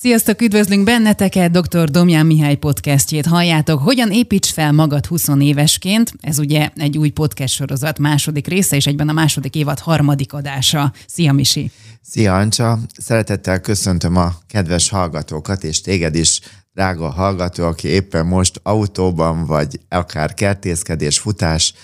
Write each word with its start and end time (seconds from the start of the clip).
Sziasztok, 0.00 0.42
üdvözlünk 0.42 0.84
benneteket, 0.84 1.50
dr. 1.50 1.90
Domján 1.90 2.26
Mihály 2.26 2.56
podcastjét 2.56 3.26
halljátok. 3.26 3.82
Hogyan 3.82 4.10
építs 4.12 4.52
fel 4.52 4.72
magad 4.72 5.06
20 5.06 5.28
évesként? 5.40 6.12
Ez 6.20 6.38
ugye 6.38 6.70
egy 6.76 6.98
új 6.98 7.10
podcast 7.10 7.54
sorozat 7.54 7.98
második 7.98 8.46
része, 8.46 8.76
és 8.76 8.86
egyben 8.86 9.08
a 9.08 9.12
második 9.12 9.54
évad 9.54 9.78
harmadik 9.78 10.32
adása. 10.32 10.92
Szia, 11.06 11.32
Misi! 11.32 11.70
Szia, 12.02 12.36
Ancsa! 12.36 12.78
Szeretettel 12.98 13.60
köszöntöm 13.60 14.16
a 14.16 14.34
kedves 14.46 14.88
hallgatókat, 14.88 15.64
és 15.64 15.80
téged 15.80 16.14
is, 16.14 16.40
drága 16.74 17.10
hallgató, 17.10 17.64
aki 17.64 17.88
éppen 17.88 18.26
most 18.26 18.60
autóban, 18.62 19.46
vagy 19.46 19.80
akár 19.88 20.34
kertészkedés, 20.34 21.18
futás, 21.18 21.74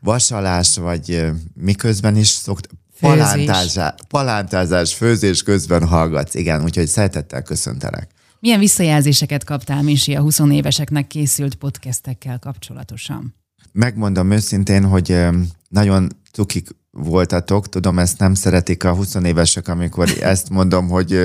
vasalás, 0.00 0.76
vagy 0.76 1.26
miközben 1.54 2.16
is 2.16 2.28
szokt, 2.28 2.68
Palántázás, 3.00 3.94
palántázás, 4.08 4.94
főzés 4.94 5.42
közben 5.42 5.86
hallgatsz. 5.86 6.34
Igen, 6.34 6.62
úgyhogy 6.62 6.86
szeretettel 6.86 7.42
köszöntelek. 7.42 8.10
Milyen 8.40 8.58
visszajelzéseket 8.58 9.44
kaptál, 9.44 9.82
Misi, 9.82 10.14
a 10.14 10.20
20 10.20 10.38
éveseknek 10.50 11.06
készült 11.06 11.54
podcastekkel 11.54 12.38
kapcsolatosan? 12.38 13.34
Megmondom 13.72 14.30
őszintén, 14.30 14.84
hogy 14.84 15.26
nagyon 15.68 16.08
cukik 16.32 16.68
voltatok, 17.02 17.68
tudom, 17.68 17.98
ezt 17.98 18.18
nem 18.18 18.34
szeretik 18.34 18.84
a 18.84 18.94
20 18.94 19.14
évesek, 19.24 19.68
amikor 19.68 20.08
ezt 20.20 20.48
mondom, 20.50 20.88
hogy, 20.88 21.18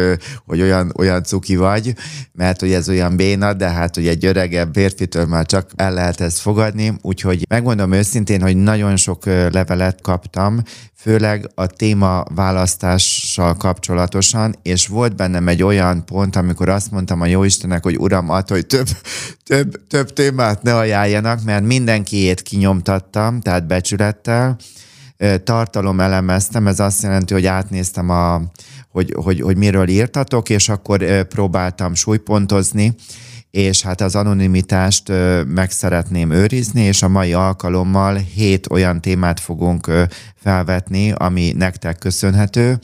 hogy 0.46 0.62
olyan, 0.62 0.94
olyan 0.98 1.23
cuki 1.23 1.55
vagy, 1.55 1.96
mert 2.32 2.59
hogy 2.59 2.72
ez 2.72 2.90
olyan 2.90 3.16
béna, 3.16 3.54
de 3.54 3.70
hát 3.70 3.96
hogy 3.96 4.08
egy 4.08 4.26
öregebb 4.26 4.73
férfitől 4.73 5.26
már 5.26 5.46
csak 5.46 5.72
el 5.76 5.94
lehet 5.94 6.22
ezt 6.22 6.40
fogadni, 6.40 6.94
úgyhogy 7.02 7.46
megmondom 7.49 7.91
őszintén, 7.91 8.41
hogy 8.41 8.58
nagyon 8.58 8.96
sok 8.96 9.26
levelet 9.26 10.02
kaptam, 10.02 10.62
főleg 11.04 11.49
a 11.55 11.68
téma 11.68 12.24
választással 12.35 13.55
kapcsolatosan, 13.55 14.55
és 14.62 14.88
volt 14.88 15.16
bennem 15.16 15.48
egy 15.48 15.63
olyan 15.63 16.05
pont, 16.05 16.35
amikor 16.35 16.70
azt 16.70 16.91
mondtam 16.91 17.21
a 17.21 17.26
Jóistenek, 17.26 17.84
hogy 17.84 17.98
Uram, 17.98 18.30
ad, 18.30 18.49
hogy 18.49 18.66
több, 18.66 18.88
több, 19.49 19.88
több 19.88 20.13
témát 20.13 20.62
ne 20.62 20.76
ajánljanak, 20.76 21.44
mert 21.44 21.66
mindenkiét 21.66 22.41
kinyomtattam, 22.41 23.41
tehát 23.41 23.68
becsülettel, 23.68 24.57
tartalom 25.43 25.99
elemeztem, 25.99 26.68
ez 26.68 26.79
azt 26.79 27.04
jelenti, 27.04 27.34
hogy 27.34 27.46
átnéztem, 27.46 28.10
a, 28.10 28.41
hogy, 28.90 29.13
hogy, 29.16 29.41
hogy 29.41 29.57
miről 29.57 29.88
írtatok, 29.88 30.49
és 30.49 30.70
akkor 30.70 31.24
próbáltam 31.27 31.93
súlypontozni, 31.93 32.96
és 33.51 33.82
hát 33.82 34.01
az 34.01 34.16
anonimitást 34.16 35.12
meg 35.48 35.71
szeretném 35.71 36.32
őrizni, 36.32 36.82
és 36.82 37.01
a 37.01 37.07
mai 37.07 37.34
alkalommal 37.34 38.16
hét 38.16 38.71
olyan 38.71 39.01
témát 39.01 39.40
fogunk 39.40 39.91
felvetni, 40.35 41.12
ami 41.12 41.51
nektek 41.57 41.98
köszönhető. 41.98 42.79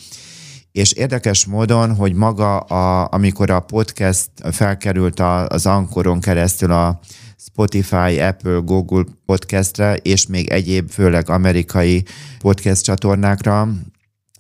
És 0.72 0.92
érdekes 0.92 1.46
módon, 1.46 1.96
hogy 1.96 2.14
maga, 2.14 2.58
a, 2.60 3.08
amikor 3.12 3.50
a 3.50 3.60
podcast 3.60 4.30
felkerült 4.52 5.20
az 5.48 5.66
Ankoron 5.66 6.20
keresztül 6.20 6.72
a 6.72 7.00
Spotify, 7.46 8.20
Apple, 8.20 8.62
Google 8.66 9.04
podcastre, 9.26 9.96
és 9.96 10.28
még 10.28 10.48
egyéb, 10.48 10.90
főleg 10.90 11.30
amerikai 11.30 12.04
podcast 12.40 12.84
csatornákra, 12.84 13.70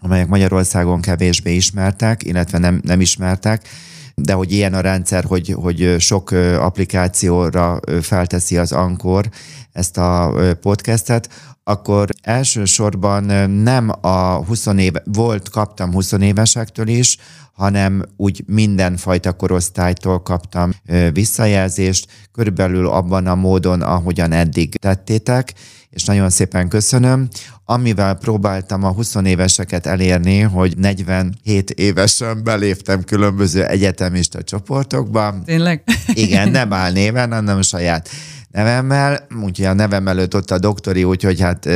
amelyek 0.01 0.27
Magyarországon 0.27 1.01
kevésbé 1.01 1.55
ismertek, 1.55 2.23
illetve 2.23 2.57
nem, 2.57 2.81
nem 2.83 3.01
ismertek, 3.01 3.67
de 4.15 4.33
hogy 4.33 4.51
ilyen 4.51 4.73
a 4.73 4.79
rendszer, 4.79 5.23
hogy, 5.23 5.49
hogy 5.49 5.95
sok 5.99 6.31
applikációra 6.59 7.79
felteszi 8.01 8.57
az 8.57 8.71
Ankor 8.71 9.29
ezt 9.71 9.97
a 9.97 10.33
podcastet, 10.61 11.29
akkor 11.69 12.07
elsősorban 12.21 13.49
nem 13.49 13.91
a 14.01 14.45
20 14.45 14.65
éve, 14.65 15.01
volt, 15.05 15.49
kaptam 15.49 15.91
20 15.91 16.11
évesektől 16.11 16.87
is, 16.87 17.17
hanem 17.53 18.03
úgy 18.17 18.43
mindenfajta 18.47 19.33
korosztálytól 19.33 20.21
kaptam 20.21 20.71
visszajelzést, 21.13 22.07
körülbelül 22.31 22.87
abban 22.87 23.27
a 23.27 23.35
módon, 23.35 23.81
ahogyan 23.81 24.31
eddig 24.31 24.75
tettétek, 24.75 25.53
és 25.89 26.03
nagyon 26.03 26.29
szépen 26.29 26.67
köszönöm. 26.67 27.27
Amivel 27.65 28.13
próbáltam 28.13 28.83
a 28.83 28.91
20 28.91 29.15
éveseket 29.23 29.85
elérni, 29.85 30.39
hogy 30.39 30.77
47 30.77 31.69
évesen 31.69 32.43
beléptem 32.43 33.03
különböző 33.03 33.65
egyetemista 33.65 34.43
csoportokba. 34.43 35.35
Tényleg? 35.45 35.83
Igen, 36.13 36.49
nem 36.49 36.73
áll 36.73 36.91
néven, 36.91 37.31
hanem 37.31 37.61
saját 37.61 38.09
nevemmel, 38.51 39.27
úgyhogy 39.43 39.65
a 39.65 39.73
nevem 39.73 40.07
előtt 40.07 40.35
ott 40.35 40.51
a 40.51 40.59
doktori, 40.59 41.03
úgyhogy 41.03 41.41
hát 41.41 41.69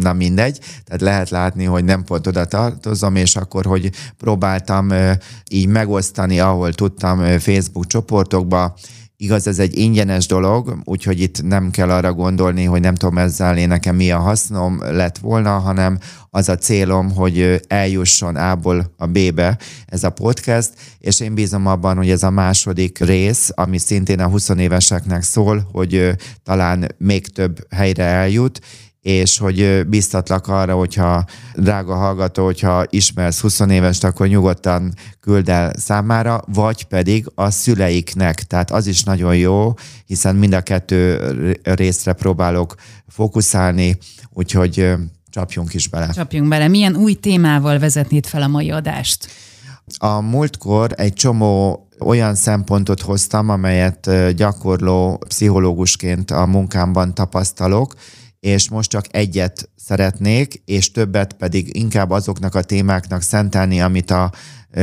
na 0.00 0.12
mindegy, 0.12 0.58
tehát 0.84 1.00
lehet 1.00 1.30
látni, 1.30 1.64
hogy 1.64 1.84
nem 1.84 2.04
pont 2.04 2.26
oda 2.26 2.44
tartozom, 2.44 3.16
és 3.16 3.36
akkor, 3.36 3.64
hogy 3.64 3.90
próbáltam 4.18 4.88
így 5.50 5.66
megosztani, 5.66 6.40
ahol 6.40 6.72
tudtam 6.72 7.38
Facebook 7.38 7.86
csoportokba, 7.86 8.74
Igaz, 9.16 9.46
ez 9.46 9.58
egy 9.58 9.78
ingyenes 9.78 10.26
dolog, 10.26 10.78
úgyhogy 10.84 11.20
itt 11.20 11.42
nem 11.42 11.70
kell 11.70 11.90
arra 11.90 12.12
gondolni, 12.12 12.64
hogy 12.64 12.80
nem 12.80 12.94
tudom 12.94 13.18
ezzel 13.18 13.56
én 13.56 13.68
nekem 13.68 13.96
mi 13.96 14.10
a 14.10 14.18
hasznom 14.18 14.80
lett 14.80 15.18
volna, 15.18 15.58
hanem 15.58 15.98
az 16.34 16.48
a 16.48 16.56
célom, 16.56 17.10
hogy 17.14 17.60
eljusson 17.68 18.36
A-ból 18.36 18.92
a 18.96 19.06
B-be 19.06 19.58
ez 19.86 20.04
a 20.04 20.10
podcast, 20.10 20.70
és 20.98 21.20
én 21.20 21.34
bízom 21.34 21.66
abban, 21.66 21.96
hogy 21.96 22.10
ez 22.10 22.22
a 22.22 22.30
második 22.30 22.98
rész, 22.98 23.50
ami 23.54 23.78
szintén 23.78 24.20
a 24.20 24.28
20 24.28 24.48
éveseknek 24.48 25.22
szól, 25.22 25.68
hogy 25.72 26.10
talán 26.42 26.94
még 26.98 27.26
több 27.26 27.66
helyre 27.70 28.04
eljut, 28.04 28.60
és 29.00 29.38
hogy 29.38 29.86
biztatlak 29.86 30.48
arra, 30.48 30.74
hogyha 30.74 31.24
drága 31.54 31.94
hallgató, 31.94 32.44
hogyha 32.44 32.84
ismersz 32.90 33.40
20 33.40 33.60
évest, 33.60 34.04
akkor 34.04 34.26
nyugodtan 34.26 34.94
küld 35.20 35.48
el 35.48 35.72
számára, 35.76 36.42
vagy 36.46 36.84
pedig 36.84 37.26
a 37.34 37.50
szüleiknek. 37.50 38.42
Tehát 38.42 38.70
az 38.70 38.86
is 38.86 39.02
nagyon 39.02 39.36
jó, 39.36 39.74
hiszen 40.06 40.36
mind 40.36 40.52
a 40.52 40.60
kettő 40.60 41.20
részre 41.62 42.12
próbálok 42.12 42.74
fókuszálni, 43.08 43.98
úgyhogy 44.30 44.94
csapjunk 45.32 45.74
is 45.74 45.88
bele. 45.88 46.08
Csapjunk 46.12 46.48
bele. 46.48 46.68
Milyen 46.68 46.96
új 46.96 47.14
témával 47.14 47.78
vezetnéd 47.78 48.26
fel 48.26 48.42
a 48.42 48.48
mai 48.48 48.70
adást? 48.70 49.28
A 49.96 50.20
múltkor 50.20 50.90
egy 50.96 51.12
csomó 51.12 51.88
olyan 51.98 52.34
szempontot 52.34 53.00
hoztam, 53.00 53.48
amelyet 53.48 54.10
gyakorló 54.36 55.24
pszichológusként 55.28 56.30
a 56.30 56.46
munkámban 56.46 57.14
tapasztalok, 57.14 57.94
és 58.40 58.70
most 58.70 58.90
csak 58.90 59.04
egyet 59.10 59.70
szeretnék, 59.76 60.62
és 60.64 60.90
többet 60.90 61.32
pedig 61.32 61.76
inkább 61.76 62.10
azoknak 62.10 62.54
a 62.54 62.62
témáknak 62.62 63.22
szentelni, 63.22 63.80
amit 63.80 64.10
a 64.10 64.32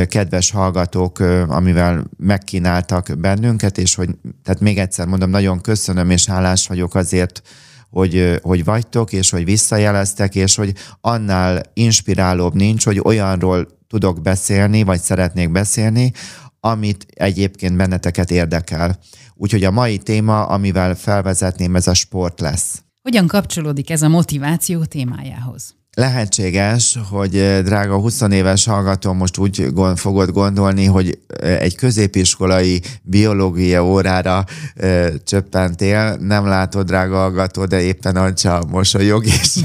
kedves 0.07 0.51
hallgatók, 0.51 1.19
amivel 1.47 2.03
megkínáltak 2.17 3.17
bennünket, 3.17 3.77
és 3.77 3.95
hogy, 3.95 4.09
tehát 4.43 4.59
még 4.59 4.77
egyszer 4.77 5.07
mondom, 5.07 5.29
nagyon 5.29 5.61
köszönöm, 5.61 6.09
és 6.09 6.25
hálás 6.25 6.67
vagyok 6.67 6.95
azért, 6.95 7.41
hogy, 7.89 8.39
hogy 8.41 8.63
vagytok, 8.63 9.13
és 9.13 9.29
hogy 9.29 9.45
visszajeleztek, 9.45 10.35
és 10.35 10.55
hogy 10.55 10.73
annál 11.01 11.61
inspirálóbb 11.73 12.53
nincs, 12.53 12.85
hogy 12.85 12.99
olyanról 13.03 13.67
tudok 13.87 14.21
beszélni, 14.21 14.83
vagy 14.83 15.01
szeretnék 15.01 15.51
beszélni, 15.51 16.11
amit 16.59 17.05
egyébként 17.13 17.75
benneteket 17.77 18.31
érdekel. 18.31 18.99
Úgyhogy 19.35 19.63
a 19.63 19.71
mai 19.71 19.97
téma, 19.97 20.45
amivel 20.45 20.95
felvezetném, 20.95 21.75
ez 21.75 21.87
a 21.87 21.93
sport 21.93 22.39
lesz. 22.39 22.83
Hogyan 23.01 23.27
kapcsolódik 23.27 23.89
ez 23.89 24.01
a 24.01 24.07
motiváció 24.07 24.83
témájához? 24.83 25.78
Lehetséges, 25.93 26.97
hogy 27.09 27.37
eh, 27.37 27.61
drága 27.61 27.99
20 27.99 28.21
éves 28.21 28.65
hallgató 28.65 29.13
most 29.13 29.37
úgy 29.37 29.73
gond, 29.73 29.97
fogod 29.97 30.31
gondolni, 30.31 30.85
hogy 30.85 31.19
eh, 31.41 31.59
egy 31.59 31.75
középiskolai 31.75 32.81
biológia 33.01 33.85
órára 33.85 34.45
e, 34.75 35.11
csöppentél, 35.23 36.17
nem 36.19 36.45
látod, 36.45 36.85
drága 36.85 37.15
hallgató, 37.15 37.65
de 37.65 37.81
éppen 37.81 38.15
Ancsa 38.15 38.63
mosolyog, 38.67 39.25
és, 39.25 39.55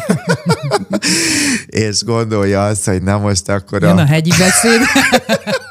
és 1.86 2.02
gondolja 2.04 2.64
azt, 2.64 2.84
hogy 2.84 3.02
na 3.02 3.18
most 3.18 3.48
akkor 3.48 3.84
a... 3.84 3.86
Jön 3.86 3.98
a 3.98 4.06
hegyi 4.06 4.32
beszéd. 4.38 4.80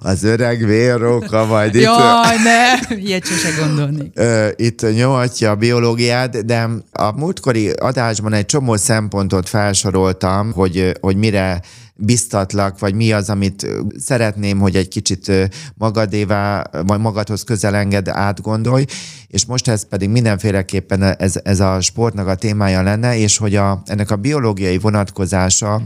az 0.00 0.22
öreg 0.22 0.64
vérróka 0.64 1.46
majd 1.46 1.74
itt... 1.74 1.82
Jaj, 1.82 2.36
ne! 2.44 2.96
Ilyet 2.96 3.26
sose 3.26 3.48
gondolnék. 3.60 4.20
Itt 4.56 4.94
nyomatja 4.94 5.50
a 5.50 5.54
biológiát, 5.54 6.44
de 6.44 6.68
a 6.92 7.12
múltkori 7.12 7.70
adásban 7.70 8.32
egy 8.32 8.46
csomó 8.46 8.76
szempontot 8.76 9.48
felsoroltam, 9.48 10.52
hogy, 10.52 10.92
hogy 11.00 11.16
mire 11.16 11.60
biztatlak, 12.00 12.78
vagy 12.78 12.94
mi 12.94 13.12
az, 13.12 13.30
amit 13.30 13.66
szeretném, 13.96 14.58
hogy 14.58 14.76
egy 14.76 14.88
kicsit 14.88 15.32
magadévá, 15.74 16.62
vagy 16.86 17.00
magadhoz 17.00 17.42
közel 17.42 17.74
enged, 17.74 18.08
átgondolj, 18.08 18.84
és 19.28 19.46
most 19.46 19.68
ez 19.68 19.88
pedig 19.88 20.08
mindenféleképpen 20.08 21.02
ez, 21.02 21.34
ez 21.42 21.60
a 21.60 21.80
sportnak 21.80 22.26
a 22.26 22.34
témája 22.34 22.82
lenne, 22.82 23.16
és 23.16 23.36
hogy 23.36 23.56
a, 23.56 23.82
ennek 23.86 24.10
a 24.10 24.16
biológiai 24.16 24.78
vonatkozása 24.78 25.82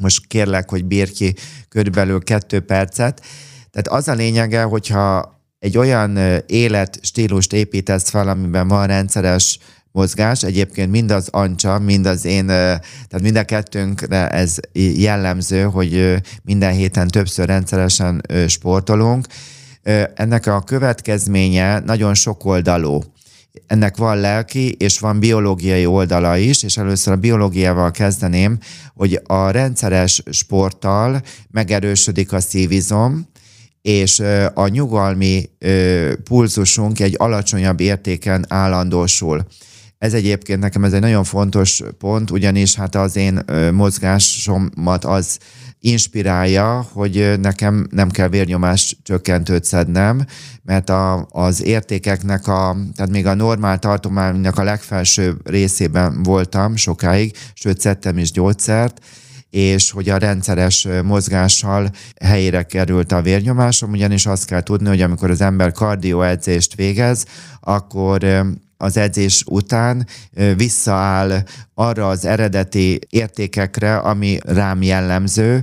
most 0.00 0.26
kérlek, 0.26 0.70
hogy 0.70 0.84
bír 0.84 1.12
ki 1.12 1.34
körülbelül 1.68 2.22
kettő 2.22 2.60
percet. 2.60 3.20
Tehát 3.70 4.00
az 4.00 4.08
a 4.08 4.14
lényege, 4.14 4.62
hogyha 4.62 5.38
egy 5.58 5.78
olyan 5.78 6.18
életstílust 6.46 7.52
építesz 7.52 8.10
fel, 8.10 8.28
amiben 8.28 8.68
van 8.68 8.86
rendszeres 8.86 9.58
mozgás. 9.92 10.42
Egyébként 10.42 10.90
mind 10.90 11.10
az 11.10 11.28
Ancsa, 11.30 11.78
mind 11.78 12.06
az 12.06 12.24
én, 12.24 12.46
tehát 12.46 13.20
mind 13.20 13.36
a 13.36 13.44
kettőnkre 13.44 14.28
ez 14.28 14.56
jellemző, 14.96 15.62
hogy 15.62 16.20
minden 16.42 16.72
héten 16.72 17.08
többször 17.08 17.46
rendszeresen 17.46 18.22
sportolunk. 18.46 19.26
Ennek 20.14 20.46
a 20.46 20.60
következménye 20.60 21.78
nagyon 21.78 22.14
sokoldalú. 22.14 23.00
Ennek 23.66 23.96
van 23.96 24.20
lelki 24.20 24.72
és 24.72 24.98
van 24.98 25.18
biológiai 25.18 25.86
oldala 25.86 26.36
is, 26.36 26.62
és 26.62 26.76
először 26.76 27.12
a 27.12 27.16
biológiával 27.16 27.90
kezdeném, 27.90 28.58
hogy 28.94 29.20
a 29.26 29.50
rendszeres 29.50 30.22
sporttal 30.30 31.22
megerősödik 31.50 32.32
a 32.32 32.40
szívizom, 32.40 33.28
és 33.82 34.22
a 34.54 34.68
nyugalmi 34.68 35.50
pulzusunk 36.24 37.00
egy 37.00 37.14
alacsonyabb 37.18 37.80
értéken 37.80 38.44
állandósul. 38.48 39.46
Ez 39.98 40.14
egyébként 40.14 40.60
nekem 40.60 40.84
ez 40.84 40.92
egy 40.92 41.00
nagyon 41.00 41.24
fontos 41.24 41.82
pont, 41.98 42.30
ugyanis 42.30 42.74
hát 42.74 42.94
az 42.94 43.16
én 43.16 43.44
mozgásomat 43.72 45.04
az 45.04 45.38
inspirálja, 45.80 46.86
hogy 46.92 47.34
nekem 47.40 47.86
nem 47.90 48.08
kell 48.08 48.28
vérnyomás 48.28 48.96
csökkentőt 49.02 49.64
szednem, 49.64 50.24
mert 50.62 50.90
a, 50.90 51.26
az 51.30 51.64
értékeknek 51.64 52.46
a, 52.46 52.76
tehát 52.94 53.10
még 53.10 53.26
a 53.26 53.34
normál 53.34 53.78
tartománynak 53.78 54.58
a 54.58 54.62
legfelső 54.62 55.36
részében 55.44 56.22
voltam 56.22 56.76
sokáig, 56.76 57.36
sőt 57.54 57.80
szedtem 57.80 58.18
is 58.18 58.30
gyógyszert, 58.30 59.04
és 59.50 59.90
hogy 59.90 60.08
a 60.08 60.16
rendszeres 60.16 60.88
mozgással 61.04 61.90
helyére 62.20 62.62
került 62.62 63.12
a 63.12 63.22
vérnyomásom, 63.22 63.90
ugyanis 63.90 64.26
azt 64.26 64.44
kell 64.44 64.62
tudni, 64.62 64.88
hogy 64.88 65.00
amikor 65.00 65.30
az 65.30 65.40
ember 65.40 65.72
kardioedzést 65.72 66.74
végez, 66.74 67.24
akkor 67.60 68.44
az 68.80 68.96
edzés 68.96 69.44
után 69.46 70.06
visszaáll 70.56 71.42
arra 71.74 72.08
az 72.08 72.24
eredeti 72.24 72.98
értékekre, 73.08 73.96
ami 73.96 74.38
rám 74.44 74.82
jellemző, 74.82 75.62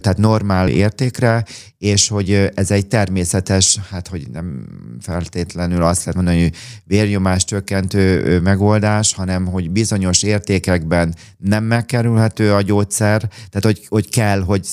tehát 0.00 0.18
normál 0.18 0.68
értékre, 0.68 1.44
és 1.78 2.08
hogy 2.08 2.50
ez 2.54 2.70
egy 2.70 2.86
természetes, 2.86 3.78
hát 3.90 4.08
hogy 4.08 4.26
nem 4.32 4.66
feltétlenül 5.00 5.82
azt 5.82 5.98
lehet 5.98 6.14
mondani, 6.14 6.42
hogy 6.42 6.54
vérnyomás 6.84 7.44
csökkentő 7.44 8.40
megoldás, 8.40 9.14
hanem 9.14 9.46
hogy 9.46 9.70
bizonyos 9.70 10.22
értékekben 10.22 11.14
nem 11.38 11.64
megkerülhető 11.64 12.52
a 12.52 12.60
gyógyszer, 12.60 13.18
tehát 13.20 13.62
hogy, 13.62 13.86
hogy 13.88 14.08
kell, 14.08 14.40
hogy 14.40 14.64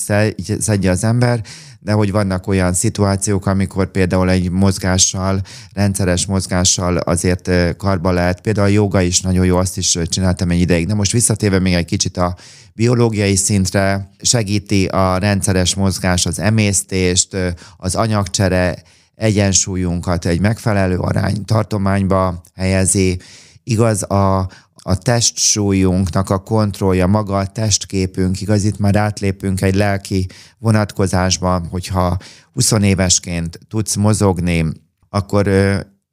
szedje 0.58 0.90
az 0.90 1.04
ember, 1.04 1.42
de 1.84 1.92
hogy 1.92 2.10
vannak 2.10 2.46
olyan 2.46 2.72
szituációk, 2.72 3.46
amikor 3.46 3.90
például 3.90 4.30
egy 4.30 4.50
mozgással, 4.50 5.40
rendszeres 5.72 6.26
mozgással 6.26 6.96
azért 6.96 7.50
karba 7.76 8.10
lehet. 8.10 8.40
Például 8.40 8.66
a 8.66 8.70
joga 8.70 9.00
is 9.00 9.20
nagyon 9.20 9.44
jó, 9.44 9.56
azt 9.56 9.76
is 9.76 9.98
csináltam 10.08 10.50
egy 10.50 10.60
ideig. 10.60 10.86
De 10.86 10.94
most 10.94 11.12
visszatérve 11.12 11.58
még 11.58 11.74
egy 11.74 11.84
kicsit 11.84 12.16
a 12.16 12.36
biológiai 12.72 13.36
szintre, 13.36 14.10
segíti 14.20 14.84
a 14.84 15.18
rendszeres 15.18 15.74
mozgás 15.74 16.26
az 16.26 16.38
emésztést, 16.38 17.36
az 17.76 17.94
anyagcsere 17.94 18.82
egyensúlyunkat 19.14 20.26
egy 20.26 20.40
megfelelő 20.40 20.96
arány 20.96 21.44
tartományba 21.44 22.42
helyezi. 22.54 23.20
Igaz, 23.64 24.02
a, 24.02 24.48
a 24.86 24.96
testsúlyunknak 24.96 26.30
a 26.30 26.38
kontrollja, 26.38 27.06
maga 27.06 27.36
a 27.36 27.46
testképünk, 27.46 28.40
igaz, 28.40 28.64
itt 28.64 28.78
már 28.78 28.96
átlépünk 28.96 29.60
egy 29.60 29.74
lelki 29.74 30.26
vonatkozásba, 30.58 31.62
hogyha 31.70 32.16
20 32.52 32.70
évesként 32.70 33.58
tudsz 33.68 33.94
mozogni, 33.94 34.64
akkor 35.08 35.48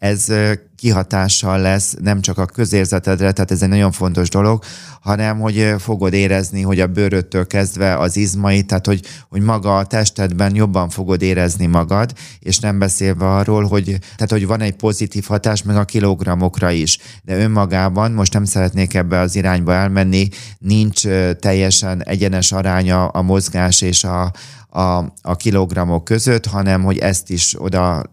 ez 0.01 0.27
kihatással 0.75 1.59
lesz 1.59 1.95
nem 2.01 2.21
csak 2.21 2.37
a 2.37 2.45
közérzetedre, 2.45 3.31
tehát 3.31 3.51
ez 3.51 3.61
egy 3.61 3.69
nagyon 3.69 3.91
fontos 3.91 4.29
dolog, 4.29 4.63
hanem 5.01 5.39
hogy 5.39 5.75
fogod 5.77 6.13
érezni, 6.13 6.61
hogy 6.61 6.79
a 6.79 6.87
bőröttől 6.87 7.47
kezdve 7.47 7.97
az 7.97 8.17
izmai, 8.17 8.63
tehát 8.63 8.85
hogy, 8.85 9.01
hogy 9.29 9.41
maga 9.41 9.77
a 9.77 9.85
testedben 9.85 10.55
jobban 10.55 10.89
fogod 10.89 11.21
érezni 11.21 11.65
magad, 11.65 12.13
és 12.39 12.59
nem 12.59 12.79
beszélve 12.79 13.27
arról, 13.27 13.67
hogy, 13.67 13.83
tehát 13.85 14.31
hogy 14.31 14.47
van 14.47 14.61
egy 14.61 14.75
pozitív 14.75 15.25
hatás 15.27 15.63
meg 15.63 15.75
a 15.75 15.85
kilogramokra 15.85 16.71
is, 16.71 16.97
de 17.23 17.37
önmagában, 17.37 18.11
most 18.11 18.33
nem 18.33 18.45
szeretnék 18.45 18.93
ebbe 18.93 19.19
az 19.19 19.35
irányba 19.35 19.73
elmenni, 19.73 20.27
nincs 20.59 21.01
teljesen 21.39 22.03
egyenes 22.03 22.51
aránya 22.51 23.07
a 23.07 23.21
mozgás 23.21 23.81
és 23.81 24.03
a, 24.03 24.31
a, 24.69 25.13
a 25.21 25.35
kilogramok 25.35 26.03
között, 26.03 26.45
hanem 26.45 26.83
hogy 26.83 26.97
ezt 26.97 27.29
is 27.29 27.55
oda 27.57 28.03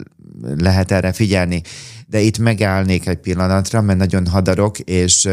lehet 0.56 0.91
erre 0.91 1.12
figyelni. 1.12 1.62
De 2.06 2.21
itt 2.21 2.39
megállnék 2.39 3.06
egy 3.06 3.19
pillanatra, 3.19 3.81
mert 3.81 3.99
nagyon 3.99 4.27
hadarok, 4.27 4.79
és 4.79 5.29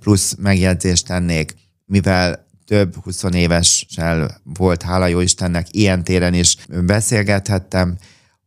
plusz 0.00 0.34
megjegyzést 0.38 1.06
tennék, 1.06 1.54
mivel 1.84 2.46
több 2.66 2.94
20 3.02 3.22
évessel 3.32 4.40
volt, 4.44 4.82
hála 4.82 5.06
jó 5.06 5.20
Istennek, 5.20 5.66
ilyen 5.70 6.04
téren 6.04 6.34
is 6.34 6.56
beszélgethettem, 6.68 7.96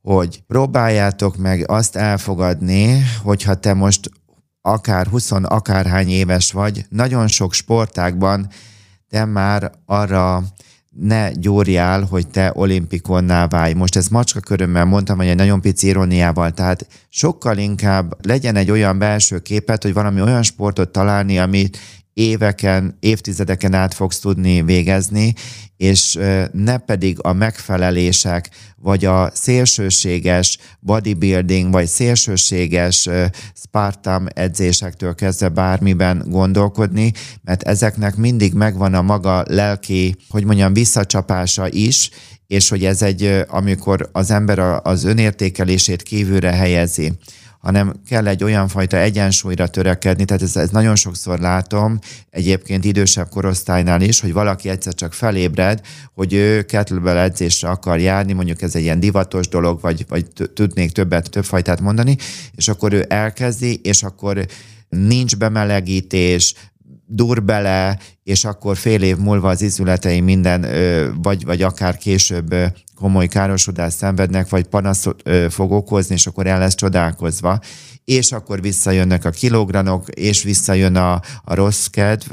hogy 0.01 0.43
próbáljátok 0.47 1.37
meg 1.37 1.69
azt 1.69 1.95
elfogadni, 1.95 3.01
hogyha 3.23 3.55
te 3.55 3.73
most 3.73 4.09
akár 4.61 5.07
20 5.07 5.31
akárhány 5.31 6.09
éves 6.09 6.51
vagy, 6.51 6.85
nagyon 6.89 7.27
sok 7.27 7.53
sportákban 7.53 8.49
te 9.09 9.25
már 9.25 9.71
arra 9.85 10.43
ne 10.99 11.31
gyóriál, 11.31 12.03
hogy 12.03 12.27
te 12.27 12.51
olimpikonná 12.55 13.47
válj. 13.47 13.73
Most 13.73 13.95
ezt 13.95 14.09
macska 14.09 14.39
körömmel 14.39 14.85
mondtam, 14.85 15.17
hogy 15.17 15.27
egy 15.27 15.35
nagyon 15.35 15.61
pici 15.61 15.87
ironiával, 15.87 16.51
tehát 16.51 16.87
sokkal 17.09 17.57
inkább 17.57 18.25
legyen 18.27 18.55
egy 18.55 18.71
olyan 18.71 18.97
belső 18.97 19.39
képet, 19.39 19.83
hogy 19.83 19.93
valami 19.93 20.21
olyan 20.21 20.43
sportot 20.43 20.89
találni, 20.89 21.39
amit 21.39 21.77
éveken, 22.21 22.97
évtizedeken 22.99 23.73
át 23.73 23.93
fogsz 23.93 24.19
tudni 24.19 24.61
végezni, 24.61 25.33
és 25.77 26.17
ne 26.51 26.77
pedig 26.77 27.17
a 27.21 27.33
megfelelések, 27.33 28.49
vagy 28.75 29.05
a 29.05 29.31
szélsőséges 29.33 30.57
bodybuilding, 30.79 31.71
vagy 31.71 31.87
szélsőséges 31.87 33.09
Spartan 33.53 34.29
edzésektől 34.33 35.15
kezdve 35.15 35.49
bármiben 35.49 36.23
gondolkodni, 36.27 37.13
mert 37.43 37.63
ezeknek 37.63 38.15
mindig 38.15 38.53
megvan 38.53 38.93
a 38.93 39.01
maga 39.01 39.43
lelki, 39.47 40.15
hogy 40.29 40.43
mondjam, 40.43 40.73
visszacsapása 40.73 41.69
is, 41.69 42.09
és 42.47 42.69
hogy 42.69 42.85
ez 42.85 43.01
egy, 43.01 43.43
amikor 43.47 44.09
az 44.11 44.31
ember 44.31 44.59
az 44.83 45.03
önértékelését 45.03 46.01
kívülre 46.01 46.51
helyezi 46.51 47.13
hanem 47.61 47.93
kell 48.07 48.27
egy 48.27 48.43
olyan 48.43 48.67
fajta 48.67 48.97
egyensúlyra 48.97 49.67
törekedni, 49.67 50.25
tehát 50.25 50.41
ez, 50.41 50.55
ez 50.55 50.69
nagyon 50.69 50.95
sokszor 50.95 51.39
látom, 51.39 51.99
egyébként 52.29 52.85
idősebb 52.85 53.29
korosztálynál 53.29 54.01
is, 54.01 54.19
hogy 54.19 54.33
valaki 54.33 54.69
egyszer 54.69 54.93
csak 54.93 55.13
felébred, 55.13 55.81
hogy 56.13 56.33
ő 56.33 56.61
kettlebell 56.61 57.17
edzésre 57.17 57.69
akar 57.69 57.99
járni, 57.99 58.33
mondjuk 58.33 58.61
ez 58.61 58.75
egy 58.75 58.81
ilyen 58.81 58.99
divatos 58.99 59.47
dolog, 59.47 59.81
vagy, 59.81 60.05
vagy 60.07 60.25
tudnék 60.53 60.91
többet, 60.91 61.29
több 61.29 61.45
fajtát 61.45 61.81
mondani, 61.81 62.17
és 62.55 62.67
akkor 62.67 62.93
ő 62.93 63.05
elkezdi, 63.07 63.79
és 63.83 64.03
akkor 64.03 64.45
nincs 64.89 65.37
bemelegítés, 65.37 66.53
dur 67.05 67.43
bele, 67.43 67.99
és 68.23 68.45
akkor 68.45 68.77
fél 68.77 69.01
év 69.01 69.17
múlva 69.17 69.49
az 69.49 69.61
izületei 69.61 70.19
minden, 70.19 70.65
vagy, 71.21 71.45
vagy 71.45 71.61
akár 71.61 71.97
később 71.97 72.55
komoly 73.01 73.27
károsodást 73.27 73.97
szenvednek, 73.97 74.49
vagy 74.49 74.65
panaszt 74.65 75.15
fog 75.49 75.71
okozni, 75.71 76.15
és 76.15 76.27
akkor 76.27 76.47
el 76.47 76.59
lesz 76.59 76.75
csodálkozva, 76.75 77.59
és 78.05 78.31
akkor 78.31 78.61
visszajönnek 78.61 79.25
a 79.25 79.29
kilogramok, 79.29 80.09
és 80.09 80.43
visszajön 80.43 80.95
a, 80.95 81.21
a 81.43 81.53
rossz 81.53 81.85
kedv. 81.85 82.31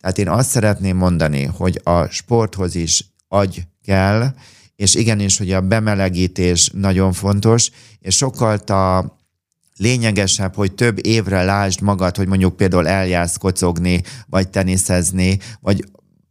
Tehát 0.00 0.18
én 0.18 0.28
azt 0.28 0.50
szeretném 0.50 0.96
mondani, 0.96 1.44
hogy 1.44 1.80
a 1.84 2.06
sporthoz 2.06 2.74
is 2.74 3.04
agy 3.28 3.62
kell, 3.84 4.34
és 4.76 4.94
igenis, 4.94 5.38
hogy 5.38 5.52
a 5.52 5.60
bemelegítés 5.60 6.70
nagyon 6.74 7.12
fontos, 7.12 7.70
és 7.98 8.16
sokkal 8.16 8.56
a 8.56 9.16
lényegesebb, 9.76 10.54
hogy 10.54 10.72
több 10.72 11.06
évre 11.06 11.42
lásd 11.42 11.80
magad, 11.80 12.16
hogy 12.16 12.26
mondjuk 12.28 12.56
például 12.56 12.88
eljársz 12.88 13.36
kocogni, 13.36 14.02
vagy 14.26 14.48
teniszezni, 14.48 15.38
vagy 15.60 15.84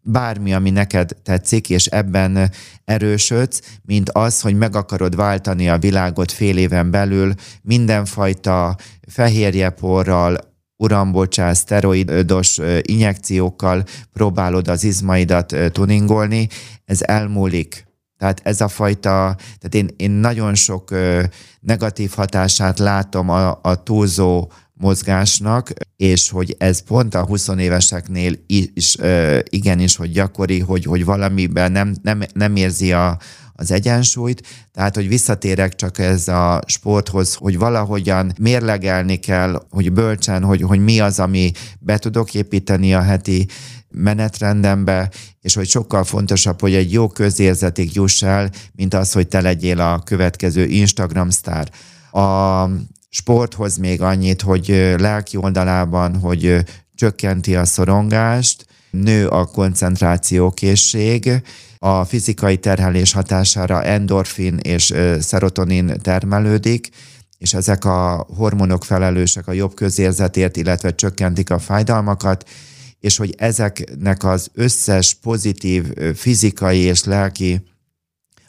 bármi, 0.08 0.54
ami 0.54 0.70
neked 0.70 1.12
tetszik, 1.24 1.70
és 1.70 1.86
ebben 1.86 2.52
erősödsz, 2.86 3.62
mint 3.82 4.10
az, 4.10 4.42
hogy 4.42 4.58
meg 4.58 4.76
akarod 4.76 5.16
váltani 5.16 5.70
a 5.70 5.78
világot 5.78 6.32
fél 6.32 6.58
éven 6.58 6.92
belül 6.92 7.34
mindenfajta 7.62 8.76
fehérjeporral, 9.08 10.38
urambocsás, 10.78 11.58
szteroidos 11.58 12.60
injekciókkal 12.82 13.84
próbálod 14.14 14.68
az 14.68 14.84
izmaidat 14.84 15.56
tuningolni, 15.72 16.48
ez 16.86 17.02
elmúlik. 17.02 17.86
Tehát 18.18 18.42
ez 18.44 18.62
a 18.62 18.68
fajta, 18.68 19.36
tehát 19.38 19.74
én, 19.74 19.90
én 19.96 20.12
nagyon 20.12 20.56
sok 20.56 20.96
negatív 21.60 22.12
hatását 22.16 22.80
látom 22.80 23.30
a, 23.30 23.60
a 23.62 23.84
túlzó 23.84 24.52
mozgásnak, 24.78 25.72
és 25.96 26.30
hogy 26.30 26.56
ez 26.58 26.80
pont 26.80 27.16
a 27.16 27.26
20 27.26 27.48
éveseknél 27.48 28.34
is 28.74 28.98
igenis, 29.50 29.96
hogy 29.96 30.12
gyakori, 30.12 30.60
hogy, 30.60 30.86
hogy 30.86 31.06
valamiben 31.06 31.72
nem, 31.72 31.96
nem, 32.02 32.24
nem 32.34 32.56
érzi 32.56 32.92
a, 32.92 33.18
az 33.60 33.72
egyensúlyt, 33.72 34.48
tehát 34.72 34.96
hogy 34.96 35.08
visszatérek 35.08 35.76
csak 35.76 36.00
ez 36.00 36.28
a 36.28 36.62
sporthoz, 36.66 37.34
hogy 37.34 37.58
valahogyan 37.58 38.34
mérlegelni 38.40 39.16
kell, 39.16 39.66
hogy 39.70 39.92
bölcsen, 39.92 40.44
hogy, 40.44 40.62
hogy 40.62 40.80
mi 40.80 41.00
az, 41.00 41.20
ami 41.20 41.52
be 41.80 41.98
tudok 41.98 42.34
építeni 42.34 42.94
a 42.94 43.02
heti 43.02 43.48
menetrendembe, 43.90 45.10
és 45.42 45.54
hogy 45.54 45.68
sokkal 45.68 46.04
fontosabb, 46.04 46.62
hogy 46.62 46.74
egy 46.74 46.92
jó 46.92 47.08
közérzetig 47.08 47.96
juss 47.96 48.24
el, 48.24 48.50
mint 48.76 48.94
az, 48.94 49.12
hogy 49.12 49.28
te 49.28 49.42
legyél 49.42 49.80
a 49.80 50.00
következő 50.00 50.66
Instagram 50.66 51.30
sztár. 51.30 51.70
A 52.12 52.70
sporthoz 53.18 53.78
még 53.78 54.02
annyit, 54.02 54.42
hogy 54.42 54.68
lelki 54.98 55.38
oldalában, 55.38 56.20
hogy 56.20 56.64
csökkenti 56.96 57.56
a 57.56 57.66
szorongást, 57.66 58.66
nő 58.92 59.28
a 59.28 59.46
koncentrációkészség, 59.46 61.42
a 61.78 62.04
fizikai 62.04 62.58
terhelés 62.58 63.12
hatására 63.12 63.84
endorfin 63.84 64.58
és 64.58 64.94
szerotonin 65.20 65.94
termelődik, 66.02 66.90
és 67.38 67.54
ezek 67.54 67.86
a 67.86 68.28
hormonok 68.36 68.86
felelősek 68.86 69.48
a 69.48 69.52
jobb 69.52 69.74
közérzetért, 69.74 70.58
illetve 70.58 70.96
csökkentik 70.96 71.50
a 71.50 71.60
fájdalmakat, 71.60 72.50
és 73.00 73.18
hogy 73.18 73.34
ezeknek 73.38 74.24
az 74.24 74.50
összes 74.54 75.14
pozitív 75.14 75.94
fizikai 76.16 76.80
és 76.80 77.04
lelki 77.04 77.62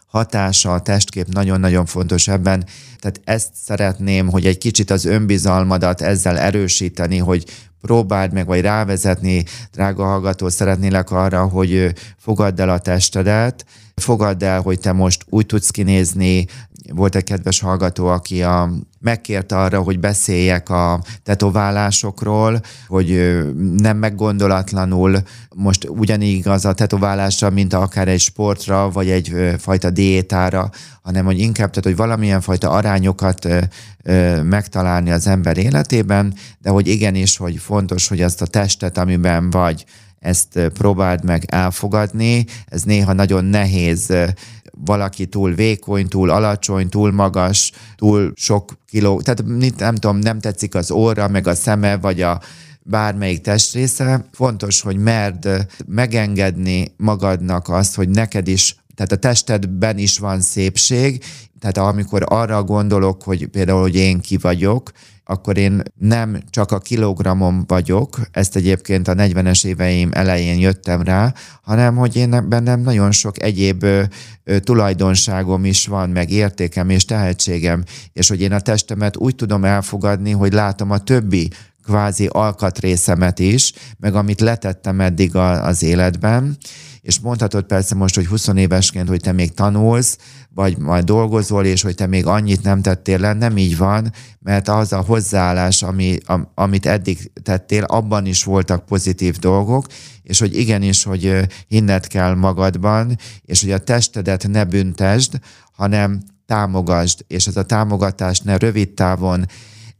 hatása, 0.09 0.73
a 0.73 0.81
testkép 0.81 1.27
nagyon-nagyon 1.27 1.87
fontos 1.87 2.29
ebben. 2.29 2.65
Tehát 2.99 3.21
ezt 3.25 3.51
szeretném, 3.65 4.29
hogy 4.29 4.47
egy 4.47 4.59
kicsit 4.59 4.91
az 4.91 5.05
önbizalmadat 5.05 6.01
ezzel 6.01 6.39
erősíteni, 6.39 7.19
hogy 7.19 7.45
próbáld 7.81 8.33
meg, 8.33 8.47
vagy 8.47 8.61
rávezetni, 8.61 9.45
drága 9.73 10.05
hallgató, 10.05 10.49
szeretnélek 10.49 11.11
arra, 11.11 11.47
hogy 11.47 11.93
fogadd 12.19 12.61
el 12.61 12.69
a 12.69 12.79
testedet, 12.79 13.65
fogadd 13.99 14.45
el, 14.45 14.61
hogy 14.61 14.81
te 14.81 14.93
most 14.93 15.25
úgy 15.29 15.47
tudsz 15.47 15.71
kinézni, 15.71 16.47
volt 16.93 17.15
egy 17.15 17.25
kedves 17.25 17.61
hallgató, 17.61 18.07
aki 18.07 18.43
a, 18.43 18.71
megkérte 19.01 19.57
arra, 19.59 19.83
hogy 19.83 20.01
beszéljek 20.01 20.69
a 20.69 21.03
tetoválásokról, 21.23 22.61
hogy 22.87 23.39
nem 23.77 23.97
meggondolatlanul 23.97 25.23
most 25.55 25.89
ugyanígy 25.89 26.49
az 26.49 26.65
a 26.65 26.73
tetoválásra, 26.73 27.51
mint 27.51 27.73
akár 27.73 28.09
egy 28.09 28.21
sportra, 28.21 28.91
vagy 28.91 29.11
egy 29.11 29.55
fajta 29.59 29.91
diétára, 29.91 30.71
hanem 31.03 31.25
hogy 31.25 31.39
inkább, 31.39 31.71
tehát, 31.71 31.85
hogy 31.85 31.97
valamilyen 31.97 32.41
fajta 32.41 32.71
arányokat 32.71 33.49
megtalálni 34.43 35.11
az 35.11 35.27
ember 35.27 35.57
életében, 35.57 36.35
de 36.59 36.71
hogy 36.71 36.87
igenis, 36.87 37.37
hogy 37.37 37.57
fontos, 37.57 38.09
hogy 38.09 38.23
azt 38.23 38.43
a 38.43 38.47
testet, 38.47 38.99
amiben 38.99 39.51
vagy, 39.51 39.85
ezt 40.21 40.61
próbáld 40.75 41.25
meg 41.25 41.45
elfogadni. 41.47 42.47
Ez 42.67 42.83
néha 42.83 43.13
nagyon 43.13 43.45
nehéz 43.45 44.13
valaki 44.85 45.27
túl 45.27 45.55
vékony, 45.55 46.09
túl 46.09 46.31
alacsony, 46.31 46.89
túl 46.89 47.13
magas, 47.13 47.73
túl 47.97 48.33
sok 48.35 48.79
kiló, 48.87 49.21
tehát 49.21 49.45
nem 49.79 49.95
tudom, 49.95 50.19
nem 50.19 50.41
tetszik 50.41 50.75
az 50.75 50.91
óra, 50.91 51.29
meg 51.29 51.47
a 51.47 51.55
szeme, 51.55 51.97
vagy 51.97 52.23
a 52.23 52.41
bármelyik 52.83 53.41
testrésze. 53.41 54.29
Fontos, 54.33 54.81
hogy 54.81 54.97
merd 54.97 55.67
megengedni 55.87 56.93
magadnak 56.97 57.69
azt, 57.69 57.95
hogy 57.95 58.09
neked 58.09 58.49
is 58.49 58.77
tehát 58.99 59.13
a 59.13 59.17
testedben 59.17 59.99
is 59.99 60.19
van 60.19 60.41
szépség, 60.41 61.25
tehát 61.61 61.79
amikor 61.79 62.25
arra 62.29 62.63
gondolok, 62.63 63.23
hogy 63.23 63.47
például, 63.47 63.81
hogy 63.81 63.95
én 63.95 64.21
ki 64.21 64.37
vagyok, 64.37 64.91
akkor 65.31 65.57
én 65.57 65.83
nem 65.95 66.43
csak 66.51 66.73
a 66.73 66.79
kilogramom 66.79 67.65
vagyok, 67.67 68.21
ezt 68.31 68.57
egyébként 68.57 69.09
a 69.09 69.15
40-es 69.15 69.67
éveim 69.67 70.11
elején 70.13 70.59
jöttem 70.59 71.03
rá, 71.03 71.35
hanem 71.63 71.97
hogy 71.97 72.17
én 72.17 72.49
bennem 72.49 72.81
nagyon 72.81 73.11
sok 73.11 73.43
egyéb 73.43 73.83
ö, 73.83 74.03
ö, 74.45 74.59
tulajdonságom 74.59 75.65
is 75.65 75.87
van, 75.87 76.11
meg 76.11 76.31
értékem 76.31 76.91
és 76.91 77.05
tehetségem, 77.05 77.85
és 78.13 78.29
hogy 78.29 78.41
én 78.41 78.53
a 78.53 78.61
testemet 78.61 79.17
úgy 79.17 79.35
tudom 79.35 79.65
elfogadni, 79.65 80.31
hogy 80.31 80.53
látom 80.53 80.91
a 80.91 80.99
többi 80.99 81.51
kvázi 81.85 82.27
alkatrészemet 82.27 83.39
is, 83.39 83.73
meg 83.99 84.15
amit 84.15 84.41
letettem 84.41 85.01
eddig 85.01 85.37
a, 85.37 85.65
az 85.65 85.83
életben, 85.83 86.57
és 87.09 87.19
mondhatod 87.19 87.65
persze 87.65 87.95
most, 87.95 88.15
hogy 88.15 88.27
20 88.27 88.49
évesként, 88.49 89.09
hogy 89.09 89.21
te 89.21 89.33
még 89.33 89.55
tanulsz, 89.55 90.19
vagy 90.55 90.79
majd 90.79 91.05
dolgozol, 91.05 91.65
és 91.65 91.83
hogy 91.83 91.95
te 91.95 92.07
még 92.07 92.27
annyit 92.27 92.63
nem 92.63 92.83
tettél 92.83 93.19
le, 93.19 93.33
nem 93.33 93.57
így 93.57 93.77
van, 93.77 94.13
mert 94.39 94.69
az 94.69 94.93
a 94.93 95.01
hozzáállás, 95.01 95.83
ami, 95.83 96.19
am, 96.27 96.51
amit 96.55 96.87
eddig 96.87 97.31
tettél, 97.43 97.83
abban 97.83 98.27
is 98.27 98.45
voltak 98.45 98.85
pozitív 98.85 99.37
dolgok, 99.37 99.87
és 100.23 100.39
hogy 100.39 100.57
igenis, 100.57 101.05
hogy 101.05 101.49
hinned 101.69 102.07
kell 102.07 102.35
magadban, 102.35 103.19
és 103.43 103.61
hogy 103.61 103.73
a 103.73 103.79
testedet 103.79 104.49
ne 104.49 104.65
büntesd, 104.65 105.39
hanem 105.73 106.21
támogasd, 106.47 107.25
és 107.27 107.47
ez 107.47 107.57
a 107.57 107.63
támogatás 107.63 108.41
ne 108.41 108.57
rövid 108.57 108.91
távon 108.91 109.47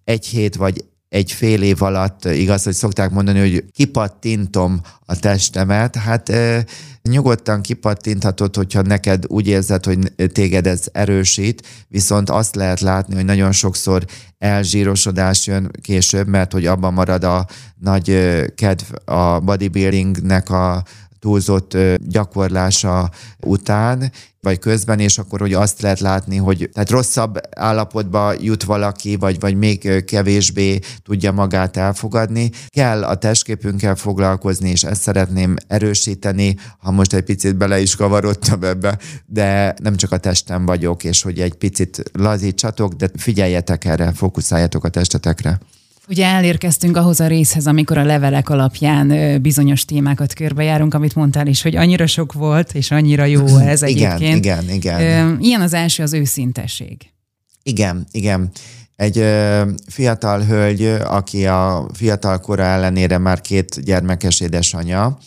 egy 0.05 0.27
hét 0.27 0.57
vagy 0.57 0.85
egy 1.09 1.33
fél 1.33 1.63
év 1.63 1.83
alatt, 1.83 2.25
igaz, 2.25 2.65
hogy 2.65 2.75
szokták 2.75 3.11
mondani, 3.11 3.39
hogy 3.39 3.65
kipattintom 3.73 4.81
a 5.07 5.19
testemet, 5.19 5.97
hát 5.97 6.33
nyugodtan 7.03 7.61
kipattinthatod, 7.61 8.57
hogyha 8.57 8.83
neked 8.83 9.25
úgy 9.27 9.47
érzed, 9.47 9.85
hogy 9.85 10.13
téged 10.33 10.67
ez 10.67 10.83
erősít, 10.93 11.67
viszont 11.89 12.31
azt 12.31 12.55
lehet 12.55 12.81
látni, 12.81 13.15
hogy 13.15 13.25
nagyon 13.25 13.53
sokszor 13.53 14.05
elzsírosodás 14.39 15.47
jön 15.47 15.71
később, 15.83 16.27
mert 16.27 16.53
hogy 16.53 16.67
abban 16.67 16.93
marad 16.93 17.25
a 17.25 17.47
nagy 17.81 18.19
kedv 18.55 18.85
a 19.05 19.41
bodybuildingnek 19.41 20.51
a 20.51 20.85
túlzott 21.19 21.77
gyakorlása 21.97 23.11
után, 23.41 24.13
vagy 24.41 24.59
közben, 24.59 24.99
és 24.99 25.19
akkor 25.19 25.41
hogy 25.41 25.53
azt 25.53 25.81
lehet 25.81 26.01
látni, 26.01 26.37
hogy 26.37 26.71
tehát 26.73 26.91
rosszabb 26.91 27.39
állapotba 27.57 28.33
jut 28.41 28.65
valaki, 28.65 29.17
vagy, 29.17 29.41
vagy 29.41 29.55
még 29.57 30.05
kevésbé 30.05 30.79
tudja 31.03 31.33
magát 31.33 31.77
elfogadni. 31.77 32.51
Kell 32.69 33.05
a 33.05 33.15
testképünkkel 33.15 33.95
foglalkozni, 33.95 34.71
és 34.71 34.85
ezt 34.85 35.03
szeretném 35.03 35.57
erősíteni, 35.67 36.57
ha 36.79 36.91
most 36.91 37.13
egy 37.13 37.25
picit 37.25 37.57
bele 37.57 37.81
is 37.81 37.97
kavarodtam 37.97 38.63
ebbe, 38.63 38.99
de 39.27 39.75
nem 39.83 39.97
csak 39.97 40.13
a 40.13 40.19
testem 40.19 40.67
vagyok, 40.67 41.05
és 41.05 41.23
hogy 41.23 41.41
egy 41.41 41.55
picit 41.55 42.03
lazítsatok, 42.13 42.93
de 42.93 43.09
figyeljetek 43.17 43.85
erre, 43.85 44.13
fókuszáljatok 44.13 44.85
a 44.85 44.89
testetekre. 44.89 45.59
Ugye 46.09 46.27
elérkeztünk 46.27 46.97
ahhoz 46.97 47.21
a 47.21 47.27
részhez, 47.27 47.67
amikor 47.67 47.99
a 47.99 48.05
levelek 48.05 48.49
alapján 48.49 49.43
bizonyos 49.43 49.85
témákat 49.85 50.33
körbejárunk, 50.33 50.95
amit 50.95 51.15
mondtál 51.15 51.47
is, 51.47 51.63
hogy 51.63 51.77
annyira 51.77 52.07
sok 52.07 52.33
volt, 52.33 52.75
és 52.75 52.91
annyira 52.91 53.25
jó 53.25 53.57
ez 53.73 53.83
egyébként. 53.83 54.45
Igen, 54.45 54.71
igen, 54.71 55.01
igen. 55.01 55.41
Ilyen 55.41 55.61
az 55.61 55.73
első 55.73 56.03
az 56.03 56.13
őszintesség. 56.13 56.97
Igen, 57.63 58.07
igen. 58.11 58.51
Egy 58.97 59.25
fiatal 59.87 60.45
hölgy, 60.45 60.83
aki 61.05 61.47
a 61.47 61.89
fiatal 61.93 62.39
kora 62.41 62.63
ellenére 62.63 63.19
már 63.19 63.41
két 63.41 63.85
gyermekes 63.85 64.41
édesanyja, 64.41 65.19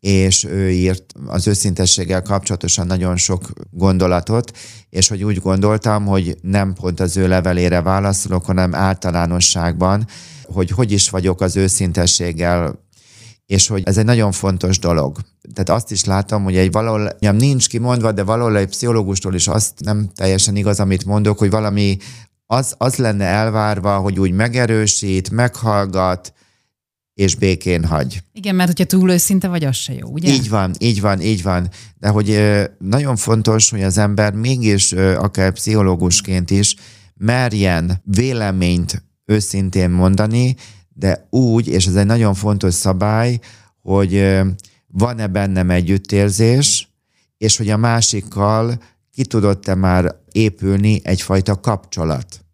és 0.00 0.44
ő 0.44 0.70
írt 0.70 1.04
az 1.26 1.46
őszintességgel 1.46 2.22
kapcsolatosan 2.22 2.86
nagyon 2.86 3.16
sok 3.16 3.50
gondolatot, 3.70 4.58
és 4.90 5.08
hogy 5.08 5.24
úgy 5.24 5.38
gondoltam, 5.38 6.06
hogy 6.06 6.36
nem 6.42 6.74
pont 6.74 7.00
az 7.00 7.16
ő 7.16 7.28
levelére 7.28 7.82
válaszolok, 7.82 8.44
hanem 8.44 8.74
általánosságban, 8.74 10.06
hogy 10.44 10.70
hogy 10.70 10.92
is 10.92 11.10
vagyok 11.10 11.40
az 11.40 11.56
őszintességgel, 11.56 12.88
és 13.46 13.66
hogy 13.66 13.82
ez 13.84 13.96
egy 13.96 14.04
nagyon 14.04 14.32
fontos 14.32 14.78
dolog. 14.78 15.18
Tehát 15.54 15.80
azt 15.80 15.90
is 15.90 16.04
látom, 16.04 16.42
hogy 16.44 16.56
egy 16.56 16.72
valahol, 16.72 17.10
nem 17.18 17.36
nincs 17.36 17.68
kimondva, 17.68 18.12
de 18.12 18.22
valahol 18.22 18.56
egy 18.56 18.68
pszichológustól 18.68 19.34
is 19.34 19.48
azt 19.48 19.72
nem 19.78 20.10
teljesen 20.14 20.56
igaz, 20.56 20.80
amit 20.80 21.04
mondok, 21.04 21.38
hogy 21.38 21.50
valami 21.50 21.96
az, 22.46 22.74
az 22.78 22.96
lenne 22.96 23.24
elvárva, 23.24 23.98
hogy 23.98 24.20
úgy 24.20 24.32
megerősít, 24.32 25.30
meghallgat, 25.30 26.32
és 27.20 27.34
békén 27.34 27.84
hagy. 27.84 28.22
Igen, 28.32 28.54
mert 28.54 28.68
hogyha 28.68 28.84
túl 28.84 29.10
őszinte 29.10 29.48
vagy, 29.48 29.64
az 29.64 29.76
se 29.76 29.92
jó, 29.92 30.08
ugye? 30.08 30.32
Így 30.32 30.48
van, 30.48 30.74
így 30.78 31.00
van, 31.00 31.20
így 31.20 31.42
van. 31.42 31.68
De 31.98 32.08
hogy 32.08 32.40
nagyon 32.78 33.16
fontos, 33.16 33.70
hogy 33.70 33.82
az 33.82 33.98
ember 33.98 34.32
mégis, 34.32 34.92
akár 34.92 35.52
pszichológusként 35.52 36.50
is, 36.50 36.74
merjen 37.14 38.02
véleményt 38.04 39.04
őszintén 39.24 39.90
mondani, 39.90 40.56
de 40.88 41.26
úgy, 41.30 41.68
és 41.68 41.86
ez 41.86 41.94
egy 41.94 42.06
nagyon 42.06 42.34
fontos 42.34 42.74
szabály, 42.74 43.38
hogy 43.82 44.38
van-e 44.86 45.26
bennem 45.26 45.70
együttérzés, 45.70 46.88
és 47.38 47.56
hogy 47.56 47.68
a 47.68 47.76
másikkal 47.76 48.82
ki 49.12 49.24
tudott-e 49.24 49.74
már 49.74 50.14
épülni 50.32 51.00
egyfajta 51.04 51.60
kapcsolat. 51.60 52.44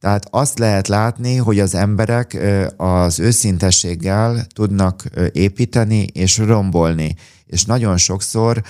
Tehát 0.00 0.26
azt 0.30 0.58
lehet 0.58 0.88
látni, 0.88 1.36
hogy 1.36 1.58
az 1.60 1.74
emberek 1.74 2.38
az 2.76 3.18
őszintességgel 3.18 4.46
tudnak 4.54 5.04
építeni 5.32 6.06
és 6.12 6.38
rombolni. 6.38 7.14
És 7.46 7.64
nagyon 7.64 7.96
sokszor 7.96 8.62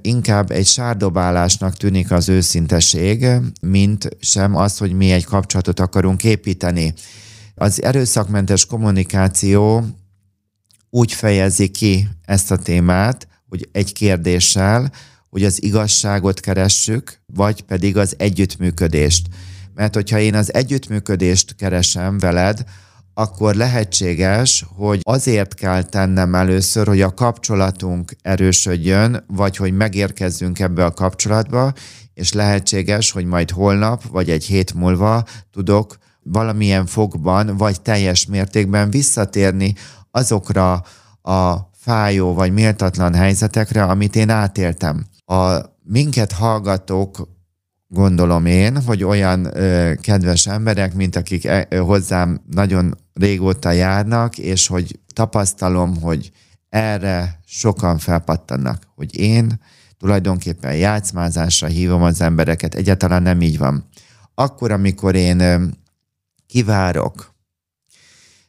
inkább 0.00 0.50
egy 0.50 0.66
sárdobálásnak 0.66 1.76
tűnik 1.76 2.10
az 2.10 2.28
őszintesség, 2.28 3.26
mint 3.60 4.08
sem 4.20 4.56
az, 4.56 4.78
hogy 4.78 4.92
mi 4.92 5.10
egy 5.10 5.24
kapcsolatot 5.24 5.80
akarunk 5.80 6.24
építeni. 6.24 6.94
Az 7.54 7.82
erőszakmentes 7.82 8.66
kommunikáció 8.66 9.84
úgy 10.90 11.12
fejezi 11.12 11.68
ki 11.68 12.08
ezt 12.24 12.50
a 12.50 12.56
témát, 12.56 13.28
hogy 13.48 13.68
egy 13.72 13.92
kérdéssel, 13.92 14.92
hogy 15.30 15.44
az 15.44 15.62
igazságot 15.62 16.40
keressük, 16.40 17.20
vagy 17.26 17.62
pedig 17.62 17.96
az 17.96 18.14
együttműködést. 18.18 19.28
Mert 19.78 19.94
hogyha 19.94 20.18
én 20.18 20.34
az 20.34 20.54
együttműködést 20.54 21.54
keresem 21.54 22.18
veled, 22.18 22.64
akkor 23.14 23.54
lehetséges, 23.54 24.64
hogy 24.76 25.00
azért 25.02 25.54
kell 25.54 25.82
tennem 25.82 26.34
először, 26.34 26.86
hogy 26.86 27.00
a 27.00 27.14
kapcsolatunk 27.14 28.16
erősödjön, 28.22 29.24
vagy 29.26 29.56
hogy 29.56 29.72
megérkezzünk 29.72 30.58
ebbe 30.58 30.84
a 30.84 30.90
kapcsolatba, 30.90 31.72
és 32.14 32.32
lehetséges, 32.32 33.10
hogy 33.10 33.24
majd 33.24 33.50
holnap, 33.50 34.02
vagy 34.02 34.30
egy 34.30 34.44
hét 34.44 34.74
múlva 34.74 35.24
tudok 35.52 35.96
valamilyen 36.22 36.86
fogban, 36.86 37.56
vagy 37.56 37.80
teljes 37.80 38.26
mértékben 38.26 38.90
visszatérni 38.90 39.74
azokra 40.10 40.72
a 41.22 41.70
fájó 41.76 42.34
vagy 42.34 42.52
méltatlan 42.52 43.14
helyzetekre, 43.14 43.82
amit 43.82 44.16
én 44.16 44.30
átéltem. 44.30 45.06
A 45.24 45.58
minket 45.82 46.32
hallgatók 46.32 47.37
gondolom 47.88 48.46
én, 48.46 48.82
hogy 48.82 49.04
olyan 49.04 49.56
ö, 49.56 49.94
kedves 50.00 50.46
emberek, 50.46 50.94
mint 50.94 51.16
akik 51.16 51.44
e, 51.44 51.66
ö, 51.70 51.76
hozzám 51.76 52.40
nagyon 52.50 52.94
régóta 53.14 53.70
járnak, 53.70 54.38
és 54.38 54.66
hogy 54.66 54.98
tapasztalom, 55.14 56.00
hogy 56.00 56.30
erre 56.68 57.40
sokan 57.46 57.98
felpattannak, 57.98 58.82
hogy 58.94 59.18
én 59.18 59.60
tulajdonképpen 59.98 60.76
játszmázásra 60.76 61.66
hívom 61.66 62.02
az 62.02 62.20
embereket. 62.20 62.74
Egyáltalán 62.74 63.22
nem 63.22 63.40
így 63.40 63.58
van. 63.58 63.88
Akkor, 64.34 64.70
amikor 64.70 65.14
én 65.14 65.40
ö, 65.40 65.64
kivárok, 66.46 67.36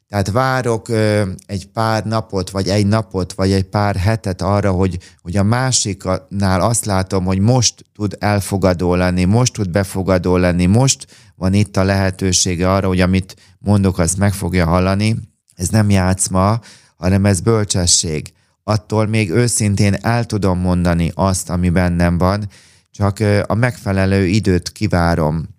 tehát 0.09 0.31
várok 0.31 0.87
ö, 0.87 1.29
egy 1.45 1.67
pár 1.67 2.05
napot, 2.05 2.49
vagy 2.49 2.67
egy 2.67 2.87
napot, 2.87 3.33
vagy 3.33 3.51
egy 3.51 3.63
pár 3.63 3.95
hetet 3.95 4.41
arra, 4.41 4.71
hogy, 4.71 4.97
hogy 5.21 5.37
a 5.37 5.43
másiknál 5.43 6.61
azt 6.61 6.85
látom, 6.85 7.25
hogy 7.25 7.39
most 7.39 7.83
tud 7.93 8.15
elfogadó 8.19 8.95
lenni, 8.95 9.23
most 9.23 9.53
tud 9.53 9.69
befogadó 9.69 10.37
lenni, 10.37 10.65
most 10.65 11.07
van 11.35 11.53
itt 11.53 11.77
a 11.77 11.83
lehetősége 11.83 12.71
arra, 12.71 12.87
hogy 12.87 13.01
amit 13.01 13.35
mondok, 13.59 13.97
azt 13.97 14.17
meg 14.17 14.33
fogja 14.33 14.65
hallani. 14.65 15.15
Ez 15.55 15.69
nem 15.69 15.89
játszma, 15.89 16.59
hanem 16.95 17.25
ez 17.25 17.39
bölcsesség. 17.39 18.33
Attól 18.63 19.07
még 19.07 19.31
őszintén 19.31 19.93
el 20.01 20.25
tudom 20.25 20.59
mondani 20.59 21.11
azt, 21.15 21.49
ami 21.49 21.69
bennem 21.69 22.17
van, 22.17 22.49
csak 22.91 23.19
a 23.47 23.53
megfelelő 23.53 24.25
időt 24.25 24.71
kivárom. 24.71 25.49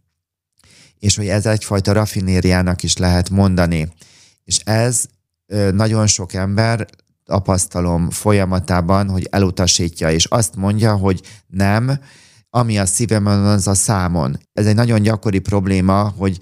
És 0.98 1.16
hogy 1.16 1.28
ez 1.28 1.46
egyfajta 1.46 1.92
rafinériának 1.92 2.82
is 2.82 2.96
lehet 2.96 3.30
mondani 3.30 3.92
és 4.44 4.58
ez 4.58 5.04
nagyon 5.72 6.06
sok 6.06 6.32
ember 6.32 6.86
tapasztalom 7.24 8.10
folyamatában, 8.10 9.08
hogy 9.08 9.26
elutasítja, 9.30 10.10
és 10.10 10.24
azt 10.24 10.56
mondja, 10.56 10.96
hogy 10.96 11.20
nem, 11.46 12.00
ami 12.50 12.78
a 12.78 12.86
szívemben 12.86 13.38
az 13.38 13.66
a 13.66 13.74
számon. 13.74 14.38
Ez 14.52 14.66
egy 14.66 14.74
nagyon 14.74 15.02
gyakori 15.02 15.38
probléma, 15.38 16.12
hogy 16.16 16.38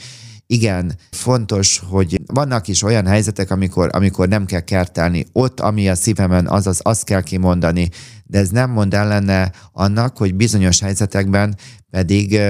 igen, 0.46 0.96
fontos, 1.10 1.82
hogy 1.88 2.20
vannak 2.26 2.68
is 2.68 2.82
olyan 2.82 3.06
helyzetek, 3.06 3.50
amikor, 3.50 3.90
amikor 3.92 4.28
nem 4.28 4.46
kell 4.46 4.60
kertelni. 4.60 5.26
Ott, 5.32 5.60
ami 5.60 5.88
a 5.88 5.94
szívemen, 5.94 6.46
azaz 6.46 6.80
azt 6.82 7.04
kell 7.04 7.22
kimondani, 7.22 7.88
de 8.24 8.38
ez 8.38 8.48
nem 8.48 8.70
mond 8.70 8.94
ellene 8.94 9.52
annak, 9.72 10.16
hogy 10.16 10.34
bizonyos 10.34 10.80
helyzetekben 10.80 11.56
pedig 11.90 12.40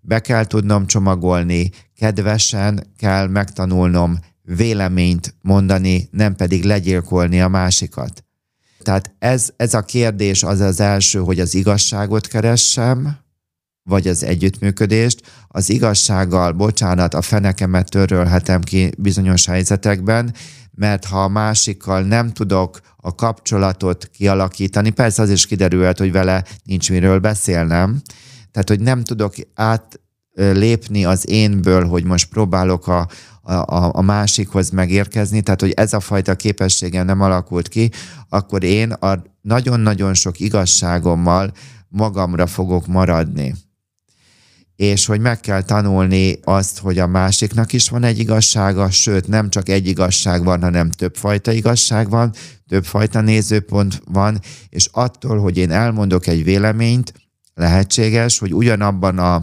be 0.00 0.20
kell 0.20 0.44
tudnom 0.44 0.86
csomagolni, 0.86 1.70
kedvesen 1.96 2.92
kell 2.96 3.26
megtanulnom 3.28 4.18
véleményt 4.44 5.34
mondani, 5.40 6.08
nem 6.10 6.36
pedig 6.36 6.64
legyilkolni 6.64 7.40
a 7.40 7.48
másikat. 7.48 8.24
Tehát 8.82 9.14
ez, 9.18 9.50
ez 9.56 9.74
a 9.74 9.82
kérdés 9.82 10.42
az 10.42 10.60
az 10.60 10.80
első, 10.80 11.18
hogy 11.18 11.40
az 11.40 11.54
igazságot 11.54 12.26
keressem, 12.26 13.16
vagy 13.82 14.08
az 14.08 14.22
együttműködést. 14.22 15.22
Az 15.48 15.70
igazsággal, 15.70 16.52
bocsánat, 16.52 17.14
a 17.14 17.22
fenekemet 17.22 17.90
törölhetem 17.90 18.60
ki 18.60 18.90
bizonyos 18.98 19.46
helyzetekben, 19.46 20.34
mert 20.70 21.04
ha 21.04 21.22
a 21.22 21.28
másikkal 21.28 22.02
nem 22.02 22.32
tudok 22.32 22.80
a 22.96 23.14
kapcsolatot 23.14 24.06
kialakítani, 24.12 24.90
persze 24.90 25.22
az 25.22 25.30
is 25.30 25.46
kiderült, 25.46 25.98
hogy 25.98 26.12
vele 26.12 26.44
nincs 26.64 26.90
miről 26.90 27.18
beszélnem, 27.18 28.02
tehát 28.50 28.68
hogy 28.68 28.80
nem 28.80 29.04
tudok 29.04 29.34
átlépni 29.54 31.04
az 31.04 31.28
énből, 31.28 31.84
hogy 31.86 32.04
most 32.04 32.28
próbálok 32.28 32.86
a, 32.86 33.08
a, 33.52 33.98
a 33.98 34.02
másikhoz 34.02 34.70
megérkezni, 34.70 35.40
tehát 35.40 35.60
hogy 35.60 35.70
ez 35.70 35.92
a 35.92 36.00
fajta 36.00 36.34
képességem 36.34 37.06
nem 37.06 37.20
alakult 37.20 37.68
ki, 37.68 37.90
akkor 38.28 38.62
én 38.62 38.92
a 38.92 39.22
nagyon-nagyon 39.40 40.14
sok 40.14 40.40
igazságommal 40.40 41.52
magamra 41.88 42.46
fogok 42.46 42.86
maradni. 42.86 43.54
És 44.76 45.06
hogy 45.06 45.20
meg 45.20 45.40
kell 45.40 45.62
tanulni 45.62 46.38
azt, 46.44 46.78
hogy 46.78 46.98
a 46.98 47.06
másiknak 47.06 47.72
is 47.72 47.88
van 47.88 48.02
egy 48.02 48.18
igazsága, 48.18 48.90
sőt 48.90 49.28
nem 49.28 49.50
csak 49.50 49.68
egy 49.68 49.86
igazság 49.86 50.44
van, 50.44 50.62
hanem 50.62 50.90
többfajta 50.90 51.52
igazság 51.52 52.10
van, 52.10 52.32
többfajta 52.68 53.20
nézőpont 53.20 54.02
van, 54.04 54.40
és 54.68 54.88
attól, 54.92 55.38
hogy 55.38 55.56
én 55.56 55.70
elmondok 55.70 56.26
egy 56.26 56.44
véleményt, 56.44 57.12
lehetséges, 57.54 58.38
hogy 58.38 58.54
ugyanabban 58.54 59.18
a 59.18 59.42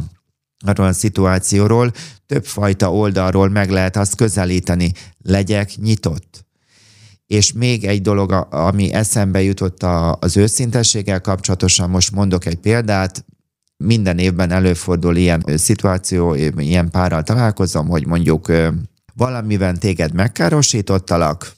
arról 0.62 0.88
a 0.88 0.94
szituációról 0.94 1.92
többfajta 2.26 2.94
oldalról 2.94 3.50
meg 3.50 3.70
lehet 3.70 3.98
azt 3.98 4.16
közelíteni. 4.16 4.92
Legyek 5.24 5.76
nyitott. 5.76 6.46
És 7.26 7.54
még 7.54 7.84
egy 7.84 8.02
dolog, 8.02 8.48
ami 8.50 8.94
eszembe 8.94 9.42
jutott 9.42 9.84
az 10.20 10.38
őszintességgel 10.38 11.22
kapcsolatosan, 11.22 11.90
most 11.90 12.12
mondok 12.12 12.46
egy 12.46 12.56
példát, 12.56 13.26
minden 13.78 14.18
évben 14.18 14.52
előfordul 14.52 15.16
ilyen 15.16 15.44
szituáció, 15.56 16.34
ilyen 16.58 16.90
párral 16.90 17.24
találkozom, 17.24 17.88
hogy 17.88 18.06
mondjuk 18.06 18.52
valamiben 19.14 19.80
téged 19.80 20.14
megkárosítottalak, 20.14 21.52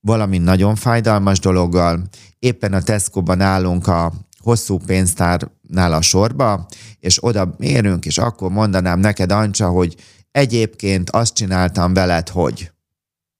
valami 0.00 0.38
nagyon 0.38 0.74
fájdalmas 0.74 1.38
dologgal, 1.38 2.02
éppen 2.38 2.72
a 2.72 2.82
Tesco-ban 2.82 3.40
állunk 3.40 3.86
a 3.86 4.12
hosszú 4.44 4.78
pénztárnál 4.86 5.92
a 5.92 6.00
sorba, 6.00 6.66
és 7.00 7.24
oda 7.24 7.54
mérünk, 7.58 8.06
és 8.06 8.18
akkor 8.18 8.50
mondanám 8.50 8.98
neked, 8.98 9.32
Ancsa, 9.32 9.68
hogy 9.68 9.96
egyébként 10.30 11.10
azt 11.10 11.34
csináltam 11.34 11.94
veled, 11.94 12.28
hogy. 12.28 12.72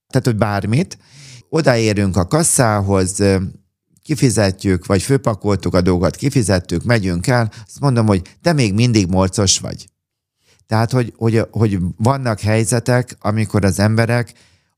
Tehát, 0.06 0.26
hogy 0.26 0.36
bármit. 0.36 0.98
Odaérünk 1.48 2.16
a 2.16 2.26
kasszához, 2.26 3.22
kifizetjük, 4.02 4.86
vagy 4.86 5.02
főpakoltuk 5.02 5.74
a 5.74 5.80
dolgot, 5.80 6.16
kifizettük, 6.16 6.84
megyünk 6.84 7.26
el, 7.26 7.52
azt 7.66 7.80
mondom, 7.80 8.06
hogy 8.06 8.36
te 8.42 8.52
még 8.52 8.74
mindig 8.74 9.08
morcos 9.08 9.58
vagy. 9.58 9.88
Tehát, 10.66 10.92
hogy, 10.92 11.12
hogy, 11.16 11.46
hogy 11.50 11.78
vannak 11.96 12.40
helyzetek, 12.40 13.16
amikor 13.20 13.64
az 13.64 13.78
emberek 13.78 14.32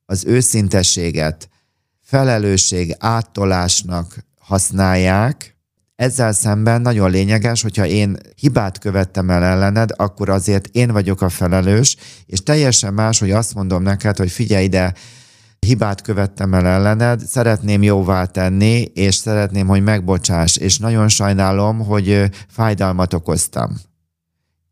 az 0.05 0.25
őszintességet 0.25 1.49
felelősség 2.03 2.95
áttolásnak 2.99 4.25
használják, 4.41 5.56
ezzel 5.97 6.33
szemben 6.33 6.81
nagyon 6.81 7.11
lényeges, 7.11 7.63
hogyha 7.63 7.87
én 7.87 8.17
hibát 8.37 8.79
követtem 8.79 9.31
el 9.31 9.43
ellened, 9.43 9.91
akkor 9.97 10.29
azért 10.29 10.67
én 10.67 10.93
vagyok 10.93 11.21
a 11.21 11.29
felelős, 11.29 11.97
és 12.27 12.43
teljesen 12.43 12.95
más, 12.95 13.19
hogy 13.19 13.31
azt 13.31 13.55
mondom 13.55 13.83
neked, 13.83 14.17
hogy 14.17 14.31
figyelj 14.31 14.65
ide, 14.65 14.95
hibát 15.59 16.01
követtem 16.01 16.55
el 16.55 16.67
ellened, 16.67 17.21
szeretném 17.21 17.83
jóvá 17.83 18.25
tenni, 18.25 18.81
és 18.83 19.15
szeretném, 19.15 19.67
hogy 19.67 19.83
megbocsáss, 19.83 20.57
és 20.57 20.79
nagyon 20.79 21.09
sajnálom, 21.09 21.79
hogy 21.79 22.31
fájdalmat 22.49 23.15
okoztam. 23.15 23.77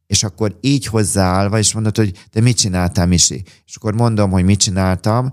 És 0.06 0.22
akkor 0.22 0.58
így 0.60 0.86
hozzáállva, 0.86 1.58
és 1.58 1.72
mondod, 1.72 1.96
hogy 1.96 2.12
te 2.30 2.40
mit 2.40 2.56
csináltál, 2.56 3.06
Misi? 3.06 3.42
És 3.66 3.76
akkor 3.76 3.94
mondom, 3.94 4.30
hogy 4.30 4.44
mit 4.44 4.58
csináltam, 4.58 5.30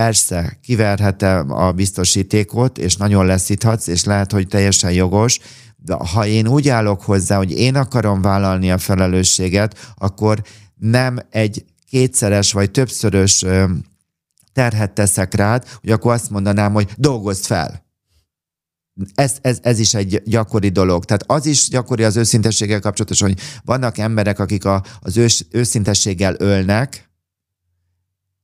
Persze, 0.00 0.58
kiverhetem 0.62 1.52
a 1.52 1.72
biztosítékot, 1.72 2.78
és 2.78 2.96
nagyon 2.96 3.26
leszíthatsz, 3.26 3.86
és 3.86 4.04
lehet, 4.04 4.32
hogy 4.32 4.48
teljesen 4.48 4.92
jogos, 4.92 5.38
de 5.76 5.94
ha 5.94 6.26
én 6.26 6.48
úgy 6.48 6.68
állok 6.68 7.02
hozzá, 7.02 7.36
hogy 7.36 7.50
én 7.50 7.74
akarom 7.74 8.22
vállalni 8.22 8.70
a 8.70 8.78
felelősséget, 8.78 9.92
akkor 9.96 10.42
nem 10.74 11.18
egy 11.30 11.64
kétszeres 11.88 12.52
vagy 12.52 12.70
többszörös 12.70 13.44
terhet 14.52 14.92
teszek 14.92 15.34
rád, 15.34 15.68
hogy 15.80 15.90
akkor 15.90 16.12
azt 16.12 16.30
mondanám, 16.30 16.72
hogy 16.72 16.88
dolgozd 16.96 17.44
fel. 17.44 17.84
Ez, 19.14 19.36
ez, 19.40 19.58
ez 19.62 19.78
is 19.78 19.94
egy 19.94 20.22
gyakori 20.24 20.68
dolog. 20.68 21.04
Tehát 21.04 21.24
az 21.26 21.46
is 21.46 21.68
gyakori 21.68 22.04
az 22.04 22.16
őszintességgel 22.16 22.80
kapcsolatosan, 22.80 23.28
hogy 23.28 23.40
vannak 23.64 23.98
emberek, 23.98 24.38
akik 24.38 24.64
a, 24.64 24.82
az 25.00 25.16
ős, 25.16 25.46
őszintességgel 25.50 26.34
ölnek, 26.38 27.09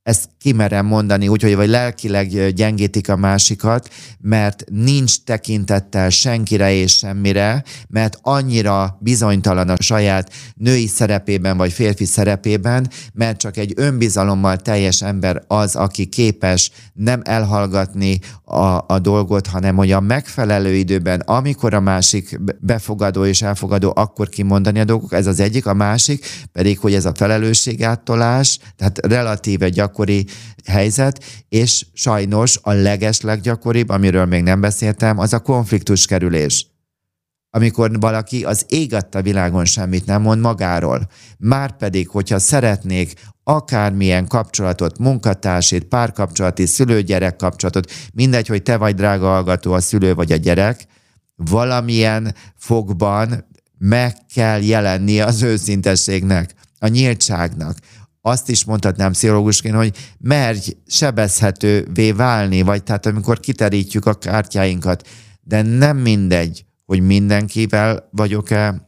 ezt 0.07 0.29
kimerem 0.39 0.87
mondani, 0.87 1.29
úgyhogy 1.29 1.55
vagy 1.55 1.69
lelkileg 1.69 2.53
gyengítik 2.53 3.09
a 3.09 3.17
másikat, 3.17 3.89
mert 4.21 4.65
nincs 4.71 5.25
tekintettel 5.25 6.11
senkire 6.11 6.73
és 6.73 6.97
semmire, 6.97 7.65
mert 7.89 8.19
annyira 8.23 8.99
bizonytalan 9.01 9.69
a 9.69 9.77
saját 9.79 10.33
női 10.55 10.87
szerepében 10.87 11.57
vagy 11.57 11.73
férfi 11.73 12.05
szerepében, 12.05 12.91
mert 13.13 13.39
csak 13.39 13.57
egy 13.57 13.73
önbizalommal 13.77 14.57
teljes 14.57 15.03
ember 15.03 15.43
az, 15.47 15.77
aki 15.77 16.07
képes 16.07 16.71
nem 16.93 17.21
elhallgatni 17.25 18.19
a, 18.45 18.85
a 18.87 18.99
dolgot, 18.99 19.47
hanem 19.47 19.77
hogy 19.77 19.93
a 19.93 20.01
megfelelő 20.01 20.75
időben, 20.75 21.21
amikor 21.21 21.75
a 21.75 21.81
másik 21.81 22.41
befogadó 22.61 23.25
és 23.25 23.43
elfogadó, 23.43 23.93
akkor 23.97 24.29
kimondani 24.29 24.81
a 24.81 24.85
dolgok, 24.85 25.13
ez 25.13 25.27
az 25.27 25.41
egyik, 25.41 25.67
a 25.67 25.75
másik 25.75 26.27
pedig, 26.53 26.79
hogy 26.79 26.95
ez 26.95 27.05
a 27.05 27.15
felelősségáttolás, 27.15 28.59
tehát 28.77 29.07
relatíve 29.07 29.69
gyakran 29.69 29.95
gyakori 29.97 30.27
helyzet, 30.65 31.25
és 31.49 31.87
sajnos 31.93 32.59
a 32.63 32.73
leges 32.73 33.21
leggyakoribb, 33.21 33.89
amiről 33.89 34.25
még 34.25 34.43
nem 34.43 34.61
beszéltem, 34.61 35.19
az 35.19 35.33
a 35.33 35.41
konfliktus 35.41 36.07
kerülés 36.07 36.67
amikor 37.51 38.01
valaki 38.01 38.45
az 38.45 38.65
ég 38.69 38.97
világon 39.23 39.65
semmit 39.65 40.07
nem 40.07 40.23
mond 40.23 40.41
magáról. 40.41 41.09
Márpedig, 41.39 42.09
hogyha 42.09 42.39
szeretnék 42.39 43.13
akármilyen 43.45 44.27
kapcsolatot, 44.27 44.99
munkatársét, 44.99 45.85
párkapcsolati, 45.85 46.67
szülő-gyerek 46.67 47.37
kapcsolatot, 47.37 47.91
mindegy, 48.13 48.47
hogy 48.47 48.63
te 48.63 48.77
vagy 48.77 48.95
drága 48.95 49.27
hallgató, 49.27 49.73
a 49.73 49.81
szülő 49.81 50.15
vagy 50.15 50.33
a 50.33 50.37
gyerek, 50.37 50.87
valamilyen 51.37 52.35
fogban 52.57 53.49
meg 53.79 54.17
kell 54.35 54.63
jelennie 54.63 55.25
az 55.25 55.43
őszintességnek, 55.43 56.55
a 56.79 56.87
nyíltságnak, 56.87 57.77
azt 58.27 58.49
is 58.49 58.65
mondhatnám 58.65 59.13
pszichológusként, 59.13 59.75
hogy 59.75 59.97
merj 60.19 60.59
sebezhetővé 60.87 62.13
válni, 62.13 62.63
vagy 62.63 62.83
tehát 62.83 63.07
amikor 63.07 63.41
kiterítjük 63.41 64.07
a 64.07 64.15
kártyáinkat, 64.15 65.09
de 65.41 65.63
nem 65.63 65.97
mindegy, 65.97 66.65
hogy 66.85 67.01
mindenkivel 67.01 68.09
vagyok-e 68.11 68.86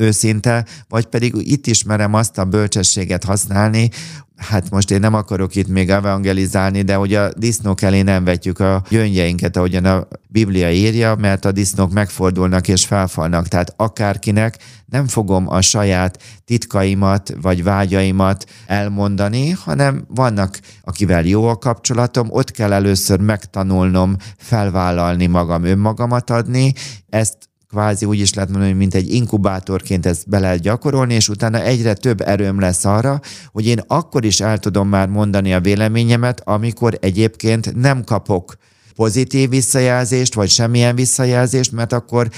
őszinte, 0.00 0.64
vagy 0.88 1.06
pedig 1.06 1.34
itt 1.36 1.66
ismerem 1.66 2.14
azt 2.14 2.38
a 2.38 2.44
bölcsességet 2.44 3.24
használni, 3.24 3.90
hát 4.36 4.70
most 4.70 4.90
én 4.90 5.00
nem 5.00 5.14
akarok 5.14 5.54
itt 5.54 5.68
még 5.68 5.90
evangelizálni, 5.90 6.82
de 6.82 6.94
hogy 6.94 7.14
a 7.14 7.32
disznók 7.36 7.82
elé 7.82 8.02
nem 8.02 8.24
vetjük 8.24 8.58
a 8.58 8.82
gyöngyeinket, 8.88 9.56
ahogyan 9.56 9.84
a 9.84 10.06
Biblia 10.28 10.70
írja, 10.70 11.14
mert 11.14 11.44
a 11.44 11.52
disznók 11.52 11.92
megfordulnak 11.92 12.68
és 12.68 12.86
felfalnak. 12.86 13.48
Tehát 13.48 13.74
akárkinek 13.76 14.56
nem 14.86 15.06
fogom 15.06 15.48
a 15.48 15.60
saját 15.60 16.22
titkaimat 16.44 17.34
vagy 17.40 17.62
vágyaimat 17.62 18.44
elmondani, 18.66 19.50
hanem 19.50 20.04
vannak, 20.08 20.60
akivel 20.82 21.24
jó 21.24 21.46
a 21.46 21.56
kapcsolatom, 21.56 22.26
ott 22.30 22.50
kell 22.50 22.72
először 22.72 23.20
megtanulnom 23.20 24.16
felvállalni 24.36 25.26
magam, 25.26 25.64
önmagamat 25.64 26.30
adni, 26.30 26.72
ezt 27.08 27.49
kvázi 27.70 28.04
úgy 28.04 28.18
is 28.18 28.34
lehet 28.34 28.50
mondani, 28.50 28.72
mint 28.72 28.94
egy 28.94 29.14
inkubátorként 29.14 30.06
ezt 30.06 30.28
be 30.28 30.38
lehet 30.38 30.60
gyakorolni, 30.60 31.14
és 31.14 31.28
utána 31.28 31.62
egyre 31.62 31.94
több 31.94 32.20
erőm 32.20 32.60
lesz 32.60 32.84
arra, 32.84 33.20
hogy 33.52 33.66
én 33.66 33.80
akkor 33.86 34.24
is 34.24 34.40
el 34.40 34.58
tudom 34.58 34.88
már 34.88 35.08
mondani 35.08 35.54
a 35.54 35.60
véleményemet, 35.60 36.40
amikor 36.44 36.98
egyébként 37.00 37.74
nem 37.74 38.04
kapok 38.04 38.56
pozitív 38.94 39.48
visszajelzést, 39.48 40.34
vagy 40.34 40.50
semmilyen 40.50 40.94
visszajelzést, 40.94 41.72
mert 41.72 41.92
akkor 41.92 42.28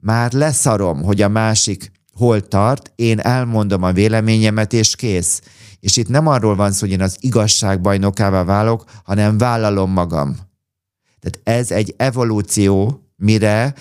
már 0.00 0.32
leszarom, 0.32 1.02
hogy 1.02 1.22
a 1.22 1.28
másik 1.28 1.92
hol 2.12 2.40
tart, 2.40 2.92
én 2.94 3.18
elmondom 3.18 3.82
a 3.82 3.92
véleményemet, 3.92 4.72
és 4.72 4.96
kész. 4.96 5.40
És 5.80 5.96
itt 5.96 6.08
nem 6.08 6.26
arról 6.26 6.56
van 6.56 6.72
szó, 6.72 6.80
hogy 6.80 6.90
én 6.90 7.02
az 7.02 7.16
igazság 7.20 7.80
bajnokává 7.80 8.44
válok, 8.44 8.84
hanem 9.04 9.38
vállalom 9.38 9.90
magam. 9.90 10.36
Tehát 11.20 11.60
ez 11.60 11.70
egy 11.70 11.94
evolúció, 11.96 13.02
mire 13.16 13.74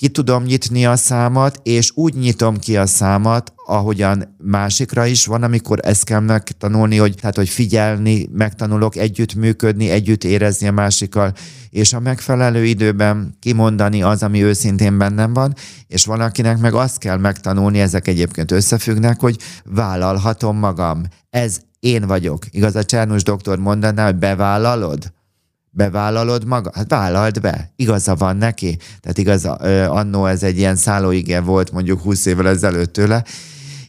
ki 0.00 0.08
tudom 0.08 0.42
nyitni 0.42 0.86
a 0.86 0.96
számat, 0.96 1.60
és 1.62 1.90
úgy 1.94 2.14
nyitom 2.14 2.58
ki 2.58 2.76
a 2.76 2.86
számat, 2.86 3.52
ahogyan 3.66 4.36
másikra 4.38 5.06
is 5.06 5.26
van, 5.26 5.42
amikor 5.42 5.78
ezt 5.82 6.04
kell 6.04 6.20
megtanulni, 6.20 6.96
hogy, 6.96 7.14
tehát, 7.20 7.36
hogy 7.36 7.48
figyelni, 7.48 8.28
megtanulok 8.32 8.96
együttműködni, 8.96 9.90
együtt 9.90 10.24
érezni 10.24 10.66
a 10.66 10.72
másikkal, 10.72 11.32
és 11.70 11.92
a 11.92 12.00
megfelelő 12.00 12.64
időben 12.64 13.36
kimondani 13.40 14.02
az, 14.02 14.22
ami 14.22 14.42
őszintén 14.42 14.98
bennem 14.98 15.32
van, 15.32 15.54
és 15.86 16.04
valakinek 16.04 16.58
meg 16.58 16.74
azt 16.74 16.98
kell 16.98 17.16
megtanulni, 17.16 17.80
ezek 17.80 18.08
egyébként 18.08 18.50
összefüggnek, 18.50 19.20
hogy 19.20 19.36
vállalhatom 19.64 20.58
magam. 20.58 21.02
Ez 21.30 21.58
én 21.80 22.06
vagyok. 22.06 22.44
Igaz, 22.50 22.76
a 22.76 22.84
Csernus 22.84 23.22
doktor 23.22 23.58
mondaná, 23.58 24.04
hogy 24.04 24.16
bevállalod? 24.16 25.12
Bevállalod 25.70 26.44
maga? 26.44 26.70
Hát 26.74 26.90
vállald 26.90 27.40
be. 27.40 27.72
Igaza 27.76 28.14
van 28.14 28.36
neki. 28.36 28.78
Tehát 29.00 29.18
igaz, 29.18 29.44
annó 29.88 30.26
ez 30.26 30.42
egy 30.42 30.58
ilyen 30.58 30.76
szállóige 30.76 31.40
volt 31.40 31.72
mondjuk 31.72 32.00
20 32.00 32.26
évvel 32.26 32.48
ezelőtt 32.48 32.92
tőle, 32.92 33.24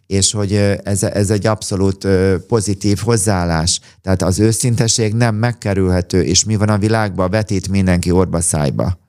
és 0.07 0.31
hogy 0.31 0.53
ez, 0.83 1.03
ez 1.03 1.29
egy 1.29 1.47
abszolút 1.47 2.07
pozitív 2.47 2.99
hozzáállás. 2.99 3.79
Tehát 4.01 4.21
az 4.21 4.39
őszinteség 4.39 5.13
nem 5.13 5.35
megkerülhető, 5.35 6.21
és 6.21 6.43
mi 6.43 6.55
van 6.55 6.69
a 6.69 6.77
világban, 6.77 7.29
vetít 7.29 7.69
mindenki 7.69 8.11
orba 8.11 8.41
szájba 8.41 8.99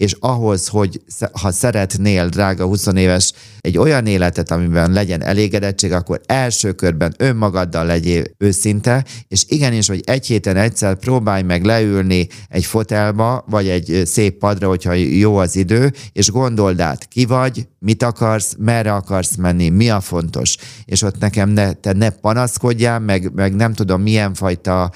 és 0.00 0.16
ahhoz, 0.20 0.68
hogy 0.68 1.00
ha 1.32 1.52
szeretnél, 1.52 2.28
drága 2.28 2.64
20 2.64 2.86
éves, 2.86 3.32
egy 3.58 3.78
olyan 3.78 4.06
életet, 4.06 4.50
amiben 4.50 4.92
legyen 4.92 5.22
elégedettség, 5.22 5.92
akkor 5.92 6.20
első 6.26 6.72
körben 6.72 7.14
önmagaddal 7.18 7.86
legyél 7.86 8.24
őszinte, 8.38 9.04
és 9.28 9.44
igenis, 9.48 9.88
hogy 9.88 10.00
egy 10.04 10.26
héten 10.26 10.56
egyszer 10.56 10.94
próbálj 10.94 11.42
meg 11.42 11.64
leülni 11.64 12.28
egy 12.48 12.64
fotelba, 12.64 13.44
vagy 13.48 13.68
egy 13.68 14.02
szép 14.04 14.38
padra, 14.38 14.68
hogyha 14.68 14.92
jó 14.92 15.36
az 15.36 15.56
idő, 15.56 15.92
és 16.12 16.30
gondold 16.30 16.80
át, 16.80 17.08
ki 17.08 17.24
vagy, 17.24 17.66
mit 17.78 18.02
akarsz, 18.02 18.54
merre 18.58 18.92
akarsz 18.92 19.36
menni, 19.36 19.68
mi 19.68 19.90
a 19.90 20.00
fontos. 20.00 20.56
És 20.84 21.02
ott 21.02 21.18
nekem 21.18 21.48
ne, 21.48 21.72
te 21.72 21.92
ne 21.92 22.10
panaszkodjál, 22.10 22.98
meg, 22.98 23.32
meg 23.34 23.54
nem 23.54 23.72
tudom 23.72 24.02
milyen 24.02 24.34
fajta 24.34 24.90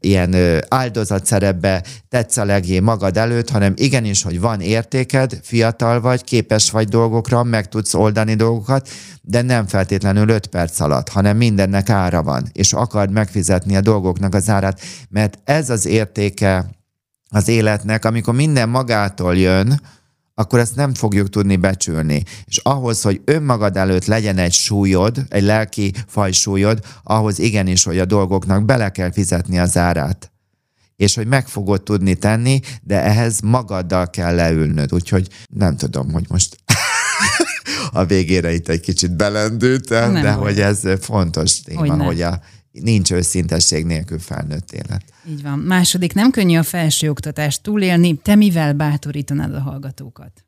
ilyen 0.00 0.36
áldozatszerepbe 0.68 1.84
tetsz 2.08 2.36
a 2.36 2.44
legjé 2.44 2.80
magad 2.80 3.16
előtt, 3.16 3.50
hanem 3.50 3.72
igenis, 3.76 4.22
hogy 4.22 4.40
van 4.40 4.60
értéked, 4.60 5.38
fiatal 5.42 6.00
vagy, 6.00 6.24
képes 6.24 6.70
vagy 6.70 6.88
dolgokra, 6.88 7.42
meg 7.42 7.68
tudsz 7.68 7.94
oldani 7.94 8.34
dolgokat, 8.34 8.88
de 9.22 9.42
nem 9.42 9.66
feltétlenül 9.66 10.28
5 10.28 10.46
perc 10.46 10.80
alatt, 10.80 11.08
hanem 11.08 11.36
mindennek 11.36 11.90
ára 11.90 12.22
van, 12.22 12.48
és 12.52 12.72
akard 12.72 13.10
megfizetni 13.10 13.76
a 13.76 13.80
dolgoknak 13.80 14.34
az 14.34 14.48
árát, 14.48 14.80
mert 15.08 15.38
ez 15.44 15.70
az 15.70 15.86
értéke 15.86 16.70
az 17.30 17.48
életnek, 17.48 18.04
amikor 18.04 18.34
minden 18.34 18.68
magától 18.68 19.36
jön, 19.36 19.80
akkor 20.40 20.58
ezt 20.58 20.76
nem 20.76 20.94
fogjuk 20.94 21.28
tudni 21.28 21.56
becsülni. 21.56 22.22
És 22.44 22.56
ahhoz, 22.56 23.02
hogy 23.02 23.20
önmagad 23.24 23.76
előtt 23.76 24.04
legyen 24.04 24.38
egy 24.38 24.52
súlyod, 24.52 25.24
egy 25.28 25.42
lelki 25.42 25.92
fajsúlyod, 26.06 26.78
ahhoz 27.02 27.38
igenis, 27.38 27.84
hogy 27.84 27.98
a 27.98 28.04
dolgoknak 28.04 28.64
bele 28.64 28.90
kell 28.90 29.12
fizetni 29.12 29.58
az 29.58 29.76
árát. 29.76 30.32
És 30.96 31.14
hogy 31.14 31.26
meg 31.26 31.48
fogod 31.48 31.82
tudni 31.82 32.14
tenni, 32.14 32.60
de 32.82 33.02
ehhez 33.02 33.40
magaddal 33.40 34.10
kell 34.10 34.34
leülnöd. 34.34 34.92
Úgyhogy 34.92 35.28
nem 35.54 35.76
tudom, 35.76 36.12
hogy 36.12 36.24
most 36.28 36.56
a 37.92 38.04
végére 38.04 38.52
itt 38.52 38.68
egy 38.68 38.80
kicsit 38.80 39.16
belendültem, 39.16 40.12
de 40.12 40.32
hogy 40.32 40.60
ez 40.60 40.80
fontos 41.00 41.62
téma, 41.62 41.80
hogy, 41.80 42.04
hogy 42.04 42.22
a 42.22 42.40
nincs 42.72 43.12
őszintesség 43.12 43.84
nélkül 43.84 44.18
felnőtt 44.18 44.72
élet. 44.72 45.02
Így 45.28 45.42
van. 45.42 45.58
Második, 45.58 46.12
nem 46.14 46.30
könnyű 46.30 46.56
a 46.56 46.62
felsőoktatást 46.62 47.62
túlélni. 47.62 48.16
Te 48.16 48.34
mivel 48.34 48.72
bátorítanád 48.72 49.54
a 49.54 49.60
hallgatókat? 49.60 50.44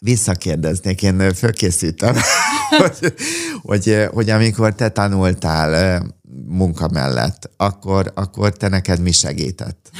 Visszakérdeznék, 0.00 1.02
én 1.02 1.34
fölkészítem, 1.34 2.16
hogy, 2.78 3.14
hogy, 3.62 4.08
hogy 4.12 4.30
amikor 4.30 4.74
te 4.74 4.88
tanultál 4.88 6.02
munka 6.46 6.88
mellett, 6.88 7.50
akkor, 7.56 8.12
akkor 8.14 8.52
te 8.52 8.68
neked 8.68 9.00
mi 9.00 9.12
segített? 9.12 9.90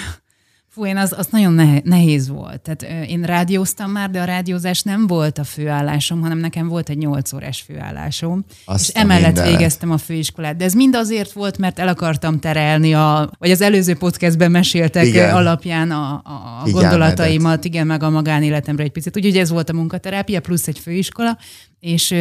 Fú, 0.80 0.86
én 0.86 0.96
az, 0.96 1.14
az 1.16 1.26
nagyon 1.30 1.80
nehéz 1.84 2.28
volt. 2.28 2.60
Tehát 2.60 3.08
én 3.08 3.22
rádióztam 3.22 3.90
már, 3.90 4.10
de 4.10 4.20
a 4.20 4.24
rádiózás 4.24 4.82
nem 4.82 5.06
volt 5.06 5.38
a 5.38 5.44
főállásom, 5.44 6.20
hanem 6.20 6.38
nekem 6.38 6.68
volt 6.68 6.88
egy 6.88 6.98
nyolc 6.98 7.32
órás 7.32 7.60
főállásom. 7.60 8.44
Azt 8.64 8.88
és 8.88 8.94
emellett 8.94 9.26
mindenet. 9.26 9.50
végeztem 9.50 9.90
a 9.90 9.98
főiskolát. 9.98 10.56
De 10.56 10.64
ez 10.64 10.74
mind 10.74 10.94
azért 10.94 11.32
volt, 11.32 11.58
mert 11.58 11.78
el 11.78 11.88
akartam 11.88 12.38
terelni, 12.38 12.94
a, 12.94 13.30
vagy 13.38 13.50
az 13.50 13.60
előző 13.60 13.94
podcastben 13.94 14.50
meséltek 14.50 15.06
igen. 15.06 15.34
alapján 15.34 15.90
a, 15.90 16.12
a 16.64 16.70
gondolataimat, 16.70 17.64
igen, 17.64 17.86
meg 17.86 18.02
a 18.02 18.10
magánéletemre 18.10 18.82
egy 18.82 18.92
picit. 18.92 19.16
Úgyhogy 19.16 19.36
ez 19.36 19.50
volt 19.50 19.70
a 19.70 19.72
munkaterápia, 19.72 20.40
plusz 20.40 20.66
egy 20.66 20.78
főiskola, 20.78 21.38
és 21.80 22.14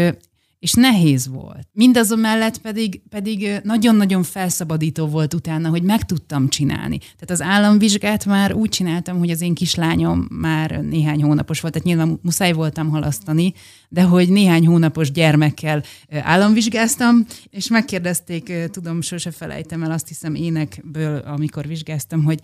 és 0.60 0.74
nehéz 0.74 1.28
volt. 1.28 1.68
Mindazon 1.72 2.20
mellett 2.20 2.58
pedig, 2.58 3.02
pedig 3.10 3.60
nagyon-nagyon 3.64 4.24
felszabadító 4.24 5.08
volt 5.08 5.34
utána, 5.34 5.70
hogy 5.70 5.84
meg 5.84 6.06
tudtam 6.06 6.50
csinálni. 6.50 6.98
Tehát 6.98 7.30
az 7.30 7.42
államvizsgát 7.42 8.26
már 8.26 8.54
úgy 8.54 8.70
csináltam, 8.70 9.18
hogy 9.18 9.30
az 9.30 9.42
én 9.42 9.54
kislányom 9.54 10.28
már 10.32 10.82
néhány 10.82 11.24
hónapos 11.24 11.60
volt, 11.60 11.74
tehát 11.74 11.88
nyilván 11.88 12.20
muszáj 12.22 12.52
voltam 12.52 12.90
halasztani, 12.90 13.54
de 13.90 14.02
hogy 14.02 14.30
néhány 14.30 14.68
hónapos 14.68 15.12
gyermekkel 15.12 15.84
államvizsgáztam, 16.10 17.26
és 17.50 17.68
megkérdezték, 17.68 18.54
tudom, 18.72 19.02
sose 19.02 19.32
felejtem 19.32 19.84
el, 19.84 19.92
azt 19.92 20.08
hiszem 20.08 20.36
énekből, 20.36 21.18
amikor 21.18 21.68
vizsgáztam, 21.68 22.24
hogy 22.24 22.40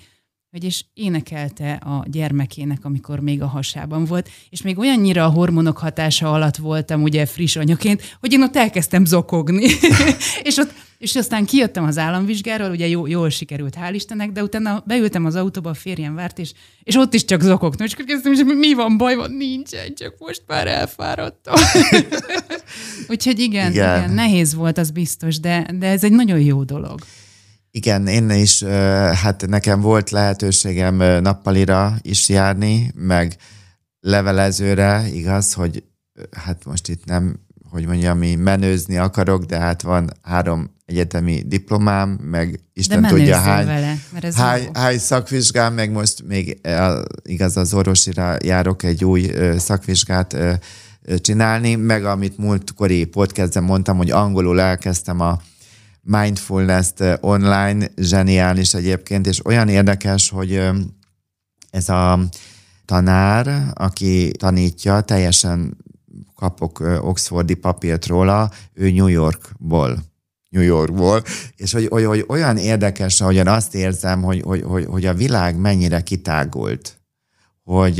hogy 0.55 0.63
és 0.63 0.83
énekelte 0.93 1.73
a 1.73 2.05
gyermekének, 2.07 2.79
amikor 2.81 3.19
még 3.19 3.41
a 3.41 3.47
hasában 3.47 4.05
volt, 4.05 4.29
és 4.49 4.61
még 4.61 4.77
olyannyira 4.77 5.25
a 5.25 5.29
hormonok 5.29 5.77
hatása 5.77 6.31
alatt 6.31 6.55
voltam, 6.55 7.01
ugye 7.01 7.25
friss 7.25 7.55
anyaként, 7.55 8.17
hogy 8.19 8.33
én 8.33 8.41
ott 8.41 8.55
elkezdtem 8.55 9.05
zokogni. 9.05 9.65
és 10.43 10.57
ott 10.57 10.73
és 10.97 11.15
aztán 11.15 11.45
kijöttem 11.45 11.83
az 11.83 11.97
államvizsgáról, 11.97 12.69
ugye 12.69 12.87
jó, 12.87 13.07
jól 13.07 13.29
sikerült, 13.29 13.75
hál' 13.81 13.91
Istennek, 13.93 14.31
de 14.31 14.43
utána 14.43 14.83
beültem 14.85 15.25
az 15.25 15.35
autóba, 15.35 15.69
a 15.69 15.73
férjem 15.73 16.15
várt, 16.15 16.39
és, 16.39 16.51
és 16.83 16.95
ott 16.95 17.13
is 17.13 17.25
csak 17.25 17.41
zokogtam, 17.41 17.85
és 17.85 17.95
kérdeztem, 17.95 18.33
hogy 18.33 18.57
mi 18.57 18.73
van, 18.73 18.97
baj 18.97 19.15
van, 19.15 19.31
nincsen, 19.31 19.93
csak 19.95 20.15
most 20.19 20.43
már 20.47 20.67
elfáradtam. 20.67 21.55
Úgyhogy 23.09 23.39
igen, 23.39 23.71
igen. 23.71 23.97
igen, 23.97 24.13
nehéz 24.13 24.53
volt, 24.53 24.77
az 24.77 24.91
biztos, 24.91 25.39
de, 25.39 25.67
de 25.79 25.87
ez 25.87 26.03
egy 26.03 26.11
nagyon 26.11 26.39
jó 26.39 26.63
dolog. 26.63 26.99
Igen, 27.75 28.07
én 28.07 28.29
is, 28.29 28.63
hát 29.13 29.47
nekem 29.47 29.81
volt 29.81 30.09
lehetőségem 30.09 30.95
nappalira 30.95 31.95
is 32.01 32.29
járni, 32.29 32.91
meg 32.93 33.35
levelezőre, 33.99 35.07
igaz, 35.13 35.53
hogy 35.53 35.83
hát 36.31 36.65
most 36.65 36.87
itt 36.87 37.05
nem, 37.05 37.39
hogy 37.69 37.85
mondjam, 37.85 38.17
mi 38.17 38.35
menőzni 38.35 38.97
akarok, 38.97 39.43
de 39.43 39.59
hát 39.59 39.81
van 39.81 40.11
három 40.21 40.69
egyetemi 40.85 41.43
diplomám, 41.45 42.09
meg 42.09 42.59
Isten 42.73 43.01
de 43.01 43.07
tudja 43.07 43.37
hány, 43.37 43.65
vele, 43.65 43.97
mert 44.11 44.25
ez 44.25 44.35
hány, 44.35 44.69
hány 44.73 44.99
szakvizsgám, 44.99 45.73
meg 45.73 45.91
most 45.91 46.23
még 46.27 46.61
igaz 47.23 47.57
az 47.57 47.73
orvosira 47.73 48.37
járok 48.43 48.83
egy 48.83 49.05
új 49.05 49.31
szakvizsgát 49.57 50.37
csinálni, 51.17 51.75
meg 51.75 52.05
amit 52.05 52.37
múltkori 52.37 53.05
podcastben 53.05 53.63
mondtam, 53.63 53.97
hogy 53.97 54.11
angolul 54.11 54.59
elkezdtem 54.59 55.19
a 55.19 55.41
mindfulness-t 56.05 57.03
online, 57.21 57.87
zseniális 57.95 58.73
egyébként, 58.73 59.27
és 59.27 59.45
olyan 59.45 59.67
érdekes, 59.67 60.29
hogy 60.29 60.61
ez 61.69 61.89
a 61.89 62.19
tanár, 62.85 63.71
aki 63.73 64.31
tanítja, 64.31 65.01
teljesen 65.01 65.77
kapok 66.35 66.79
Oxfordi 67.01 67.53
papírt 67.53 68.05
róla, 68.05 68.51
ő 68.73 68.91
New 68.91 69.07
Yorkból. 69.07 70.03
New 70.49 70.63
Yorkból, 70.63 71.23
és 71.55 71.71
hogy, 71.71 71.87
hogy, 71.87 72.03
hogy 72.05 72.25
olyan 72.27 72.57
érdekes, 72.57 73.21
ahogyan 73.21 73.47
azt 73.47 73.75
érzem, 73.75 74.21
hogy, 74.21 74.41
hogy, 74.41 74.61
hogy, 74.61 74.85
hogy 74.85 75.05
a 75.05 75.13
világ 75.13 75.57
mennyire 75.57 76.01
kitágult, 76.01 76.99
hogy, 77.63 77.97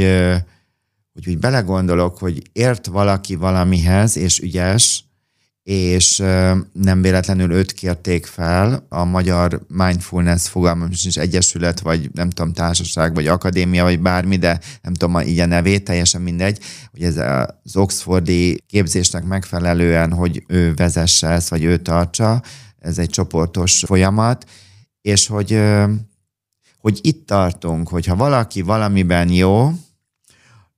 hogy 1.13 1.27
úgy 1.27 1.37
belegondolok, 1.37 2.17
hogy 2.17 2.49
ért 2.53 2.85
valaki 2.85 3.35
valamihez, 3.35 4.17
és 4.17 4.39
ügyes, 4.39 5.04
és 5.65 6.17
nem 6.73 7.01
véletlenül 7.01 7.51
őt 7.51 7.71
kérték 7.71 8.25
fel, 8.25 8.85
a 8.89 9.03
Magyar 9.03 9.61
Mindfulness 9.67 10.47
fogalmam 10.47 10.89
is 10.91 11.17
egyesület, 11.17 11.79
vagy 11.79 12.09
nem 12.13 12.29
tudom, 12.29 12.53
társaság, 12.53 13.13
vagy 13.13 13.27
akadémia, 13.27 13.83
vagy 13.83 13.99
bármi, 13.99 14.37
de 14.37 14.59
nem 14.81 14.93
tudom 14.93 15.19
így 15.19 15.39
a 15.39 15.45
nevét, 15.45 15.83
teljesen 15.83 16.21
mindegy, 16.21 16.59
hogy 16.91 17.03
ez 17.03 17.17
az 17.17 17.75
Oxfordi 17.75 18.63
képzésnek 18.67 19.23
megfelelően, 19.23 20.11
hogy 20.11 20.43
ő 20.47 20.73
vezesse 20.73 21.27
ezt, 21.27 21.49
vagy 21.49 21.63
ő 21.63 21.77
tartsa, 21.77 22.41
ez 22.79 22.97
egy 22.97 23.09
csoportos 23.09 23.83
folyamat, 23.87 24.45
és 25.01 25.27
hogy, 25.27 25.61
hogy 26.77 26.99
itt 27.01 27.27
tartunk, 27.27 27.87
hogyha 27.87 28.15
valaki 28.15 28.61
valamiben 28.61 29.29
jó, 29.29 29.71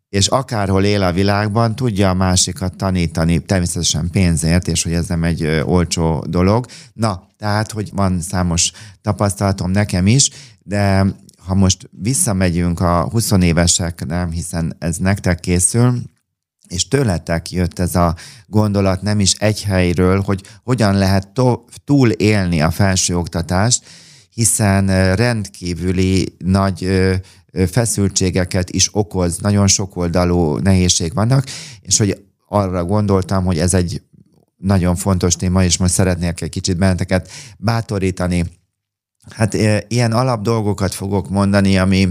és 0.10 0.28
akárhol 0.28 0.84
él 0.84 1.04
a 1.04 1.12
világban, 1.12 1.76
tudja 1.76 2.10
a 2.10 2.14
másikat 2.14 2.76
tanítani, 2.76 3.40
természetesen 3.40 4.10
pénzért, 4.12 4.68
és 4.68 4.84
hogy 4.84 4.94
ez 4.94 5.08
nem 5.08 5.24
egy 5.24 5.62
olcsó 5.66 6.26
dolog. 6.30 6.66
Na, 6.94 7.28
tehát, 7.38 7.72
hogy 7.72 7.90
van 7.94 8.22
számos 8.22 8.72
tapasztalatom 9.02 9.72
nekem 9.72 10.08
is, 10.08 10.30
de 10.64 11.06
ha 11.46 11.56
most 11.56 11.90
visszamegyünk 11.92 12.80
a 12.80 13.10
20 13.10 13.32
évesek, 13.32 14.06
nem, 14.06 14.32
hiszen 14.32 14.76
ez 14.80 14.98
nektek 14.98 15.40
készül, 15.40 16.02
és 16.68 16.88
tőletek 16.88 17.52
jött 17.52 17.80
ez 17.80 17.96
a 17.96 18.16
gondolat 18.46 19.02
nem 19.02 19.20
is 19.20 19.34
egy 19.34 19.64
helyről, 19.64 20.22
hogy 20.22 20.42
hogyan 20.64 20.96
lehet 20.96 21.28
to- 21.28 21.70
túl 21.86 22.10
élni 22.10 22.62
a 22.62 22.72
felsőoktatást, 22.72 23.86
hiszen 24.30 25.16
rendkívüli 25.16 26.36
nagy 26.38 26.90
feszültségeket 27.72 28.70
is 28.70 28.90
okoz, 28.92 29.38
nagyon 29.38 29.68
sokoldalú 29.68 30.58
nehézség 30.58 31.14
vannak, 31.14 31.46
és 31.82 31.98
hogy 31.98 32.26
arra 32.48 32.86
gondoltam, 32.86 33.46
hogy 33.46 33.60
ez 33.60 33.74
egy 33.74 34.02
nagyon 34.58 34.96
fontos 34.96 35.36
téma, 35.36 35.64
és 35.64 35.78
most 35.78 35.94
szeretnék 35.94 36.42
egy 36.42 36.50
kicsit 36.50 36.78
benneteket 36.78 37.30
bátorítani. 37.58 38.46
Hát 39.30 39.54
ilyen 39.88 40.12
alap 40.12 40.42
dolgokat 40.42 40.94
fogok 40.94 41.30
mondani, 41.30 41.78
ami, 41.78 42.10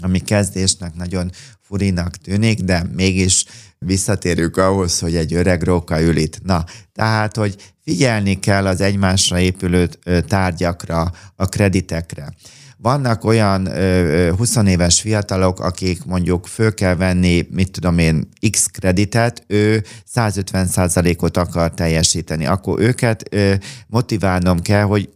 ami 0.00 0.18
kezdésnek 0.18 0.94
nagyon 0.94 1.30
furinak 1.60 2.16
tűnik, 2.16 2.60
de 2.60 2.86
mégis 2.94 3.44
visszatérünk 3.78 4.56
ahhoz, 4.56 4.98
hogy 4.98 5.16
egy 5.16 5.34
öreg 5.34 5.62
róka 5.62 6.02
ül 6.02 6.16
itt. 6.16 6.42
Na, 6.42 6.64
tehát, 6.92 7.36
hogy 7.36 7.72
figyelni 7.84 8.38
kell 8.40 8.66
az 8.66 8.80
egymásra 8.80 9.38
épülő 9.38 9.88
tárgyakra, 10.26 11.12
a 11.36 11.46
kreditekre. 11.46 12.34
Vannak 12.84 13.24
olyan 13.24 13.66
ö, 13.66 14.32
20 14.36 14.56
éves 14.56 15.00
fiatalok, 15.00 15.60
akik 15.60 16.04
mondjuk 16.04 16.46
föl 16.46 16.74
kell 16.74 16.94
venni, 16.94 17.46
mit 17.50 17.70
tudom 17.70 17.98
én, 17.98 18.28
X 18.50 18.66
kreditet, 18.66 19.44
ő 19.46 19.84
150% 20.14 21.22
ot 21.22 21.36
akar 21.36 21.74
teljesíteni. 21.74 22.46
Akkor 22.46 22.80
őket 22.80 23.22
ö, 23.30 23.54
motiválnom 23.86 24.60
kell, 24.60 24.82
hogy 24.82 25.08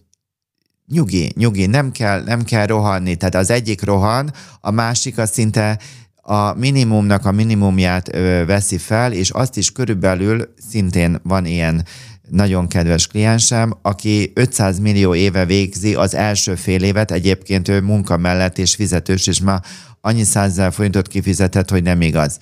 nyugi, 0.87 1.33
nyugi, 1.37 1.67
nem 1.67 1.91
kell, 1.91 2.23
nem 2.23 2.45
kell 2.45 2.67
rohanni. 2.67 3.17
Tehát 3.17 3.35
az 3.35 3.51
egyik 3.51 3.85
rohan, 3.85 4.33
a 4.61 4.71
másik 4.71 5.19
az 5.19 5.31
szinte 5.31 5.79
a 6.15 6.55
minimumnak 6.55 7.27
a 7.27 7.33
minimumját 7.33 8.15
ö, 8.15 8.45
veszi 8.47 8.79
fel, 8.79 9.13
és 9.13 9.31
azt 9.31 9.57
is 9.57 9.73
körülbelül 9.73 10.55
szintén 10.71 11.21
van 11.23 11.47
ilyen 11.47 11.85
nagyon 12.31 12.69
kedves 12.69 13.07
kliensem, 13.07 13.79
aki 13.83 14.33
500 14.35 14.79
millió 14.79 15.15
éve 15.15 15.45
végzi 15.45 15.95
az 15.95 16.15
első 16.15 16.55
fél 16.55 16.83
évet, 16.83 17.11
egyébként 17.11 17.69
ő 17.69 17.81
munka 17.81 18.17
mellett 18.17 18.59
és 18.59 18.75
fizetős, 18.75 19.27
és 19.27 19.41
már 19.41 19.63
annyi 20.01 20.25
százezer 20.25 20.73
forintot 20.73 21.09
kifizetett, 21.09 21.71
hogy 21.71 21.83
nem 21.83 22.01
igaz. 22.01 22.39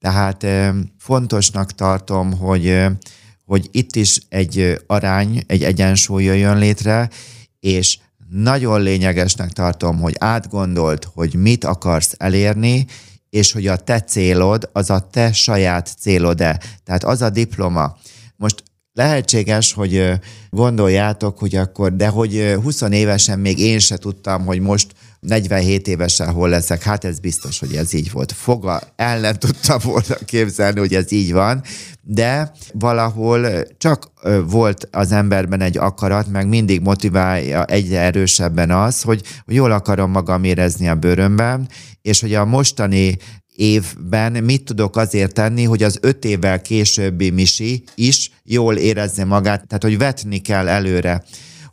Tehát 0.00 0.46
fontosnak 0.98 1.72
tartom, 1.72 2.32
hogy, 2.32 2.84
hogy 3.44 3.68
itt 3.70 3.96
is 3.96 4.20
egy 4.28 4.82
arány, 4.86 5.42
egy 5.46 5.62
egyensúly 5.62 6.24
jön 6.24 6.58
létre, 6.58 7.08
és 7.60 7.98
nagyon 8.30 8.82
lényegesnek 8.82 9.50
tartom, 9.50 10.00
hogy 10.00 10.14
átgondolt, 10.18 11.08
hogy 11.14 11.34
mit 11.34 11.64
akarsz 11.64 12.14
elérni, 12.18 12.86
és 13.30 13.52
hogy 13.52 13.66
a 13.66 13.76
te 13.76 14.00
célod 14.00 14.70
az 14.72 14.90
a 14.90 15.08
te 15.10 15.32
saját 15.32 15.94
célod-e. 15.98 16.60
Tehát 16.84 17.04
az 17.04 17.22
a 17.22 17.30
diploma. 17.30 17.96
Most 18.36 18.62
Lehetséges, 18.94 19.72
hogy 19.72 20.10
gondoljátok, 20.50 21.38
hogy 21.38 21.56
akkor, 21.56 21.96
de 21.96 22.08
hogy 22.08 22.56
20 22.62 22.80
évesen 22.80 23.38
még 23.38 23.58
én 23.58 23.78
se 23.78 23.96
tudtam, 23.96 24.44
hogy 24.44 24.60
most 24.60 24.92
47 25.20 25.88
évesen 25.88 26.32
hol 26.32 26.48
leszek, 26.48 26.82
hát 26.82 27.04
ez 27.04 27.18
biztos, 27.18 27.58
hogy 27.58 27.74
ez 27.74 27.92
így 27.92 28.10
volt. 28.10 28.32
Foga, 28.32 28.80
el 28.96 29.20
nem 29.20 29.34
tudtam 29.34 29.78
volna 29.82 30.14
képzelni, 30.24 30.78
hogy 30.78 30.94
ez 30.94 31.12
így 31.12 31.32
van, 31.32 31.62
de 32.02 32.52
valahol 32.72 33.64
csak 33.78 34.12
volt 34.46 34.88
az 34.90 35.12
emberben 35.12 35.60
egy 35.60 35.78
akarat, 35.78 36.26
meg 36.30 36.48
mindig 36.48 36.80
motiválja 36.80 37.64
egyre 37.64 38.00
erősebben 38.00 38.70
az, 38.70 39.02
hogy 39.02 39.22
jól 39.46 39.72
akarom 39.72 40.10
magam 40.10 40.44
érezni 40.44 40.88
a 40.88 40.94
bőrömben, 40.94 41.68
és 42.02 42.20
hogy 42.20 42.34
a 42.34 42.44
mostani 42.44 43.16
évben 43.62 44.44
mit 44.44 44.64
tudok 44.64 44.96
azért 44.96 45.34
tenni, 45.34 45.64
hogy 45.64 45.82
az 45.82 45.98
öt 46.00 46.24
évvel 46.24 46.60
későbbi 46.60 47.30
Misi 47.30 47.84
is 47.94 48.30
jól 48.44 48.76
érezze 48.76 49.24
magát, 49.24 49.66
tehát 49.66 49.82
hogy 49.82 49.98
vetni 49.98 50.38
kell 50.38 50.68
előre 50.68 51.24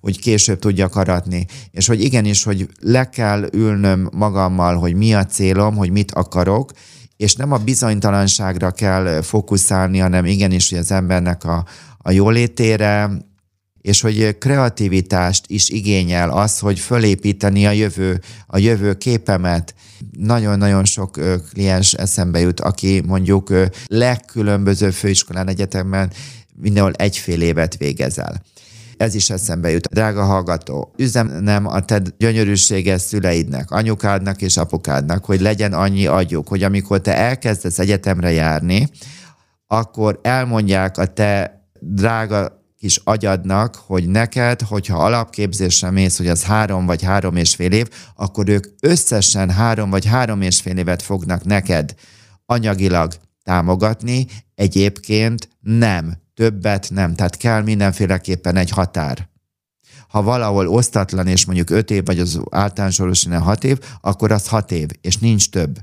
hogy 0.01 0.19
később 0.19 0.59
tudjak 0.59 0.95
aratni. 0.95 1.45
És 1.71 1.87
hogy 1.87 2.03
igenis, 2.03 2.43
hogy 2.43 2.67
le 2.81 3.09
kell 3.09 3.49
ülnöm 3.53 4.09
magammal, 4.13 4.77
hogy 4.77 4.95
mi 4.95 5.13
a 5.13 5.25
célom, 5.25 5.75
hogy 5.75 5.89
mit 5.89 6.11
akarok, 6.11 6.71
és 7.17 7.35
nem 7.35 7.51
a 7.51 7.57
bizonytalanságra 7.57 8.71
kell 8.71 9.21
fókuszálni, 9.21 9.97
hanem 9.97 10.25
igenis, 10.25 10.69
hogy 10.69 10.77
az 10.77 10.91
embernek 10.91 11.43
a, 11.43 11.65
a 11.97 12.11
jólétére, 12.11 13.09
és 13.81 14.01
hogy 14.01 14.37
kreativitást 14.37 15.43
is 15.47 15.69
igényel 15.69 16.29
az, 16.29 16.59
hogy 16.59 16.79
fölépíteni 16.79 17.65
a 17.65 17.71
jövő, 17.71 18.21
a 18.47 18.57
jövő 18.57 18.93
képemet. 18.93 19.73
Nagyon-nagyon 20.17 20.85
sok 20.85 21.19
kliens 21.53 21.93
eszembe 21.93 22.39
jut, 22.39 22.59
aki 22.59 23.01
mondjuk 23.05 23.53
legkülönböző 23.87 24.89
főiskolán, 24.89 25.47
egyetemben 25.47 26.11
mindenhol 26.55 26.93
egyfél 26.93 27.41
évet 27.41 27.77
végezel. 27.77 28.41
Ez 28.97 29.15
is 29.15 29.29
eszembe 29.29 29.69
jut. 29.69 29.87
Drága 29.87 30.23
hallgató, 30.23 30.93
üzenem 30.97 31.67
a 31.67 31.85
te 31.85 32.01
gyönyörűséges 32.17 33.01
szüleidnek, 33.01 33.71
anyukádnak 33.71 34.41
és 34.41 34.57
apukádnak, 34.57 35.25
hogy 35.25 35.41
legyen 35.41 35.73
annyi 35.73 36.05
agyuk, 36.05 36.47
hogy 36.47 36.63
amikor 36.63 37.01
te 37.01 37.15
elkezdesz 37.15 37.79
egyetemre 37.79 38.31
járni, 38.31 38.89
akkor 39.67 40.19
elmondják 40.23 40.97
a 40.97 41.05
te 41.05 41.63
drága 41.79 42.58
kis 42.79 43.01
agyadnak, 43.03 43.75
hogy 43.75 44.07
neked, 44.07 44.61
hogyha 44.61 45.03
alapképzésre 45.03 45.91
mész, 45.91 46.17
hogy 46.17 46.27
az 46.27 46.43
három 46.43 46.85
vagy 46.85 47.03
három 47.03 47.35
és 47.35 47.55
fél 47.55 47.71
év, 47.71 47.89
akkor 48.15 48.49
ők 48.49 48.65
összesen 48.81 49.49
három 49.49 49.89
vagy 49.89 50.05
három 50.05 50.41
és 50.41 50.61
fél 50.61 50.77
évet 50.77 51.01
fognak 51.01 51.43
neked 51.43 51.95
anyagilag 52.45 53.13
támogatni, 53.43 54.27
egyébként 54.55 55.49
nem, 55.59 56.13
többet 56.33 56.89
nem, 56.89 57.15
tehát 57.15 57.37
kell 57.37 57.61
mindenféleképpen 57.61 58.55
egy 58.55 58.69
határ. 58.69 59.29
Ha 60.07 60.21
valahol 60.21 60.67
osztatlan, 60.67 61.27
és 61.27 61.45
mondjuk 61.45 61.69
öt 61.69 61.91
év, 61.91 62.05
vagy 62.05 62.19
az 62.19 62.41
általános 62.49 63.25
hat 63.29 63.63
év, 63.63 63.79
akkor 64.01 64.31
az 64.31 64.47
hat 64.47 64.71
év, 64.71 64.89
és 65.01 65.17
nincs 65.17 65.49
több. 65.49 65.77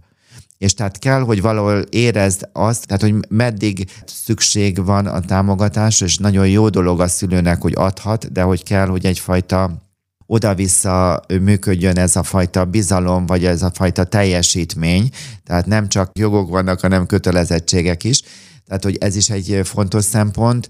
És 0.59 0.75
tehát 0.75 0.99
kell, 0.99 1.21
hogy 1.21 1.41
valahol 1.41 1.81
érezd 1.81 2.49
azt, 2.53 2.87
tehát 2.87 3.03
hogy 3.03 3.15
meddig 3.29 3.91
szükség 4.05 4.85
van 4.85 5.07
a 5.07 5.21
támogatásra, 5.21 6.07
és 6.07 6.19
nagyon 6.19 6.49
jó 6.49 6.69
dolog 6.69 7.01
a 7.01 7.09
szülőnek, 7.09 7.63
hogy 7.63 7.75
adhat, 7.77 8.33
de 8.33 8.43
hogy 8.43 8.63
kell, 8.63 8.87
hogy 8.87 9.07
egyfajta 9.07 9.85
oda-vissza 10.27 11.21
működjön 11.41 11.99
ez 11.99 12.17
a 12.17 12.23
fajta 12.23 12.65
bizalom, 12.65 13.27
vagy 13.27 13.45
ez 13.45 13.63
a 13.63 13.71
fajta 13.75 14.05
teljesítmény. 14.05 15.11
Tehát 15.45 15.67
nem 15.67 15.89
csak 15.89 16.11
jogok 16.19 16.49
vannak, 16.49 16.81
hanem 16.81 17.07
kötelezettségek 17.07 18.05
is. 18.05 18.23
Tehát, 18.67 18.85
hogy 18.85 18.97
ez 18.97 19.17
is 19.17 19.31
egy 19.31 19.61
fontos 19.65 20.05
szempont. 20.05 20.69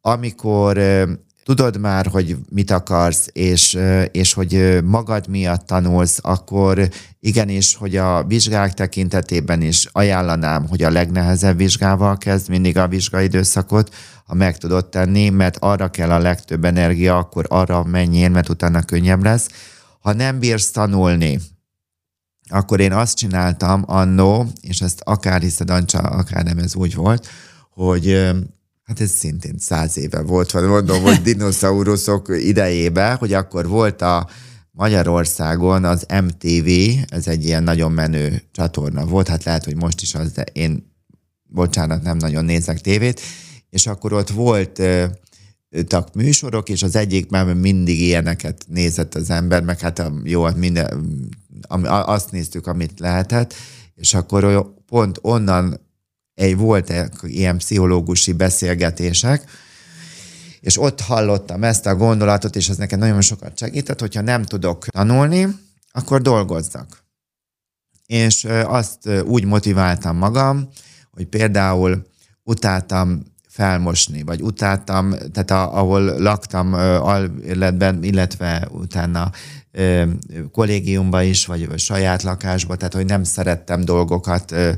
Amikor 0.00 0.78
tudod 1.44 1.80
már, 1.80 2.06
hogy 2.06 2.36
mit 2.48 2.70
akarsz, 2.70 3.28
és, 3.32 3.78
és 4.10 4.32
hogy 4.32 4.78
magad 4.84 5.28
miatt 5.28 5.66
tanulsz, 5.66 6.18
akkor 6.22 6.88
igenis, 7.20 7.74
hogy 7.74 7.96
a 7.96 8.24
vizsgák 8.24 8.74
tekintetében 8.74 9.62
is 9.62 9.88
ajánlanám, 9.92 10.68
hogy 10.68 10.82
a 10.82 10.90
legnehezebb 10.90 11.56
vizsgával 11.56 12.18
kezd 12.18 12.48
mindig 12.48 12.78
a 12.78 12.88
vizsgaidőszakot, 12.88 13.94
ha 14.26 14.34
meg 14.34 14.58
tudod 14.58 14.88
tenni, 14.88 15.28
mert 15.28 15.56
arra 15.60 15.90
kell 15.90 16.10
a 16.10 16.18
legtöbb 16.18 16.64
energia, 16.64 17.16
akkor 17.16 17.46
arra 17.48 17.84
menjél, 17.84 18.28
mert 18.28 18.48
utána 18.48 18.82
könnyebb 18.82 19.22
lesz. 19.22 19.48
Ha 20.00 20.12
nem 20.12 20.38
bírsz 20.38 20.70
tanulni, 20.70 21.40
akkor 22.48 22.80
én 22.80 22.92
azt 22.92 23.16
csináltam 23.16 23.82
annó, 23.86 24.46
és 24.60 24.80
ezt 24.80 25.00
akár 25.04 25.40
hiszed, 25.40 25.70
Ancsa, 25.70 25.98
akár 25.98 26.44
nem 26.44 26.58
ez 26.58 26.74
úgy 26.74 26.94
volt, 26.94 27.28
hogy 27.70 28.30
hát 28.84 29.00
ez 29.00 29.10
szintén 29.10 29.58
száz 29.58 29.98
éve 29.98 30.20
volt, 30.20 30.50
vagy 30.50 30.64
mondom, 30.64 31.02
hogy 31.02 31.22
dinoszauruszok 31.32 32.28
idejében, 32.28 33.16
hogy 33.16 33.32
akkor 33.32 33.68
volt 33.68 34.02
a 34.02 34.28
Magyarországon 34.70 35.84
az 35.84 36.06
MTV, 36.22 36.68
ez 37.06 37.26
egy 37.26 37.44
ilyen 37.44 37.62
nagyon 37.62 37.92
menő 37.92 38.42
csatorna 38.52 39.06
volt, 39.06 39.28
hát 39.28 39.44
lehet, 39.44 39.64
hogy 39.64 39.76
most 39.76 40.00
is 40.00 40.14
az, 40.14 40.32
de 40.32 40.44
én, 40.52 40.92
bocsánat, 41.42 42.02
nem 42.02 42.16
nagyon 42.16 42.44
nézek 42.44 42.80
tévét, 42.80 43.20
és 43.70 43.86
akkor 43.86 44.12
ott 44.12 44.30
volt 44.30 44.82
tak 45.86 46.14
műsorok, 46.14 46.68
és 46.68 46.82
az 46.82 46.96
egyikben 46.96 47.56
mindig 47.56 48.00
ilyeneket 48.00 48.64
nézett 48.68 49.14
az 49.14 49.30
ember, 49.30 49.62
meg 49.62 49.80
hát 49.80 50.10
jó, 50.24 50.42
hát 50.42 50.56
minden, 50.56 51.06
azt 51.88 52.30
néztük, 52.30 52.66
amit 52.66 53.00
lehetett, 53.00 53.54
és 53.94 54.14
akkor 54.14 54.72
pont 54.86 55.18
onnan 55.22 55.80
egy 56.34 56.56
volt 56.56 56.92
ilyen 57.22 57.56
pszichológusi 57.56 58.32
beszélgetések, 58.32 59.44
és 60.60 60.80
ott 60.80 61.00
hallottam 61.00 61.64
ezt 61.64 61.86
a 61.86 61.94
gondolatot, 61.94 62.56
és 62.56 62.68
ez 62.68 62.76
nekem 62.76 62.98
nagyon 62.98 63.20
sokat 63.20 63.58
segített, 63.58 64.00
hogyha 64.00 64.20
nem 64.20 64.42
tudok 64.42 64.86
tanulni, 64.86 65.46
akkor 65.92 66.22
dolgozzak. 66.22 67.04
És 68.06 68.44
azt 68.64 69.08
úgy 69.24 69.44
motiváltam 69.44 70.16
magam, 70.16 70.68
hogy 71.10 71.26
például 71.26 72.06
utáltam 72.42 73.22
felmosni, 73.48 74.22
vagy 74.22 74.42
utáltam, 74.42 75.10
tehát 75.32 75.50
a, 75.50 75.78
ahol 75.78 76.02
laktam 76.02 76.72
alletben, 76.72 78.02
illetve 78.02 78.68
utána 78.70 79.30
ö, 79.70 80.04
kollégiumba 80.52 81.22
is, 81.22 81.46
vagy, 81.46 81.68
vagy 81.68 81.78
saját 81.78 82.22
lakásba, 82.22 82.76
tehát 82.76 82.94
hogy 82.94 83.06
nem 83.06 83.24
szerettem 83.24 83.84
dolgokat 83.84 84.50
ö, 84.50 84.72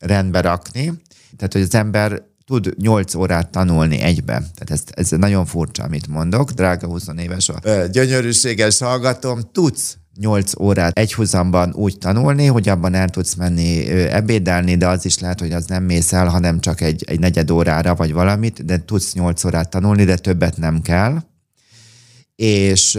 rendbe 0.00 0.40
rakni. 0.40 0.92
Tehát, 1.36 1.52
hogy 1.52 1.62
az 1.62 1.74
ember 1.74 2.22
tud 2.46 2.74
8 2.78 3.14
órát 3.14 3.50
tanulni 3.50 4.00
egybe. 4.00 4.32
Tehát 4.32 4.70
ez, 4.70 4.82
ez 4.90 5.18
nagyon 5.18 5.46
furcsa, 5.46 5.82
amit 5.82 6.06
mondok. 6.06 6.50
Drága 6.50 6.86
20 6.86 7.06
éves 7.18 7.48
a 7.48 7.60
gyönyörűséges 7.90 8.78
hallgatom, 8.78 9.40
tudsz 9.52 9.96
8 10.20 10.60
órát 10.60 10.98
egyhuzamban 10.98 11.72
úgy 11.74 11.98
tanulni, 11.98 12.46
hogy 12.46 12.68
abban 12.68 12.94
el 12.94 13.08
tudsz 13.08 13.34
menni 13.34 13.88
ebédelni, 13.90 14.76
de 14.76 14.88
az 14.88 15.04
is 15.04 15.18
lehet, 15.18 15.40
hogy 15.40 15.52
az 15.52 15.64
nem 15.66 15.84
mész 15.84 16.12
el, 16.12 16.26
hanem 16.26 16.60
csak 16.60 16.80
egy, 16.80 17.04
egy 17.06 17.20
negyed 17.20 17.50
órára 17.50 17.94
vagy 17.94 18.12
valamit, 18.12 18.64
de 18.64 18.84
tudsz 18.84 19.12
8 19.12 19.44
órát 19.44 19.70
tanulni, 19.70 20.04
de 20.04 20.16
többet 20.16 20.56
nem 20.56 20.82
kell. 20.82 21.22
És 22.36 22.98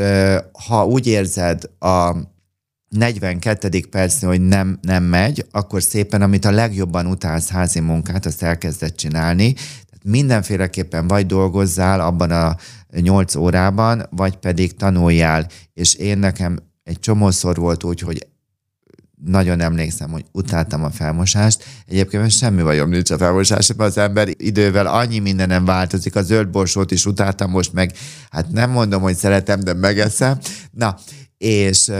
ha 0.67 0.85
úgy 0.85 1.07
érzed 1.07 1.63
a 1.79 2.15
42. 2.89 3.85
percnél, 3.89 4.29
hogy 4.29 4.41
nem, 4.41 4.79
nem 4.81 5.03
megy, 5.03 5.45
akkor 5.51 5.83
szépen, 5.83 6.21
amit 6.21 6.45
a 6.45 6.51
legjobban 6.51 7.05
utálsz 7.05 7.49
házi 7.49 7.79
munkát, 7.79 8.25
azt 8.25 8.43
elkezded 8.43 8.95
csinálni. 8.95 9.53
Tehát 9.53 10.03
mindenféleképpen 10.03 11.07
vagy 11.07 11.25
dolgozzál 11.25 11.99
abban 11.99 12.31
a 12.31 12.55
8 12.99 13.35
órában, 13.35 14.05
vagy 14.09 14.35
pedig 14.35 14.75
tanuljál. 14.75 15.47
És 15.73 15.95
én 15.95 16.17
nekem 16.17 16.57
egy 16.83 16.99
csomószor 16.99 17.55
volt 17.55 17.83
úgy, 17.83 17.99
hogy 17.99 18.27
nagyon 19.25 19.59
emlékszem, 19.59 20.09
hogy 20.09 20.25
utáltam 20.31 20.83
a 20.83 20.89
felmosást. 20.89 21.63
Egyébként 21.85 22.31
semmi 22.31 22.61
bajom 22.61 22.89
nincs 22.89 23.11
a 23.11 23.17
felmosásban, 23.17 23.87
az 23.87 23.97
ember 23.97 24.27
idővel 24.37 24.87
annyi 24.87 25.19
mindenem 25.19 25.65
változik, 25.65 26.15
a 26.15 26.21
zöld 26.21 26.49
borsót 26.49 26.91
is 26.91 27.05
utáltam, 27.05 27.49
most 27.49 27.73
meg, 27.73 27.91
hát 28.29 28.51
nem 28.51 28.69
mondom, 28.69 29.01
hogy 29.01 29.15
szeretem, 29.15 29.59
de 29.59 29.73
megeszem. 29.73 30.37
Na, 30.71 30.97
és, 31.37 31.91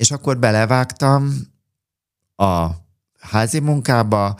és 0.00 0.10
akkor 0.10 0.38
belevágtam 0.38 1.32
a 2.36 2.68
házi 3.18 3.60
munkába, 3.60 4.38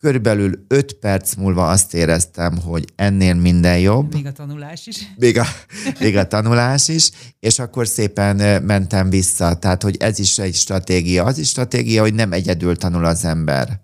Körülbelül 0.00 0.64
öt 0.68 0.92
perc 0.92 1.34
múlva 1.34 1.68
azt 1.68 1.94
éreztem, 1.94 2.58
hogy 2.60 2.84
ennél 2.96 3.34
minden 3.34 3.78
jobb. 3.78 4.14
Még 4.14 4.26
a 4.26 4.32
tanulás 4.32 4.86
is. 4.86 5.12
Még 5.16 5.38
a, 5.38 5.44
még 6.00 6.16
a 6.16 6.26
tanulás 6.26 6.88
is, 6.88 7.10
és 7.40 7.58
akkor 7.58 7.86
szépen 7.86 8.62
mentem 8.62 9.10
vissza. 9.10 9.58
Tehát, 9.58 9.82
hogy 9.82 9.96
ez 9.96 10.18
is 10.18 10.38
egy 10.38 10.54
stratégia. 10.54 11.24
Az 11.24 11.38
is 11.38 11.48
stratégia, 11.48 12.02
hogy 12.02 12.14
nem 12.14 12.32
egyedül 12.32 12.76
tanul 12.76 13.04
az 13.04 13.24
ember. 13.24 13.80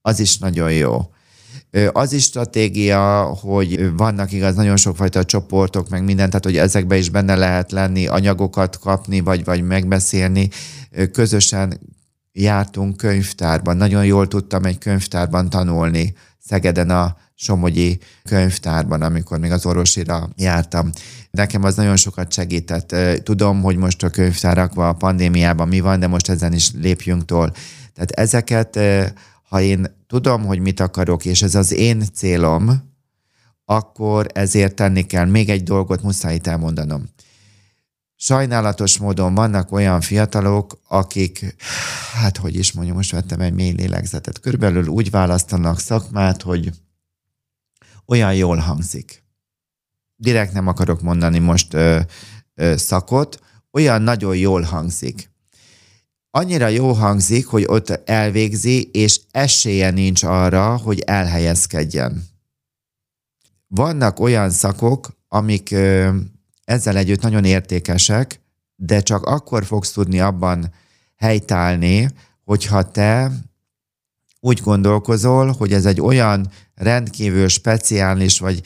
Az 0.00 0.20
is 0.20 0.38
nagyon 0.38 0.72
jó. 0.72 1.10
Az 1.92 2.12
is 2.12 2.22
stratégia, 2.22 3.22
hogy 3.22 3.96
vannak 3.96 4.32
igaz 4.32 4.54
nagyon 4.54 4.76
sokfajta 4.76 5.24
csoportok, 5.24 5.88
meg 5.88 6.04
minden, 6.04 6.26
tehát 6.26 6.44
hogy 6.44 6.56
ezekbe 6.56 6.96
is 6.96 7.08
benne 7.08 7.34
lehet 7.34 7.72
lenni, 7.72 8.06
anyagokat 8.06 8.78
kapni, 8.78 9.20
vagy, 9.20 9.44
vagy 9.44 9.62
megbeszélni, 9.62 10.48
közösen 11.12 11.80
jártunk 12.32 12.96
könyvtárban. 12.96 13.76
Nagyon 13.76 14.04
jól 14.04 14.28
tudtam 14.28 14.64
egy 14.64 14.78
könyvtárban 14.78 15.50
tanulni 15.50 16.14
Szegeden 16.38 16.90
a 16.90 17.16
Somogyi 17.34 17.98
könyvtárban, 18.24 19.02
amikor 19.02 19.38
még 19.38 19.50
az 19.50 19.66
orvosira 19.66 20.28
jártam. 20.36 20.90
Nekem 21.30 21.64
az 21.64 21.74
nagyon 21.74 21.96
sokat 21.96 22.32
segített. 22.32 22.96
Tudom, 23.22 23.62
hogy 23.62 23.76
most 23.76 24.02
a 24.02 24.10
könyvtárakban 24.10 24.88
a 24.88 24.92
pandémiában 24.92 25.68
mi 25.68 25.80
van, 25.80 26.00
de 26.00 26.06
most 26.06 26.28
ezen 26.28 26.52
is 26.52 26.70
lépjünk 26.72 27.24
tól. 27.24 27.52
Tehát 27.94 28.10
ezeket, 28.10 28.78
ha 29.48 29.60
én 29.60 30.04
tudom, 30.06 30.44
hogy 30.44 30.58
mit 30.58 30.80
akarok, 30.80 31.24
és 31.24 31.42
ez 31.42 31.54
az 31.54 31.72
én 31.72 32.04
célom, 32.14 32.92
akkor 33.64 34.26
ezért 34.32 34.74
tenni 34.74 35.02
kell. 35.02 35.26
Még 35.26 35.48
egy 35.48 35.62
dolgot 35.62 36.02
muszáj 36.02 36.34
itt 36.34 36.46
elmondanom. 36.46 37.08
Sajnálatos 38.16 38.98
módon 38.98 39.34
vannak 39.34 39.72
olyan 39.72 40.00
fiatalok, 40.00 40.80
akik, 40.88 41.56
hát 42.14 42.36
hogy 42.36 42.56
is 42.56 42.72
mondjam, 42.72 42.96
most 42.96 43.10
vettem 43.10 43.40
egy 43.40 43.52
mély 43.52 43.72
lélegzetet, 43.72 44.40
körülbelül 44.40 44.86
úgy 44.86 45.10
választanak 45.10 45.80
szakmát, 45.80 46.42
hogy 46.42 46.70
olyan 48.06 48.34
jól 48.34 48.56
hangzik. 48.56 49.24
Direkt 50.16 50.52
nem 50.52 50.66
akarok 50.66 51.00
mondani 51.00 51.38
most 51.38 51.74
ö, 51.74 52.00
ö, 52.54 52.76
szakot, 52.76 53.40
olyan 53.72 54.02
nagyon 54.02 54.36
jól 54.36 54.62
hangzik. 54.62 55.30
Annyira 56.36 56.68
jó 56.68 56.92
hangzik, 56.92 57.46
hogy 57.46 57.64
ott 57.66 57.90
elvégzi, 57.90 58.82
és 58.92 59.20
esélye 59.30 59.90
nincs 59.90 60.22
arra, 60.22 60.76
hogy 60.76 61.00
elhelyezkedjen. 61.00 62.24
Vannak 63.66 64.20
olyan 64.20 64.50
szakok, 64.50 65.08
amik 65.28 65.70
ö, 65.70 66.16
ezzel 66.64 66.96
együtt 66.96 67.20
nagyon 67.20 67.44
értékesek, 67.44 68.40
de 68.76 69.00
csak 69.00 69.24
akkor 69.24 69.64
fogsz 69.64 69.92
tudni 69.92 70.20
abban 70.20 70.72
helytállni, 71.16 72.08
hogyha 72.44 72.90
te 72.90 73.32
úgy 74.40 74.60
gondolkozol, 74.60 75.52
hogy 75.52 75.72
ez 75.72 75.86
egy 75.86 76.00
olyan 76.00 76.50
rendkívül 76.74 77.48
speciális 77.48 78.38
vagy 78.38 78.62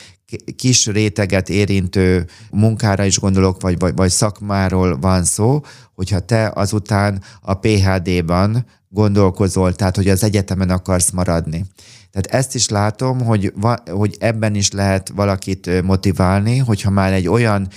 kis 0.56 0.86
réteget 0.86 1.48
érintő 1.48 2.26
munkára 2.50 3.04
is 3.04 3.18
gondolok, 3.18 3.60
vagy, 3.62 3.78
vagy, 3.78 3.94
vagy 3.96 4.10
szakmáról 4.10 4.98
van 4.98 5.24
szó, 5.24 5.60
hogyha 5.94 6.20
te 6.20 6.52
azután 6.54 7.22
a 7.40 7.54
PHD-ban 7.54 8.66
gondolkozol, 8.88 9.74
tehát 9.74 9.96
hogy 9.96 10.08
az 10.08 10.22
egyetemen 10.22 10.70
akarsz 10.70 11.10
maradni. 11.10 11.64
Tehát 12.10 12.42
ezt 12.42 12.54
is 12.54 12.68
látom, 12.68 13.24
hogy, 13.24 13.52
hogy 13.90 14.16
ebben 14.18 14.54
is 14.54 14.70
lehet 14.70 15.08
valakit 15.14 15.82
motiválni, 15.82 16.58
hogyha 16.58 16.90
már 16.90 17.12
egy 17.12 17.28
olyan 17.28 17.68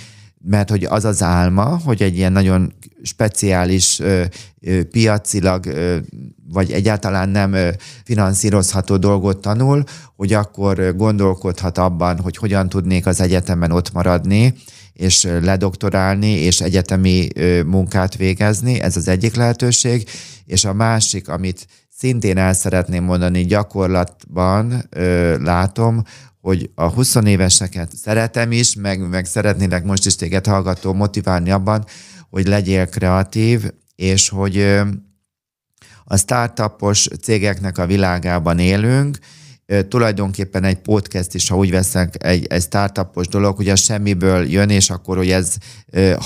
mert 0.44 0.70
hogy 0.70 0.84
az 0.84 1.04
az 1.04 1.22
álma, 1.22 1.80
hogy 1.84 2.02
egy 2.02 2.16
ilyen 2.16 2.32
nagyon 2.32 2.72
speciális 3.02 4.00
ö, 4.00 4.22
ö, 4.60 4.84
piacilag 4.84 5.66
ö, 5.66 5.96
vagy 6.48 6.72
egyáltalán 6.72 7.28
nem 7.28 7.52
ö, 7.52 7.68
finanszírozható 8.04 8.96
dolgot 8.96 9.40
tanul, 9.40 9.84
hogy 10.16 10.32
akkor 10.32 10.96
gondolkodhat 10.96 11.78
abban, 11.78 12.18
hogy 12.18 12.36
hogyan 12.36 12.68
tudnék 12.68 13.06
az 13.06 13.20
egyetemen 13.20 13.70
ott 13.70 13.92
maradni, 13.92 14.54
és 14.92 15.24
ledoktorálni, 15.42 16.30
és 16.30 16.60
egyetemi 16.60 17.28
ö, 17.34 17.62
munkát 17.62 18.16
végezni, 18.16 18.80
ez 18.80 18.96
az 18.96 19.08
egyik 19.08 19.34
lehetőség, 19.34 20.08
és 20.46 20.64
a 20.64 20.72
másik, 20.72 21.28
amit 21.28 21.66
szintén 21.96 22.38
el 22.38 22.52
szeretném 22.52 23.04
mondani, 23.04 23.44
gyakorlatban 23.44 24.84
ö, 24.90 25.36
látom, 25.42 26.02
hogy 26.42 26.70
a 26.74 26.88
20 26.88 27.14
éveseket 27.14 27.96
szeretem 27.96 28.52
is, 28.52 28.74
meg, 28.74 29.08
meg 29.08 29.24
szeretnélek 29.24 29.84
most 29.84 30.06
is 30.06 30.16
téged 30.16 30.46
hallgató 30.46 30.92
motiválni 30.92 31.50
abban, 31.50 31.84
hogy 32.30 32.46
legyél 32.46 32.86
kreatív, 32.86 33.70
és 33.94 34.28
hogy 34.28 34.80
a 36.04 36.16
startupos 36.16 37.08
cégeknek 37.22 37.78
a 37.78 37.86
világában 37.86 38.58
élünk, 38.58 39.18
tulajdonképpen 39.88 40.64
egy 40.64 40.78
podcast 40.78 41.34
is, 41.34 41.48
ha 41.48 41.56
úgy 41.56 41.70
veszek, 41.70 42.24
egy, 42.24 42.46
egy 42.46 42.62
startupos 42.62 43.26
dolog, 43.26 43.68
a 43.68 43.76
semmiből 43.76 44.50
jön, 44.50 44.70
és 44.70 44.90
akkor, 44.90 45.16
hogy 45.16 45.30
ez, 45.30 45.54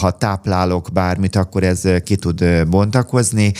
ha 0.00 0.10
táplálok 0.10 0.88
bármit, 0.92 1.36
akkor 1.36 1.62
ez 1.62 1.82
ki 2.04 2.16
tud 2.16 2.66
bontakozni 2.68 3.52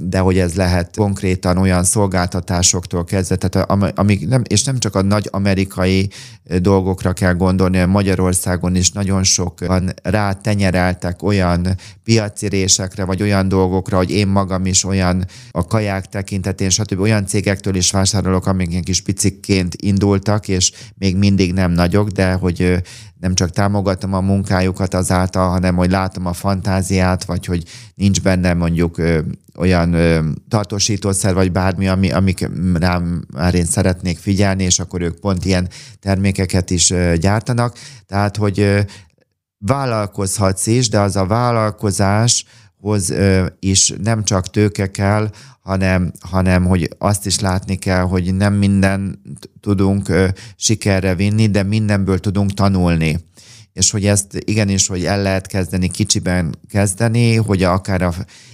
de 0.00 0.18
hogy 0.18 0.38
ez 0.38 0.54
lehet 0.54 0.96
konkrétan 0.96 1.58
olyan 1.58 1.84
szolgáltatásoktól 1.84 3.04
kezdve, 3.04 3.36
tehát 3.36 3.70
amik 3.98 4.28
nem, 4.28 4.42
és 4.48 4.64
nem 4.64 4.78
csak 4.78 4.94
a 4.94 5.02
nagy 5.02 5.28
amerikai 5.30 6.10
dolgokra 6.58 7.12
kell 7.12 7.34
gondolni, 7.34 7.84
Magyarországon 7.84 8.74
is 8.74 8.90
nagyon 8.90 9.22
sokan 9.22 9.94
tenyereltek 10.42 11.22
olyan 11.22 11.66
piacirésekre, 12.06 13.04
vagy 13.04 13.22
olyan 13.22 13.48
dolgokra, 13.48 13.96
hogy 13.96 14.10
én 14.10 14.28
magam 14.28 14.66
is 14.66 14.84
olyan 14.84 15.24
a 15.50 15.66
kaják 15.66 16.06
tekintetén, 16.06 16.70
stb. 16.70 17.00
olyan 17.00 17.26
cégektől 17.26 17.74
is 17.74 17.90
vásárolok, 17.90 18.46
amik 18.46 18.70
ilyen 18.70 18.82
kis 18.82 19.00
picikként 19.00 19.74
indultak, 19.74 20.48
és 20.48 20.72
még 20.94 21.16
mindig 21.16 21.52
nem 21.52 21.70
nagyok, 21.70 22.08
de 22.08 22.32
hogy 22.32 22.82
nem 23.20 23.34
csak 23.34 23.50
támogatom 23.50 24.14
a 24.14 24.20
munkájukat 24.20 24.94
azáltal, 24.94 25.48
hanem 25.48 25.76
hogy 25.76 25.90
látom 25.90 26.26
a 26.26 26.32
fantáziát, 26.32 27.24
vagy 27.24 27.46
hogy 27.46 27.62
nincs 27.94 28.22
benne 28.22 28.54
mondjuk 28.54 29.00
olyan 29.56 29.92
ö, 29.92 30.28
tartósítószer, 30.48 31.34
vagy 31.34 31.52
bármi, 31.52 31.88
ami, 31.88 32.10
amik 32.10 32.48
rám 32.74 33.24
már 33.32 33.54
én 33.54 33.64
szeretnék 33.64 34.18
figyelni, 34.18 34.64
és 34.64 34.78
akkor 34.78 35.00
ők 35.00 35.20
pont 35.20 35.44
ilyen 35.44 35.68
termékeket 36.00 36.70
is 36.70 36.92
gyártanak. 37.20 37.78
Tehát, 38.06 38.36
hogy 38.36 38.84
vállalkozhatsz 39.66 40.66
is, 40.66 40.88
de 40.88 41.00
az 41.00 41.16
a 41.16 41.26
vállalkozáshoz 41.26 43.12
is 43.58 43.92
nem 44.02 44.24
csak 44.24 44.50
tőke 44.50 44.90
kell, 44.90 45.30
hanem, 45.60 46.12
hanem 46.20 46.64
hogy 46.64 46.90
azt 46.98 47.26
is 47.26 47.40
látni 47.40 47.76
kell, 47.76 48.02
hogy 48.02 48.34
nem 48.34 48.54
minden 48.54 49.22
tudunk 49.60 50.12
sikerre 50.56 51.14
vinni, 51.14 51.46
de 51.46 51.62
mindenből 51.62 52.18
tudunk 52.18 52.52
tanulni. 52.52 53.24
És 53.76 53.90
hogy 53.90 54.06
ezt 54.06 54.26
igenis, 54.44 54.86
hogy 54.86 55.04
el 55.04 55.22
lehet 55.22 55.46
kezdeni 55.46 55.88
kicsiben 55.88 56.54
kezdeni, 56.70 57.34
hogy 57.34 57.62
akár 57.62 58.02
a, 58.02 58.12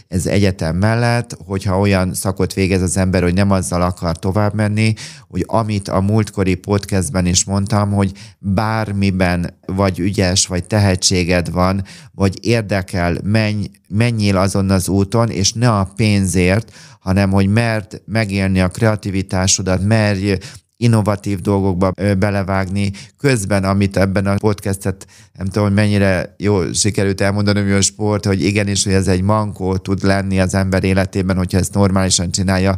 ez 0.09 0.27
egyetem 0.27 0.77
mellett, 0.77 1.37
hogyha 1.47 1.79
olyan 1.79 2.15
szakot 2.15 2.53
végez 2.53 2.83
az 2.83 2.97
ember, 2.97 3.23
hogy 3.23 3.35
nem 3.35 3.51
azzal 3.51 3.83
akar 3.83 4.19
tovább 4.19 4.55
menni, 4.55 4.95
hogy 5.29 5.45
amit 5.47 5.89
a 5.89 6.01
múltkori 6.01 6.55
podcastben 6.55 7.27
is 7.27 7.45
mondtam, 7.45 7.93
hogy 7.93 8.13
bármiben 8.39 9.59
vagy 9.67 9.99
ügyes, 9.99 10.47
vagy 10.47 10.65
tehetséged 10.65 11.51
van, 11.51 11.85
vagy 12.13 12.39
érdekel, 12.47 13.19
menj, 13.23 13.71
menjél 13.89 14.37
azon 14.37 14.71
az 14.71 14.89
úton, 14.89 15.31
és 15.31 15.53
ne 15.53 15.71
a 15.71 15.93
pénzért, 15.97 16.73
hanem 17.01 17.31
hogy 17.31 17.47
mert 17.47 18.03
megélni 18.07 18.61
a 18.61 18.69
kreativitásodat, 18.69 19.83
merj 19.83 20.35
innovatív 20.83 21.41
dolgokba 21.41 21.93
belevágni, 22.19 22.93
közben, 23.19 23.65
amit 23.65 23.97
ebben 23.97 24.27
a 24.27 24.35
podcastet, 24.35 25.07
nem 25.33 25.47
tudom, 25.47 25.65
hogy 25.65 25.75
mennyire 25.75 26.35
jó 26.39 26.73
sikerült 26.73 27.21
elmondani, 27.21 27.61
hogy 27.61 27.71
a 27.71 27.81
sport, 27.81 28.25
hogy 28.25 28.45
igenis, 28.45 28.85
hogy 28.85 28.93
ez 28.93 29.09
egy 29.09 29.23
mankó 29.23 29.77
tud 29.77 30.03
lenni 30.03 30.41
az 30.41 30.55
ember 30.55 30.85
életében, 30.85 31.37
hogyha 31.37 31.59
ezt 31.59 31.75
normálisan 31.75 32.31
csinálja, 32.31 32.77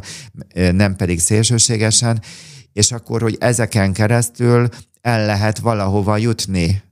nem 0.71 0.95
pedig 0.95 1.19
szélsőségesen, 1.19 2.21
és 2.73 2.91
akkor, 2.91 3.21
hogy 3.21 3.37
ezeken 3.39 3.93
keresztül 3.93 4.67
el 5.01 5.25
lehet 5.25 5.59
valahova 5.59 6.17
jutni 6.17 6.83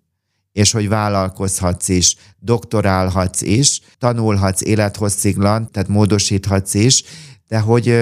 és 0.53 0.71
hogy 0.71 0.87
vállalkozhatsz 0.87 1.89
is, 1.89 2.15
doktorálhatsz 2.39 3.41
is, 3.41 3.81
tanulhatsz 3.97 4.61
élethossziglan, 4.61 5.71
tehát 5.71 5.89
módosíthatsz 5.89 6.73
is, 6.73 7.03
de 7.47 7.59
hogy 7.59 7.95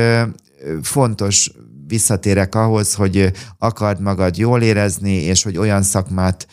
fontos 0.82 1.52
visszatérek 1.92 2.56
ahhoz, 2.56 2.94
hogy 2.94 3.32
akard 3.58 4.02
magad 4.02 4.38
jól 4.38 4.62
érezni, 4.62 5.14
és 5.14 5.44
hogy 5.44 5.58
olyan 5.58 5.84
szakmát 5.84 6.48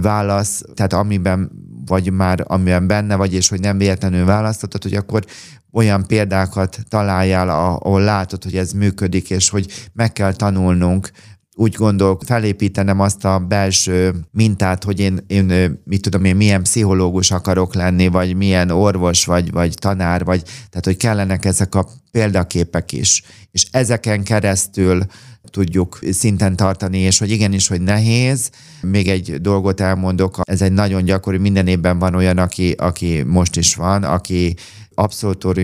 válasz, 0.00 0.62
tehát 0.74 0.92
amiben 0.92 1.50
vagy 1.86 2.12
már 2.12 2.44
amiben 2.46 2.86
benne 2.86 3.16
vagy, 3.16 3.34
és 3.34 3.48
hogy 3.48 3.60
nem 3.60 3.78
véletlenül 3.78 4.24
választottad, 4.24 4.82
hogy 4.82 4.94
akkor 4.94 5.24
olyan 5.72 6.06
példákat 6.06 6.78
találjál, 6.88 7.48
ahol 7.48 8.00
látod, 8.00 8.44
hogy 8.44 8.56
ez 8.56 8.72
működik, 8.72 9.30
és 9.30 9.48
hogy 9.48 9.66
meg 9.92 10.12
kell 10.12 10.32
tanulnunk 10.32 11.10
úgy 11.54 11.74
gondolok, 11.74 12.22
felépítenem 12.26 13.00
azt 13.00 13.24
a 13.24 13.38
belső 13.38 14.14
mintát, 14.30 14.84
hogy 14.84 15.00
én, 15.00 15.24
én 15.26 15.80
mit 15.84 16.02
tudom 16.02 16.24
én, 16.24 16.36
milyen 16.36 16.62
pszichológus 16.62 17.30
akarok 17.30 17.74
lenni, 17.74 18.08
vagy 18.08 18.36
milyen 18.36 18.70
orvos, 18.70 19.24
vagy, 19.24 19.50
vagy 19.50 19.74
tanár, 19.78 20.24
vagy 20.24 20.42
tehát, 20.42 20.84
hogy 20.84 20.96
kellenek 20.96 21.44
ezek 21.44 21.74
a 21.74 21.88
példaképek 22.10 22.92
is. 22.92 23.22
És 23.50 23.66
ezeken 23.70 24.22
keresztül 24.22 25.04
tudjuk 25.50 25.98
szinten 26.10 26.56
tartani, 26.56 26.98
és 26.98 27.18
hogy 27.18 27.30
igenis, 27.30 27.68
hogy 27.68 27.80
nehéz. 27.80 28.50
Még 28.80 29.08
egy 29.08 29.40
dolgot 29.40 29.80
elmondok, 29.80 30.40
ez 30.42 30.62
egy 30.62 30.72
nagyon 30.72 31.04
gyakori, 31.04 31.38
minden 31.38 31.66
évben 31.66 31.98
van 31.98 32.14
olyan, 32.14 32.38
aki, 32.38 32.70
aki 32.70 33.22
most 33.22 33.56
is 33.56 33.74
van, 33.74 34.04
aki 34.04 34.54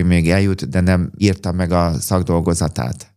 még 0.03 0.29
eljut, 0.29 0.69
de 0.69 0.79
nem 0.79 1.11
írta 1.17 1.51
meg 1.51 1.71
a 1.71 1.93
szakdolgozatát 1.99 3.16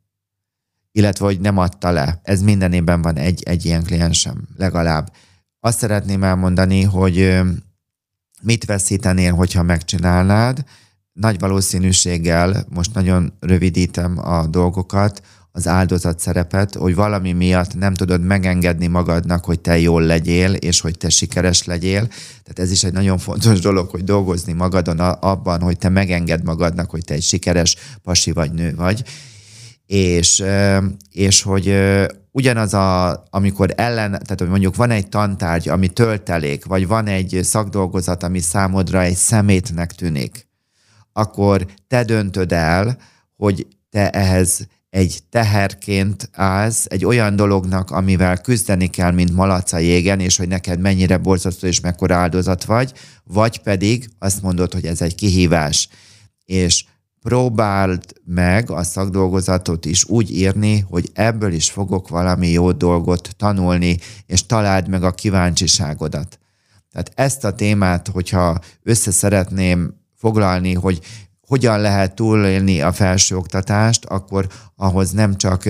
illetve 0.92 1.24
hogy 1.24 1.40
nem 1.40 1.58
adta 1.58 1.90
le. 1.90 2.20
Ez 2.22 2.42
minden 2.42 2.72
évben 2.72 3.02
van 3.02 3.16
egy, 3.16 3.42
egy 3.42 3.64
ilyen 3.64 3.82
kliensem, 3.82 4.48
legalább. 4.56 5.12
Azt 5.60 5.78
szeretném 5.78 6.22
elmondani, 6.22 6.82
hogy 6.82 7.40
mit 8.42 8.64
veszítenél, 8.64 9.32
hogyha 9.32 9.62
megcsinálnád. 9.62 10.64
Nagy 11.12 11.38
valószínűséggel, 11.38 12.66
most 12.68 12.94
nagyon 12.94 13.32
rövidítem 13.40 14.18
a 14.18 14.46
dolgokat, 14.46 15.22
az 15.52 15.68
áldozat 15.68 16.20
szerepet, 16.20 16.74
hogy 16.74 16.94
valami 16.94 17.32
miatt 17.32 17.74
nem 17.74 17.94
tudod 17.94 18.22
megengedni 18.22 18.86
magadnak, 18.86 19.44
hogy 19.44 19.60
te 19.60 19.78
jól 19.78 20.02
legyél, 20.02 20.52
és 20.52 20.80
hogy 20.80 20.96
te 20.98 21.08
sikeres 21.08 21.64
legyél. 21.64 22.06
Tehát 22.06 22.58
ez 22.58 22.70
is 22.70 22.84
egy 22.84 22.92
nagyon 22.92 23.18
fontos 23.18 23.60
dolog, 23.68 23.88
hogy 23.88 24.04
dolgozni 24.04 24.52
magadon 24.52 24.98
abban, 25.00 25.60
hogy 25.60 25.78
te 25.78 25.88
megenged 25.88 26.44
magadnak, 26.44 26.90
hogy 26.90 27.04
te 27.04 27.14
egy 27.14 27.22
sikeres 27.22 27.76
pasi 28.02 28.32
vagy 28.32 28.52
nő 28.52 28.74
vagy 28.74 29.04
és, 29.90 30.44
és 31.12 31.42
hogy 31.42 31.76
ugyanaz 32.30 32.74
a, 32.74 33.22
amikor 33.30 33.72
ellen, 33.76 34.10
tehát 34.10 34.38
hogy 34.38 34.48
mondjuk 34.48 34.76
van 34.76 34.90
egy 34.90 35.08
tantárgy, 35.08 35.68
ami 35.68 35.88
töltelék, 35.88 36.64
vagy 36.64 36.86
van 36.86 37.06
egy 37.06 37.40
szakdolgozat, 37.42 38.22
ami 38.22 38.38
számodra 38.38 39.02
egy 39.02 39.16
szemétnek 39.16 39.92
tűnik, 39.92 40.48
akkor 41.12 41.66
te 41.88 42.04
döntöd 42.04 42.52
el, 42.52 42.98
hogy 43.36 43.66
te 43.90 44.10
ehhez 44.10 44.66
egy 44.90 45.18
teherként 45.30 46.30
állsz, 46.32 46.86
egy 46.88 47.04
olyan 47.04 47.36
dolognak, 47.36 47.90
amivel 47.90 48.40
küzdeni 48.40 48.86
kell, 48.86 49.12
mint 49.12 49.34
malac 49.34 49.72
a 49.72 49.78
jégen, 49.78 50.20
és 50.20 50.36
hogy 50.36 50.48
neked 50.48 50.80
mennyire 50.80 51.16
borzasztó 51.16 51.66
és 51.66 51.80
mekkora 51.80 52.16
áldozat 52.16 52.64
vagy, 52.64 52.92
vagy 53.24 53.58
pedig 53.58 54.10
azt 54.18 54.42
mondod, 54.42 54.72
hogy 54.72 54.86
ez 54.86 55.02
egy 55.02 55.14
kihívás. 55.14 55.88
És 56.44 56.84
próbáld 57.22 58.02
meg 58.24 58.70
a 58.70 58.82
szakdolgozatot 58.82 59.84
is 59.84 60.04
úgy 60.04 60.30
írni, 60.30 60.78
hogy 60.78 61.10
ebből 61.12 61.52
is 61.52 61.70
fogok 61.70 62.08
valami 62.08 62.48
jó 62.48 62.72
dolgot 62.72 63.34
tanulni, 63.36 63.98
és 64.26 64.46
találd 64.46 64.88
meg 64.88 65.02
a 65.02 65.12
kíváncsiságodat. 65.12 66.38
Tehát 66.92 67.12
ezt 67.14 67.44
a 67.44 67.54
témát, 67.54 68.08
hogyha 68.08 68.58
össze 68.82 69.10
szeretném 69.10 69.94
foglalni, 70.16 70.74
hogy 70.74 71.00
hogyan 71.46 71.80
lehet 71.80 72.14
túlélni 72.14 72.80
a 72.80 72.92
felsőoktatást, 72.92 74.04
akkor 74.04 74.46
ahhoz 74.76 75.10
nem 75.10 75.36
csak 75.36 75.62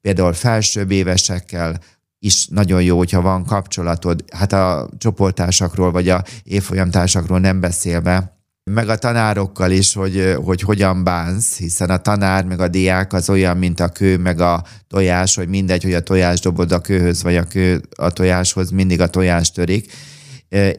például 0.00 0.32
felsőbb 0.32 0.90
évesekkel 0.90 1.80
is 2.18 2.46
nagyon 2.46 2.82
jó, 2.82 2.96
hogyha 2.96 3.20
van 3.20 3.44
kapcsolatod, 3.44 4.24
hát 4.32 4.52
a 4.52 4.88
csoporttársakról 4.98 5.90
vagy 5.90 6.08
a 6.08 6.24
évfolyamtársakról 6.42 7.40
nem 7.40 7.60
beszélve, 7.60 8.35
meg 8.70 8.88
a 8.88 8.96
tanárokkal 8.96 9.70
is, 9.70 9.92
hogy, 9.92 10.36
hogy 10.44 10.60
hogyan 10.60 11.04
bánsz, 11.04 11.56
hiszen 11.56 11.90
a 11.90 11.96
tanár 11.96 12.44
meg 12.44 12.60
a 12.60 12.68
diák 12.68 13.12
az 13.12 13.30
olyan, 13.30 13.56
mint 13.56 13.80
a 13.80 13.88
kő 13.88 14.18
meg 14.18 14.40
a 14.40 14.64
tojás, 14.88 15.34
hogy 15.34 15.48
mindegy, 15.48 15.82
hogy 15.82 15.94
a 15.94 16.02
tojás 16.02 16.40
dobod 16.40 16.72
a 16.72 16.80
kőhöz, 16.80 17.22
vagy 17.22 17.36
a 17.36 17.44
kő 17.44 17.82
a 17.96 18.10
tojáshoz, 18.10 18.70
mindig 18.70 19.00
a 19.00 19.08
tojás 19.08 19.50
törik. 19.50 19.92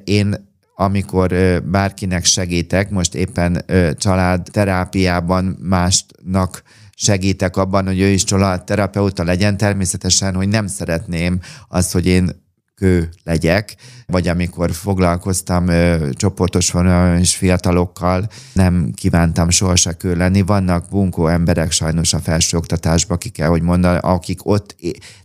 Én 0.04 0.46
amikor 0.76 1.34
bárkinek 1.64 2.26
segítek, 2.26 2.90
most 2.90 3.16
éppen 3.16 3.66
családterápiában 3.98 5.58
másnak 5.62 6.64
segítek 6.96 7.58
abban, 7.58 7.86
hogy 7.86 8.00
ő 8.00 8.08
is 8.08 8.24
családterapeuta 8.24 9.24
legyen, 9.24 9.58
természetesen, 9.58 10.36
hogy 10.36 10.48
nem 10.48 10.68
szeretném 10.68 11.40
azt, 11.68 11.92
hogy 11.92 12.06
én 12.06 12.47
kő 12.78 13.10
legyek, 13.24 13.76
vagy 14.06 14.28
amikor 14.28 14.72
foglalkoztam 14.72 15.68
ö, 15.68 16.10
csoportos 16.12 16.74
és 17.20 17.36
fiatalokkal, 17.36 18.28
nem 18.54 18.92
kívántam 18.96 19.50
sohasem 19.50 19.94
kő 19.98 20.16
lenni. 20.16 20.42
Vannak 20.42 20.90
bunkó 20.90 21.28
emberek 21.28 21.72
sajnos 21.72 22.14
a 22.14 22.20
felsőoktatásban, 22.20 23.18
ki 23.18 23.30
kell, 23.30 23.48
hogy 23.48 23.62
mondani, 23.62 24.00
akik 24.02 24.46
ott, 24.46 24.76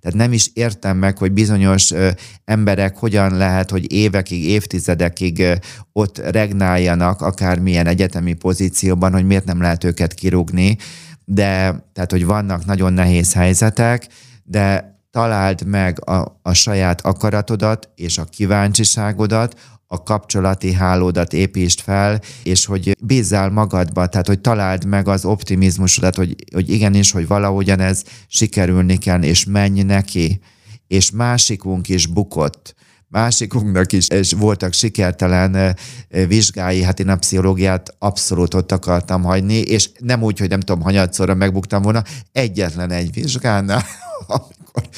tehát 0.01 0.19
nem 0.19 0.33
is 0.33 0.51
értem 0.55 0.97
meg, 0.97 1.19
hogy 1.19 1.33
bizonyos 1.33 1.91
ö, 1.91 2.11
emberek 2.45 2.97
hogyan 2.97 3.37
lehet, 3.37 3.71
hogy 3.71 3.93
évekig, 3.93 4.45
évtizedekig 4.45 5.41
ö, 5.41 5.55
ott 5.93 6.19
regnáljanak 6.19 7.21
akármilyen 7.21 7.87
egyetemi 7.87 8.33
pozícióban, 8.33 9.13
hogy 9.13 9.27
miért 9.27 9.45
nem 9.45 9.61
lehet 9.61 9.85
őket 9.85 10.15
kirúgni, 10.15 10.77
de 11.25 11.85
tehát, 11.93 12.11
hogy 12.11 12.25
vannak 12.25 12.65
nagyon 12.65 12.93
nehéz 12.93 13.33
helyzetek, 13.33 14.07
de 14.45 14.92
találd 15.13 15.67
meg 15.67 16.09
a, 16.09 16.41
a 16.43 16.53
saját 16.53 17.01
akaratodat 17.01 17.89
és 17.95 18.19
a 18.19 18.25
kíváncsiságodat, 18.25 19.61
a 19.87 20.03
kapcsolati 20.03 20.73
hálódat 20.73 21.33
építsd 21.33 21.81
fel, 21.81 22.21
és 22.43 22.65
hogy 22.65 22.97
bízzál 23.03 23.51
magadba, 23.51 24.07
tehát 24.07 24.27
hogy 24.27 24.41
találd 24.41 24.85
meg 24.85 25.09
az 25.09 25.25
optimizmusodat, 25.25 26.17
hogy, 26.17 26.35
hogy 26.53 26.71
igenis, 26.71 27.11
hogy 27.11 27.27
valahogyan 27.27 27.81
ez 27.81 28.03
sikerülni 28.27 28.97
kell, 28.97 29.23
és 29.23 29.45
menj 29.45 29.83
neki. 29.83 30.41
És 30.87 31.11
másikunk 31.11 31.89
is 31.89 32.07
bukott. 32.07 32.75
Másikunknak 33.09 33.93
is, 33.93 34.09
és 34.09 34.33
voltak 34.33 34.73
sikertelen 34.73 35.77
vizsgái, 36.09 36.83
hát 36.83 37.01
én 37.01 37.09
a 37.09 37.17
pszichológiát 37.17 37.95
abszolút 37.99 38.55
ott 38.55 38.73
akartam 38.73 39.23
hagyni, 39.23 39.59
és 39.59 39.91
nem 39.99 40.23
úgy, 40.23 40.39
hogy 40.39 40.49
nem 40.49 40.61
tudom, 40.61 40.83
hanyatszorra 40.83 41.35
megbuktam 41.35 41.83
volna, 41.83 42.03
egyetlen 42.33 42.91
egy 42.91 43.13
vizsgánál, 43.13 43.85
akkor 44.27 44.89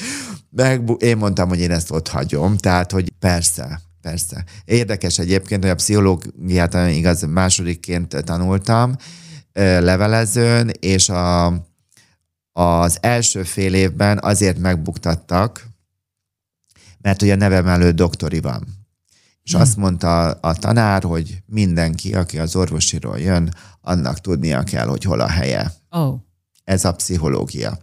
meg, 0.49 0.91
én 0.97 1.17
mondtam, 1.17 1.49
hogy 1.49 1.59
én 1.59 1.71
ezt 1.71 1.91
ott 1.91 2.07
hagyom, 2.07 2.57
tehát, 2.57 2.91
hogy 2.91 3.11
persze, 3.19 3.81
persze. 4.01 4.43
Érdekes 4.65 5.19
egyébként, 5.19 5.61
hogy 5.61 5.71
a 5.71 5.75
pszichológiát 5.75 6.89
igaz 6.89 7.21
másodikként 7.21 8.23
tanultam 8.23 8.95
levelezőn, 9.53 10.71
és 10.79 11.09
a, 11.09 11.45
az 12.51 12.97
első 13.01 13.43
fél 13.43 13.73
évben 13.73 14.19
azért 14.21 14.57
megbuktattak, 14.57 15.67
mert 17.01 17.19
hogy 17.19 17.29
a 17.29 17.35
nevem 17.35 17.67
előtt 17.67 17.95
doktori 17.95 18.39
van. 18.39 18.67
És 19.43 19.51
hmm. 19.51 19.61
azt 19.61 19.77
mondta 19.77 20.29
a, 20.29 20.37
a 20.41 20.53
tanár, 20.53 21.03
hogy 21.03 21.41
mindenki, 21.45 22.15
aki 22.15 22.39
az 22.39 22.55
orvosiról 22.55 23.19
jön, 23.19 23.53
annak 23.81 24.19
tudnia 24.19 24.63
kell, 24.63 24.87
hogy 24.87 25.03
hol 25.03 25.19
a 25.19 25.27
helye. 25.27 25.73
Oh. 25.89 26.19
Ez 26.63 26.85
a 26.85 26.93
pszichológia. 26.93 27.79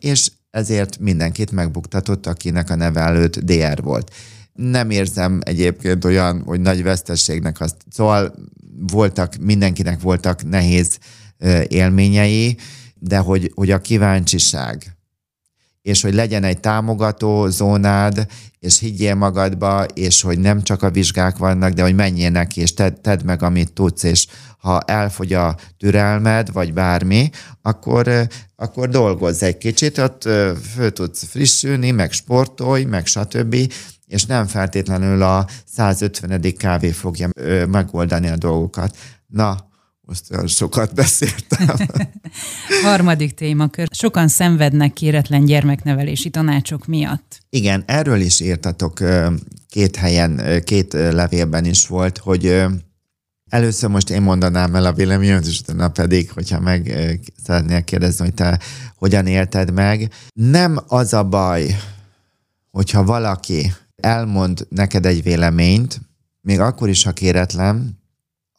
És 0.00 0.30
ezért 0.54 0.98
mindenkit 0.98 1.50
megbuktatott, 1.50 2.26
akinek 2.26 2.70
a 2.70 2.74
neve 2.74 3.00
előtt 3.00 3.38
DR 3.38 3.82
volt. 3.82 4.10
Nem 4.52 4.90
érzem 4.90 5.40
egyébként 5.44 6.04
olyan, 6.04 6.42
hogy 6.42 6.60
nagy 6.60 6.82
vesztességnek 6.82 7.60
azt. 7.60 7.76
Szóval 7.90 8.34
voltak, 8.78 9.36
mindenkinek 9.36 10.00
voltak 10.00 10.48
nehéz 10.48 10.98
élményei, 11.68 12.56
de 12.94 13.18
hogy, 13.18 13.52
hogy 13.54 13.70
a 13.70 13.80
kíváncsiság, 13.80 14.93
és 15.84 16.02
hogy 16.02 16.14
legyen 16.14 16.44
egy 16.44 16.60
támogató 16.60 17.48
zónád, 17.48 18.26
és 18.58 18.78
higgyél 18.78 19.14
magadba, 19.14 19.84
és 19.84 20.22
hogy 20.22 20.38
nem 20.38 20.62
csak 20.62 20.82
a 20.82 20.90
vizsgák 20.90 21.36
vannak, 21.36 21.72
de 21.72 21.82
hogy 21.82 21.94
menjél 21.94 22.30
neki, 22.30 22.60
és 22.60 22.74
tedd, 22.74 23.00
tedd 23.02 23.24
meg, 23.24 23.42
amit 23.42 23.72
tudsz, 23.72 24.02
és 24.02 24.26
ha 24.58 24.80
elfogy 24.80 25.32
a 25.32 25.56
türelmed, 25.78 26.52
vagy 26.52 26.72
bármi, 26.72 27.30
akkor, 27.62 28.28
akkor 28.56 28.88
dolgozz 28.88 29.42
egy 29.42 29.58
kicsit, 29.58 29.98
ott 29.98 30.22
föl 30.74 30.92
tudsz 30.92 31.24
frissülni, 31.24 31.90
meg 31.90 32.12
sportolj, 32.12 32.84
meg 32.84 33.06
stb., 33.06 33.56
és 34.06 34.24
nem 34.24 34.46
feltétlenül 34.46 35.22
a 35.22 35.46
150. 35.64 36.40
kávé 36.56 36.90
fogja 36.90 37.28
megoldani 37.68 38.28
a 38.28 38.36
dolgokat. 38.36 38.96
Na, 39.26 39.72
most 40.06 40.30
olyan 40.32 40.46
sokat 40.46 40.94
beszéltem. 40.94 41.76
Harmadik 42.84 43.34
témakör. 43.34 43.88
Sokan 43.90 44.28
szenvednek 44.28 44.92
kéretlen 44.92 45.44
gyermeknevelési 45.44 46.30
tanácsok 46.30 46.86
miatt. 46.86 47.40
Igen, 47.50 47.82
erről 47.86 48.20
is 48.20 48.40
írtatok 48.40 49.02
két 49.68 49.96
helyen, 49.96 50.62
két 50.64 50.92
levélben 50.92 51.64
is 51.64 51.86
volt, 51.86 52.18
hogy 52.18 52.64
először 53.48 53.90
most 53.90 54.10
én 54.10 54.22
mondanám 54.22 54.74
el 54.74 54.84
a 54.84 54.92
véleményemet, 54.92 55.46
és 55.46 55.60
utána 55.60 55.88
pedig, 55.88 56.30
hogyha 56.30 56.60
meg 56.60 56.96
szeretnél 57.44 57.82
kérdezni, 57.82 58.24
hogy 58.24 58.34
te 58.34 58.60
hogyan 58.96 59.26
élted 59.26 59.72
meg. 59.72 60.12
Nem 60.32 60.78
az 60.86 61.12
a 61.12 61.24
baj, 61.24 61.76
hogyha 62.70 63.04
valaki 63.04 63.72
elmond 63.96 64.66
neked 64.68 65.06
egy 65.06 65.22
véleményt, 65.22 66.00
még 66.40 66.60
akkor 66.60 66.88
is, 66.88 67.04
ha 67.04 67.12
kéretlen, 67.12 68.02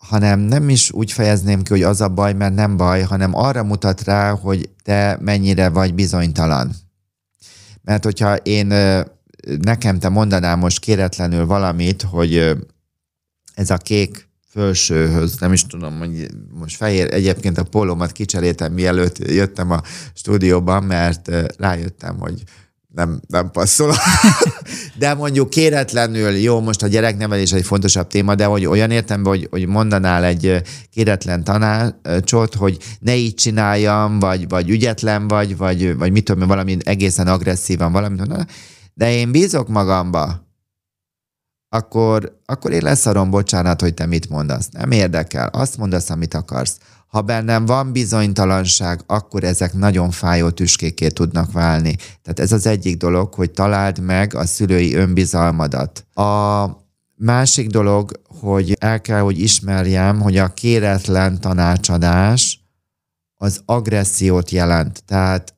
hanem 0.08 0.39
nem 0.39 0.70
is 0.70 0.91
úgy 0.91 1.12
fejezném 1.12 1.62
ki, 1.62 1.72
hogy 1.72 1.84
az 1.84 2.01
a 2.01 2.10
baj, 2.10 2.34
mert 2.34 2.56
nem 2.56 2.78
baj, 2.78 3.01
hanem 3.01 3.36
arra 3.36 3.64
mutat 3.64 4.03
rá, 4.03 4.32
hogy 4.32 4.70
te 4.84 5.18
mennyire 5.22 5.70
vagy 5.70 5.93
bizonytalan. 5.93 6.76
Mert 7.82 8.03
hogyha 8.03 8.36
én 8.36 8.74
nekem 9.62 9.99
te 9.99 10.10
mondanám 10.10 10.60
most 10.60 10.80
kéretlenül 10.80 11.45
valamit, 11.45 12.01
hogy 12.01 12.56
ez 13.53 13.70
a 13.70 13.78
kék 13.78 14.28
fölsőhöz, 14.49 15.38
nem 15.39 15.53
is 15.53 15.66
tudom, 15.66 15.97
hogy 15.97 16.28
most 16.60 16.76
fehér, 16.76 17.14
egyébként 17.14 17.58
a 17.58 17.64
pólómat 17.64 18.12
kicseréltem, 18.12 18.74
mielőtt 18.74 19.18
jöttem 19.18 19.72
a 19.72 19.82
stúdióban, 20.14 20.84
mert 20.84 21.32
rájöttem, 21.58 22.20
hogy 22.20 22.43
nem, 22.96 23.20
nem 23.28 23.52
passzol. 23.52 23.93
de 25.00 25.14
mondjuk 25.14 25.50
kéretlenül, 25.50 26.30
jó, 26.30 26.62
most 26.62 26.84
a 26.84 26.88
gyereknevelés 26.88 27.52
egy 27.52 27.66
fontosabb 27.66 28.08
téma, 28.08 28.36
de 28.36 28.46
hogy 28.46 28.66
olyan 28.66 28.91
értem, 28.91 29.26
hogy, 29.26 29.48
hogy 29.52 29.66
mondanál 29.66 30.24
egy 30.24 30.62
kéretlen 30.91 31.43
tanácsot, 31.43 32.54
hogy 32.54 32.78
ne 33.00 33.16
így 33.16 33.34
csináljam, 33.34 34.20
vagy, 34.20 34.48
vagy 34.48 34.70
ügyetlen 34.70 35.28
vagy, 35.28 35.58
vagy, 35.58 35.98
vagy 35.98 36.12
mit 36.12 36.24
tudom, 36.24 36.48
valami 36.48 36.78
egészen 36.84 37.28
agresszívan, 37.28 37.91
valamit 37.91 38.46
de 38.93 39.14
én 39.14 39.32
bízok 39.32 39.68
magamba, 39.68 40.46
akkor, 41.70 42.41
akkor 42.46 42.72
én 42.72 42.82
leszarom, 42.82 43.30
bocsánat, 43.30 43.82
hogy 43.82 43.93
te 43.93 44.06
mit 44.06 44.30
mondasz. 44.30 44.70
Nem 44.72 44.91
érdekel. 44.91 45.48
Azt 45.48 45.78
mondasz, 45.78 46.10
amit 46.10 46.34
akarsz. 46.34 46.78
Ha 47.16 47.22
bennem 47.22 47.66
van 47.66 47.91
bizonytalanság, 47.91 49.01
akkor 49.05 49.43
ezek 49.43 49.74
nagyon 49.74 50.11
fájó 50.11 50.49
tüskéké 50.49 51.07
tudnak 51.07 51.51
válni. 51.51 51.95
Tehát 51.95 52.39
ez 52.39 52.51
az 52.51 52.66
egyik 52.66 52.97
dolog, 52.97 53.34
hogy 53.34 53.51
találd 53.51 53.99
meg 53.99 54.34
a 54.34 54.45
szülői 54.45 54.95
önbizalmadat. 54.95 56.05
A 56.13 56.66
másik 57.16 57.70
dolog, 57.70 58.11
hogy 58.39 58.76
el 58.80 59.01
kell, 59.01 59.20
hogy 59.20 59.39
ismerjem, 59.39 60.22
hogy 60.22 60.38
a 60.38 60.53
kéretlen 60.53 61.39
tanácsadás 61.39 62.59
az 63.36 63.61
agressziót 63.66 64.51
jelent. 64.51 65.03
Tehát 65.05 65.55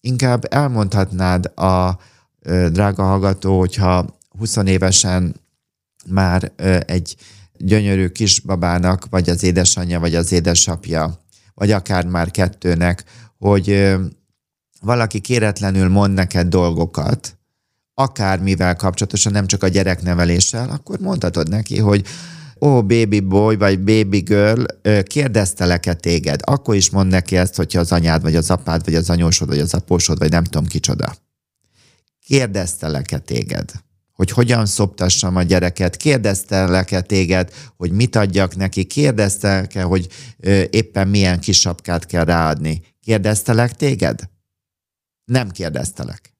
inkább 0.00 0.46
elmondhatnád 0.54 1.58
a 1.58 1.98
drága 2.70 3.02
hallgató, 3.02 3.58
hogyha 3.58 4.18
20 4.38 4.56
évesen 4.56 5.34
már 6.06 6.52
egy 6.86 7.16
gyönyörű 7.64 8.08
kisbabának, 8.08 9.06
vagy 9.10 9.30
az 9.30 9.42
édesanyja, 9.42 10.00
vagy 10.00 10.14
az 10.14 10.32
édesapja, 10.32 11.24
vagy 11.54 11.70
akár 11.70 12.06
már 12.06 12.30
kettőnek, 12.30 13.04
hogy 13.38 13.94
valaki 14.80 15.20
kéretlenül 15.20 15.88
mond 15.88 16.14
neked 16.14 16.48
dolgokat, 16.48 17.38
akármivel 17.94 18.76
kapcsolatosan, 18.76 19.32
nem 19.32 19.46
csak 19.46 19.62
a 19.62 19.68
gyerekneveléssel, 19.68 20.70
akkor 20.70 20.98
mondhatod 20.98 21.48
neki, 21.48 21.78
hogy 21.78 22.06
ó, 22.60 22.68
oh, 22.68 22.84
baby 22.84 23.20
boy, 23.20 23.56
vagy 23.56 23.80
baby 23.80 24.18
girl, 24.18 24.62
kérdeztelek-e 25.02 25.94
téged? 25.94 26.40
Akkor 26.44 26.74
is 26.74 26.90
mond 26.90 27.10
neki 27.10 27.36
ezt, 27.36 27.56
hogyha 27.56 27.80
az 27.80 27.92
anyád, 27.92 28.22
vagy 28.22 28.36
az 28.36 28.50
apád, 28.50 28.84
vagy 28.84 28.94
az 28.94 29.10
anyósod, 29.10 29.48
vagy 29.48 29.58
az 29.58 29.74
apósod, 29.74 30.18
vagy 30.18 30.30
nem 30.30 30.44
tudom 30.44 30.66
kicsoda. 30.66 31.14
Kérdeztelek-e 32.26 33.18
téged? 33.18 33.72
Hogy 34.12 34.30
hogyan 34.30 34.66
szoptassam 34.66 35.36
a 35.36 35.42
gyereket, 35.42 35.96
kérdeztelek-e 35.96 37.00
téged, 37.00 37.52
hogy 37.76 37.90
mit 37.90 38.16
adjak 38.16 38.56
neki, 38.56 38.84
kérdeztelek-e, 38.84 39.82
hogy 39.82 40.08
éppen 40.70 41.08
milyen 41.08 41.40
kisapkát 41.40 42.06
kell 42.06 42.24
ráadni. 42.24 42.82
Kérdeztelek 43.00 43.72
téged? 43.72 44.20
Nem 45.24 45.50
kérdeztelek. 45.50 46.34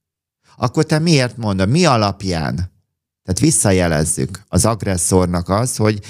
Akkor 0.56 0.84
te 0.84 0.98
miért 0.98 1.36
mondod, 1.36 1.68
mi 1.68 1.84
alapján? 1.84 2.54
Tehát 3.22 3.40
visszajelezzük 3.40 4.42
az 4.48 4.64
agresszornak 4.64 5.48
az, 5.48 5.76
hogy 5.76 6.00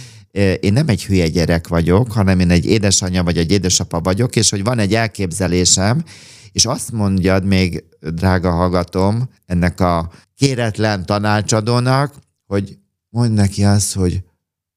én 0.61 0.73
nem 0.73 0.89
egy 0.89 1.05
hülye 1.05 1.29
gyerek 1.29 1.69
vagyok, 1.69 2.13
hanem 2.13 2.41
én 2.41 2.51
egy 2.51 2.67
édesanyja 2.67 3.23
vagy 3.23 3.39
egy 3.39 3.51
édesapa 3.51 4.01
vagyok, 4.01 4.37
és 4.37 4.51
hogy 4.51 4.65
van 4.65 4.79
egy 4.79 4.95
elképzelésem, 4.95 6.05
és 6.53 6.67
azt 6.67 6.93
mondjad 6.93 7.45
még, 7.45 7.85
drága 8.01 8.51
hallgatom, 8.51 9.29
ennek 9.47 9.81
a 9.81 10.11
kéretlen 10.37 11.07
tanácsadónak, 11.07 12.15
hogy 12.47 12.79
mondj 13.09 13.35
neki 13.35 13.65
azt, 13.65 13.95
hogy 13.95 14.23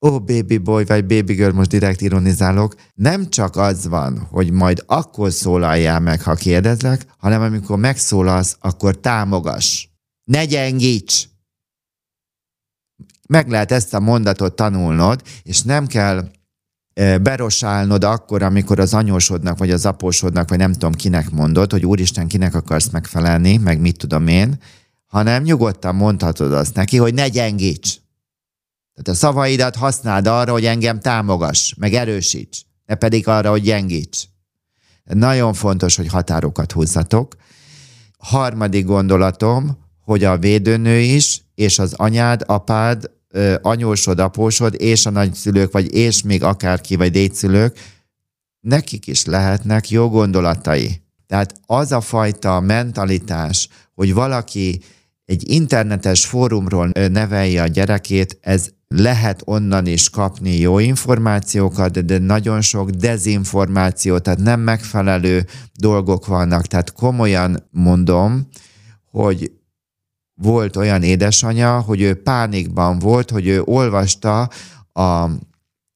ó, 0.06 0.10
oh, 0.10 0.24
baby 0.24 0.58
boy, 0.58 0.86
vagy 0.86 1.06
baby 1.06 1.34
girl, 1.34 1.56
most 1.56 1.70
direkt 1.70 2.02
ironizálok, 2.02 2.76
nem 2.94 3.30
csak 3.30 3.56
az 3.56 3.88
van, 3.88 4.20
hogy 4.20 4.52
majd 4.52 4.84
akkor 4.86 5.32
szólaljál 5.32 6.00
meg, 6.00 6.22
ha 6.22 6.34
kérdezlek, 6.34 7.06
hanem 7.18 7.42
amikor 7.42 7.78
megszólalsz, 7.78 8.58
akkor 8.60 9.00
támogass. 9.00 9.88
Ne 10.24 10.46
gyengíts! 10.46 11.28
Meg 13.28 13.50
lehet 13.50 13.72
ezt 13.72 13.94
a 13.94 14.00
mondatot 14.00 14.56
tanulnod, 14.56 15.22
és 15.44 15.62
nem 15.62 15.88
kell 15.88 16.30
berosálnod 17.22 18.04
akkor, 18.04 18.44
amikor 18.44 18.80
az 18.80 18.94
anyósodnak, 18.94 19.58
vagy 19.58 19.72
az 19.72 19.86
apósodnak, 19.86 20.50
vagy 20.50 20.58
nem 20.58 20.72
tudom 20.72 20.94
kinek 20.94 21.30
mondod, 21.30 21.72
hogy 21.72 21.86
úristen, 21.86 22.28
kinek 22.28 22.56
akarsz 22.56 22.90
megfelelni, 22.90 23.58
meg 23.58 23.80
mit 23.80 23.98
tudom 23.98 24.28
én, 24.28 24.60
hanem 25.06 25.44
nyugodtan 25.44 25.96
mondhatod 25.96 26.54
azt 26.54 26.76
neki, 26.76 26.98
hogy 26.98 27.14
ne 27.14 27.28
gyengíts. 27.28 27.96
Tehát 28.94 29.08
a 29.08 29.26
szavaidat 29.26 29.76
használd 29.76 30.28
arra, 30.28 30.52
hogy 30.52 30.66
engem 30.66 31.00
támogass, 31.00 31.74
meg 31.78 31.94
erősíts, 31.94 32.62
ne 32.86 32.96
pedig 32.96 33.28
arra, 33.28 33.50
hogy 33.50 33.62
gyengíts. 33.62 34.24
Nagyon 35.04 35.54
fontos, 35.54 35.96
hogy 35.96 36.08
határokat 36.08 36.72
húzzatok. 36.72 37.36
Harmadik 38.18 38.86
gondolatom, 38.86 39.78
hogy 40.02 40.24
a 40.24 40.38
védőnő 40.38 41.00
is, 41.00 41.42
és 41.56 41.80
az 41.80 41.94
anyád, 41.94 42.44
apád, 42.46 43.12
anyósod, 43.62 44.20
apósod, 44.20 44.76
és 44.78 45.06
a 45.06 45.10
nagyszülők, 45.10 45.72
vagy 45.72 45.94
és 45.94 46.24
még 46.24 46.44
akárki, 46.44 46.96
vagy 46.96 47.12
dédszülők, 47.12 47.80
nekik 48.60 49.08
is 49.08 49.26
lehetnek 49.26 49.90
jó 49.90 50.10
gondolatai. 50.10 51.02
Tehát 51.28 51.54
az 51.66 51.92
a 51.92 52.02
fajta 52.02 52.60
mentalitás, 52.60 53.70
hogy 53.94 54.14
valaki 54.14 54.82
egy 55.26 55.50
internetes 55.50 56.26
fórumról 56.26 56.92
nevelje 56.94 57.62
a 57.62 57.68
gyerekét, 57.68 58.38
ez 58.42 58.70
lehet 58.88 59.42
onnan 59.46 59.86
is 59.86 60.10
kapni 60.10 60.58
jó 60.58 60.80
információkat, 60.80 62.06
de 62.06 62.18
nagyon 62.18 62.62
sok 62.62 62.90
dezinformáció, 62.90 64.18
tehát 64.18 64.40
nem 64.40 64.60
megfelelő 64.60 65.46
dolgok 65.74 66.26
vannak. 66.26 66.66
Tehát 66.66 66.94
komolyan 66.94 67.68
mondom, 67.72 68.48
hogy 69.12 69.52
volt 70.36 70.76
olyan 70.76 71.04
édesanyja, 71.04 71.80
hogy 71.80 72.02
ő 72.02 72.22
pánikban 72.22 73.00
volt, 73.00 73.32
hogy 73.32 73.48
ő 73.48 73.62
olvasta 73.62 74.50
a 74.94 75.30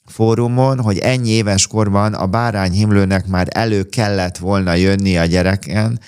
fórumon, 0.06 0.82
hogy 0.82 0.98
ennyi 0.98 1.30
éves 1.30 1.68
korban 1.68 2.14
a 2.14 2.28
bárányhimlőnek 2.28 3.28
már 3.28 3.48
elő 3.50 3.84
kellett 3.84 4.38
volna 4.38 4.74
jönni 4.74 5.18
a 5.18 5.26
gyereken. 5.26 6.00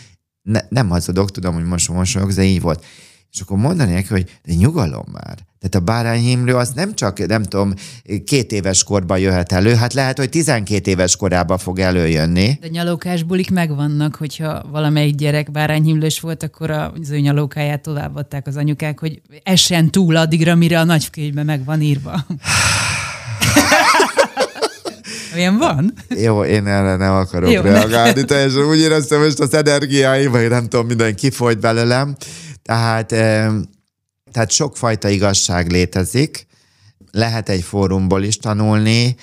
Ne, 0.42 0.60
nem 0.70 0.90
hazudok, 0.90 1.32
tudom, 1.32 1.54
hogy 1.54 1.66
most 1.66 1.90
mosolyogsz, 1.90 2.36
de 2.36 2.44
így 2.44 2.62
volt. 2.62 2.86
És 3.34 3.42
akkor 3.42 3.58
mondani 3.58 3.92
neki, 3.94 4.08
hogy 4.08 4.40
de 4.46 4.54
nyugalom 4.54 5.06
már. 5.12 5.38
Tehát 5.62 5.76
a 5.76 5.80
bárányhimlő 5.80 6.56
az 6.56 6.70
nem 6.70 6.96
csak, 6.96 7.28
nem 7.28 7.44
tudom, 7.44 7.74
két 8.26 8.52
éves 8.52 8.84
korban 8.84 9.20
jöhet 9.20 9.52
elő, 9.52 9.74
hát 9.74 9.94
lehet, 9.94 10.18
hogy 10.18 10.30
12 10.30 10.92
éves 10.92 11.16
korában 11.16 11.58
fog 11.58 11.80
előjönni. 11.80 12.58
De 12.62 12.68
nyalókás 12.68 13.24
bulik 13.24 13.52
megvannak, 13.52 14.16
hogyha 14.16 14.64
valamelyik 14.72 15.16
gyerek 15.16 15.52
bárányhimlős 15.52 16.20
volt, 16.20 16.44
akkor 16.44 16.70
az 16.70 17.10
ő 17.10 17.20
nyalókáját 17.20 17.82
továbbadták 17.82 18.48
az 18.48 18.56
anyukák, 18.56 19.00
hogy 19.00 19.22
essen 19.44 19.92
túl 19.92 20.16
addigra, 20.16 20.56
mire 20.56 20.80
a 20.80 20.84
nagykönyvben 20.84 21.46
meg 21.46 21.66
van 21.66 21.82
írva. 21.82 22.26
Olyan 25.36 25.58
van? 25.58 25.94
Jó, 26.10 26.44
én 26.44 26.68
erre 26.68 26.96
nem 26.96 27.14
akarok 27.14 27.52
Jó, 27.52 27.62
reagálni. 27.62 28.20
Ne. 28.20 28.26
Teljesen 28.26 28.64
úgy 28.64 28.80
éreztem, 28.80 29.20
hogy 29.20 29.34
az 29.38 29.54
energiáim, 29.54 30.32
vagy 30.32 30.50
nem 30.50 30.68
tudom, 30.68 30.88
minden 30.88 31.16
kifolyt 31.16 31.60
belőlem. 31.60 32.16
Tehát, 32.62 33.07
tehát 34.32 34.49
sokfajta 34.49 35.09
igazság 35.09 35.72
létezik, 35.72 36.47
lehet 37.12 37.49
egy 37.49 37.62
fórumból 37.62 38.24
is 38.24 38.38
tanulni, 38.38 39.16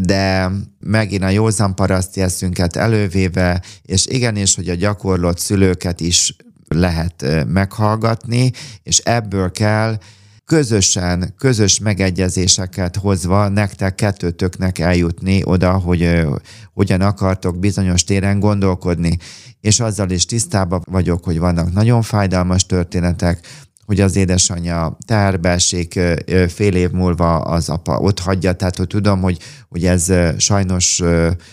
de 0.00 0.50
megint 0.80 1.22
a 1.22 1.28
józan 1.28 1.74
paraszti 1.74 2.20
eszünket 2.20 2.76
elővéve, 2.76 3.62
és 3.82 4.06
igenis, 4.06 4.54
hogy 4.54 4.68
a 4.68 4.74
gyakorlott 4.74 5.38
szülőket 5.38 6.00
is 6.00 6.36
lehet 6.68 7.44
meghallgatni, 7.46 8.52
és 8.82 8.98
ebből 8.98 9.50
kell 9.50 9.98
közösen, 10.44 11.34
közös 11.38 11.78
megegyezéseket 11.78 12.96
hozva 12.96 13.48
nektek 13.48 13.94
kettőtöknek 13.94 14.78
eljutni 14.78 15.40
oda, 15.44 15.72
hogy 15.72 16.26
hogyan 16.72 17.00
akartok 17.00 17.58
bizonyos 17.58 18.04
téren 18.04 18.40
gondolkodni. 18.40 19.16
És 19.60 19.80
azzal 19.80 20.10
is 20.10 20.26
tisztában 20.26 20.82
vagyok, 20.90 21.24
hogy 21.24 21.38
vannak 21.38 21.72
nagyon 21.72 22.02
fájdalmas 22.02 22.66
történetek, 22.66 23.46
hogy 23.86 24.00
az 24.00 24.16
édesanyja 24.16 24.96
teherbe 25.06 25.48
esik, 25.48 26.00
fél 26.48 26.74
év 26.74 26.90
múlva 26.90 27.38
az 27.38 27.68
apa 27.68 27.98
ott 27.98 28.20
hagyja, 28.20 28.52
tehát 28.52 28.76
hogy 28.76 28.86
tudom, 28.86 29.20
hogy, 29.20 29.38
hogy 29.68 29.84
ez 29.84 30.12
sajnos 30.36 31.02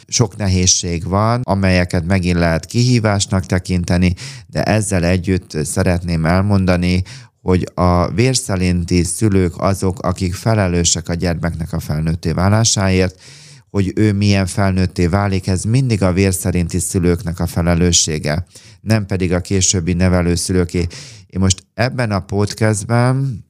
sok 0.07 0.37
nehézség 0.37 1.07
van, 1.07 1.41
amelyeket 1.43 2.05
megint 2.05 2.37
lehet 2.37 2.65
kihívásnak 2.65 3.45
tekinteni, 3.45 4.13
de 4.47 4.63
ezzel 4.63 5.03
együtt 5.03 5.65
szeretném 5.65 6.25
elmondani, 6.25 7.03
hogy 7.41 7.71
a 7.73 8.11
vérszelinti 8.11 9.03
szülők 9.03 9.53
azok, 9.57 9.99
akik 9.99 10.33
felelősek 10.33 11.09
a 11.09 11.13
gyermeknek 11.13 11.73
a 11.73 11.79
felnőtté 11.79 12.31
válásáért, 12.31 13.21
hogy 13.69 13.91
ő 13.95 14.13
milyen 14.13 14.45
felnőtté 14.45 15.07
válik, 15.07 15.47
ez 15.47 15.63
mindig 15.63 16.01
a 16.01 16.13
vérszerinti 16.13 16.79
szülőknek 16.79 17.39
a 17.39 17.47
felelőssége, 17.47 18.45
nem 18.81 19.05
pedig 19.05 19.33
a 19.33 19.41
későbbi 19.41 19.93
nevelőszülőké. 19.93 20.87
Én 21.27 21.39
most 21.39 21.65
ebben 21.73 22.11
a 22.11 22.19
podcastben, 22.19 23.45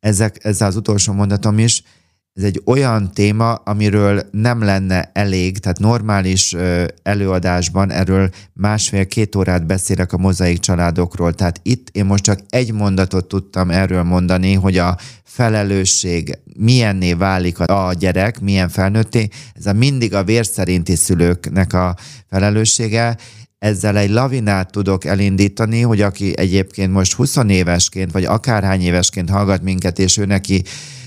ezek, 0.00 0.44
ez 0.44 0.60
az 0.60 0.76
utolsó 0.76 1.12
mondatom 1.12 1.58
is, 1.58 1.82
ez 2.34 2.42
egy 2.42 2.62
olyan 2.64 3.10
téma, 3.12 3.54
amiről 3.54 4.22
nem 4.30 4.62
lenne 4.62 5.10
elég, 5.12 5.58
tehát 5.58 5.78
normális 5.78 6.56
előadásban 7.02 7.90
erről 7.90 8.30
másfél-két 8.52 9.36
órát 9.36 9.66
beszélek 9.66 10.12
a 10.12 10.16
mozaik 10.16 10.58
családokról. 10.58 11.32
Tehát 11.32 11.60
itt 11.62 11.88
én 11.92 12.04
most 12.04 12.22
csak 12.22 12.40
egy 12.48 12.72
mondatot 12.72 13.28
tudtam 13.28 13.70
erről 13.70 14.02
mondani, 14.02 14.54
hogy 14.54 14.78
a 14.78 14.96
felelősség 15.24 16.38
milyenné 16.56 17.12
válik 17.12 17.58
a 17.58 17.92
gyerek, 17.98 18.40
milyen 18.40 18.68
felnőtté, 18.68 19.28
ez 19.54 19.66
a 19.66 19.72
mindig 19.72 20.14
a 20.14 20.24
vérszerinti 20.24 20.94
szülőknek 20.94 21.72
a 21.72 21.96
felelőssége, 22.28 23.16
ezzel 23.58 23.96
egy 23.96 24.10
lavinát 24.10 24.70
tudok 24.70 25.04
elindítani, 25.04 25.80
hogy 25.80 26.00
aki 26.00 26.38
egyébként 26.38 26.92
most 26.92 27.12
20 27.12 27.36
évesként, 27.48 28.12
vagy 28.12 28.24
akárhány 28.24 28.82
évesként 28.82 29.30
hallgat 29.30 29.62
minket, 29.62 29.98
és 29.98 30.16
ő 30.16 30.24
neki 30.24 30.62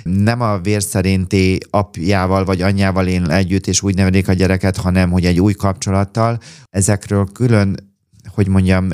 nem 0.10 0.42
a 0.42 0.60
vérszerinti 0.60 1.60
apjával 1.70 2.46
vagy 2.46 2.62
anyjával 2.62 3.08
én 3.08 3.30
együtt, 3.30 3.68
és 3.68 3.82
úgy 3.82 3.96
nevelik 3.96 4.28
a 4.28 4.34
gyereket, 4.34 4.78
hanem 4.78 5.12
hogy 5.12 5.26
egy 5.26 5.40
új 5.40 5.54
kapcsolattal. 5.54 6.40
Ezekről 6.70 7.26
külön, 7.34 7.94
hogy 8.28 8.48
mondjam, 8.48 8.90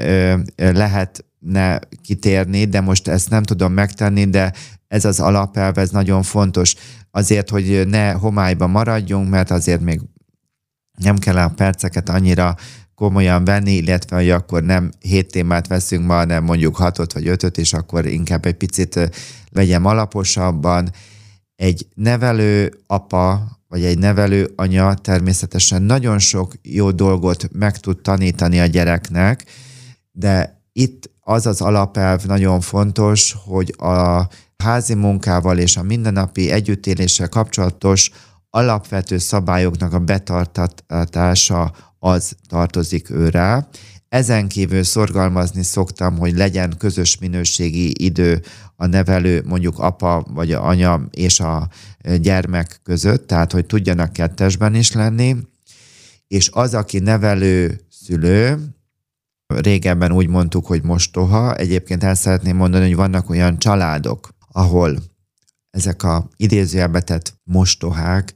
lehetne 0.56 1.80
kitérni, 2.02 2.66
de 2.66 2.82
most 2.82 3.08
ezt 3.08 3.30
nem 3.30 3.44
tudom 3.44 3.74
megtenni, 3.74 4.26
de 4.26 4.54
ez 4.88 5.06
az 5.06 5.20
alapelv, 5.20 5.78
ez 5.78 5.90
nagyon 5.90 6.24
fontos. 6.24 6.76
Azért, 7.12 7.50
hogy 7.50 7.88
ne 7.88 8.12
homályba 8.12 8.68
maradjunk, 8.68 9.30
mert 9.30 9.52
azért 9.52 9.82
még 9.82 10.02
nem 10.98 11.18
kell 11.18 11.38
a 11.38 11.50
perceket 11.56 12.10
annyira 12.10 12.56
komolyan 13.02 13.46
venni, 13.46 13.72
illetve 13.72 14.16
hogy 14.16 14.30
akkor 14.30 14.64
nem 14.64 14.92
hét 15.00 15.32
témát 15.32 15.68
veszünk 15.68 16.06
ma, 16.06 16.14
hanem 16.14 16.44
mondjuk 16.44 16.76
hatot 16.76 17.14
vagy 17.14 17.28
ötöt, 17.28 17.58
és 17.58 17.74
akkor 17.74 18.06
inkább 18.06 18.46
egy 18.46 18.56
picit 18.56 19.10
vegyem 19.52 19.86
alaposabban. 19.86 20.92
Egy 21.56 21.88
nevelő 21.94 22.84
apa, 22.88 23.48
vagy 23.68 23.84
egy 23.84 23.98
nevelő 23.98 24.52
anya 24.56 24.94
természetesen 24.94 25.82
nagyon 25.82 26.20
sok 26.20 26.54
jó 26.62 26.92
dolgot 26.92 27.48
meg 27.52 27.78
tud 27.78 28.02
tanítani 28.02 28.60
a 28.60 28.66
gyereknek, 28.66 29.46
de 30.12 30.62
itt 30.72 31.10
az 31.20 31.46
az 31.46 31.62
alapelv 31.62 32.26
nagyon 32.26 32.60
fontos, 32.60 33.36
hogy 33.46 33.74
a 33.78 34.28
házi 34.64 34.94
munkával 34.94 35.58
és 35.58 35.78
a 35.78 35.84
mindennapi 35.84 36.52
együttéléssel 36.52 37.30
kapcsolatos 37.30 38.12
alapvető 38.50 39.18
szabályoknak 39.18 39.94
a 39.94 40.00
betartatása 40.00 41.74
az 42.04 42.36
tartozik 42.48 43.10
őre. 43.10 43.68
Ezen 44.10 44.48
kívül 44.48 44.84
szorgalmazni 44.84 45.64
szoktam, 45.64 46.18
hogy 46.18 46.36
legyen 46.36 46.78
közös 46.78 47.18
minőségi 47.18 48.04
idő 48.04 48.42
a 48.76 48.86
nevelő, 48.86 49.44
mondjuk 49.46 49.80
apa 49.80 50.26
vagy 50.30 50.52
anya 50.52 51.08
és 51.12 51.40
a 51.40 51.70
gyermek 52.18 52.80
között, 52.84 53.28
tehát 53.28 53.52
hogy 53.52 53.66
tudjanak 53.66 54.14
kettesben 54.14 54.76
is 54.76 54.92
lenni, 54.92 55.36
és 56.28 56.50
az, 56.54 56.74
aki 56.74 57.00
nevelő 57.00 57.82
szülő, 57.90 58.58
régebben 59.48 60.12
úgy 60.12 60.28
mondtuk, 60.28 60.66
hogy 60.66 60.84
mostoha, 60.84 61.56
egyébként 61.56 62.04
el 62.04 62.16
szeretném 62.16 62.56
mondani, 62.56 62.86
hogy 62.86 62.96
vannak 62.96 63.30
olyan 63.30 63.60
családok, 63.60 64.30
ahol 64.52 64.98
ezek 65.70 66.04
a 66.04 66.30
idézőjelbetett 66.36 67.34
mostohák 67.44 68.34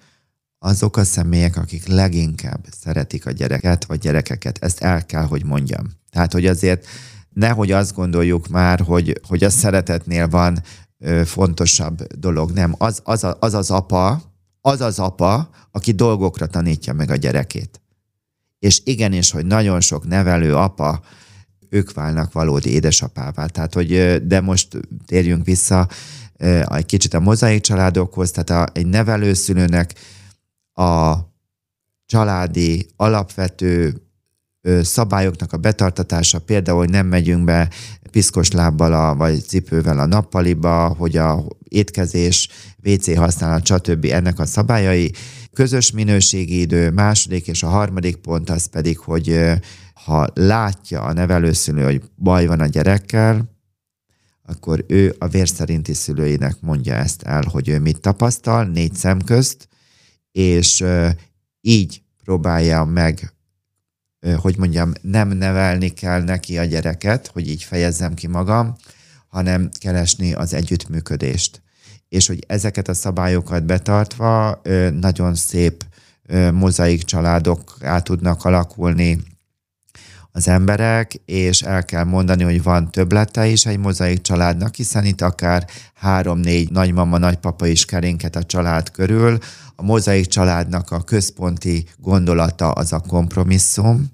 azok 0.66 0.98
a 0.98 1.04
személyek, 1.04 1.58
akik 1.58 1.88
leginkább 1.88 2.66
szeretik 2.82 3.26
a 3.26 3.32
gyereket, 3.32 3.86
vagy 3.86 4.00
gyerekeket. 4.00 4.58
Ezt 4.62 4.82
el 4.82 5.06
kell, 5.06 5.24
hogy 5.24 5.46
mondjam. 5.46 5.92
Tehát, 6.12 6.34
hogy 6.34 6.46
azért 6.46 6.86
nehogy 7.34 7.72
azt 7.72 7.94
gondoljuk 7.94 8.48
már, 8.48 8.80
hogy, 8.80 9.22
hogy 9.28 9.44
a 9.44 9.50
szeretetnél 9.50 10.28
van 10.28 10.62
ö, 11.00 11.22
fontosabb 11.26 12.04
dolog. 12.20 12.52
Nem, 12.52 12.76
az 12.78 13.00
az, 13.04 13.24
a, 13.24 13.38
az 13.40 13.54
az 13.54 13.72
apa, 13.72 14.22
az 14.62 14.82
az 14.82 15.00
apa, 15.00 15.50
aki 15.72 15.92
dolgokra 15.92 16.48
tanítja 16.48 16.94
meg 16.94 17.12
a 17.12 17.16
gyerekét. 17.16 17.82
És 18.60 18.82
igenis, 18.84 19.32
hogy 19.32 19.46
nagyon 19.46 19.82
sok 19.82 20.08
nevelő 20.08 20.56
apa, 20.56 21.02
ők 21.70 21.94
válnak 21.94 22.32
valódi 22.32 22.70
édesapává. 22.70 23.46
Tehát, 23.46 23.74
hogy, 23.74 24.22
de 24.28 24.42
most 24.42 24.80
térjünk 25.06 25.46
vissza 25.46 25.88
egy 26.68 26.86
kicsit 26.86 27.14
a 27.14 27.20
mozaik 27.20 27.62
családokhoz, 27.62 28.32
tehát 28.32 28.70
a, 28.70 28.72
egy 28.80 28.88
nevelőszülőnek 28.88 29.94
a 30.76 31.16
családi 32.06 32.88
alapvető 32.96 34.02
szabályoknak 34.82 35.54
a 35.54 35.58
betartatása, 35.58 36.40
például, 36.40 36.78
hogy 36.78 36.90
nem 36.90 37.08
megyünk 37.08 37.44
be 37.44 37.70
piszkos 38.12 38.52
lábbal 38.52 38.94
a, 38.94 39.16
vagy 39.16 39.44
cipővel 39.48 40.00
a 40.00 40.06
nappaliba, 40.06 40.88
hogy 40.88 41.18
a 41.18 41.44
étkezés, 41.64 42.50
WC 42.84 43.16
használat, 43.16 43.66
stb. 43.66 44.06
ennek 44.06 44.40
a 44.40 44.46
szabályai. 44.46 45.12
Közös 45.54 45.92
minőségi 45.92 46.60
idő, 46.60 46.92
második 46.92 47.48
és 47.48 47.64
a 47.64 47.68
harmadik 47.68 48.16
pont 48.16 48.50
az 48.50 48.66
pedig, 48.66 48.98
hogy 48.98 49.40
ha 49.94 50.28
látja 50.34 51.02
a 51.02 51.14
nevelőszülő, 51.14 51.84
hogy 51.84 52.02
baj 52.16 52.46
van 52.46 52.60
a 52.60 52.66
gyerekkel, 52.66 53.54
akkor 54.46 54.86
ő 54.88 55.16
a 55.20 55.28
vérszerinti 55.28 55.94
szülőinek 55.94 56.56
mondja 56.62 56.94
ezt 56.94 57.22
el, 57.24 57.44
hogy 57.52 57.70
ő 57.70 57.80
mit 57.80 58.02
tapasztal, 58.02 58.64
négy 58.64 58.94
szem 58.94 59.22
közt, 59.22 59.68
és 60.36 60.84
így 61.62 62.02
próbálja 62.24 62.84
meg, 62.84 63.34
hogy 64.38 64.58
mondjam, 64.58 64.92
nem 65.02 65.30
nevelni 65.30 65.90
kell 65.90 66.24
neki 66.24 66.58
a 66.58 66.64
gyereket, 66.64 67.28
hogy 67.28 67.50
így 67.50 67.64
fejezzem 67.64 68.14
ki 68.14 68.28
magam, 68.28 68.76
hanem 69.28 69.70
keresni 69.80 70.34
az 70.34 70.54
együttműködést. 70.54 71.62
És 72.10 72.28
hogy 72.28 72.44
ezeket 72.48 72.88
a 72.88 72.94
szabályokat 72.94 73.66
betartva 73.66 74.62
nagyon 75.00 75.36
szép 75.36 75.86
mozaik 76.54 77.04
családok 77.04 77.78
át 77.82 78.04
tudnak 78.04 78.46
alakulni, 78.46 79.24
az 80.36 80.48
emberek, 80.48 81.14
és 81.26 81.62
el 81.62 81.86
kell 81.86 82.04
mondani, 82.04 82.44
hogy 82.44 82.64
van 82.64 82.92
többlete 82.92 83.48
is 83.48 83.66
egy 83.66 83.78
mozaik 83.78 84.22
családnak, 84.22 84.76
hiszen 84.76 85.06
itt 85.06 85.22
akár 85.22 85.68
három-négy 85.94 86.72
nagymama, 86.72 87.18
nagypapa 87.18 87.68
is 87.68 87.86
kerénket 87.86 88.36
a 88.36 88.44
család 88.44 88.92
körül. 88.92 89.38
A 89.76 89.84
mozaik 89.84 90.26
családnak 90.26 90.92
a 90.92 91.04
központi 91.04 91.86
gondolata 91.98 92.72
az 92.72 92.94
a 92.94 93.00
kompromisszum, 93.00 94.14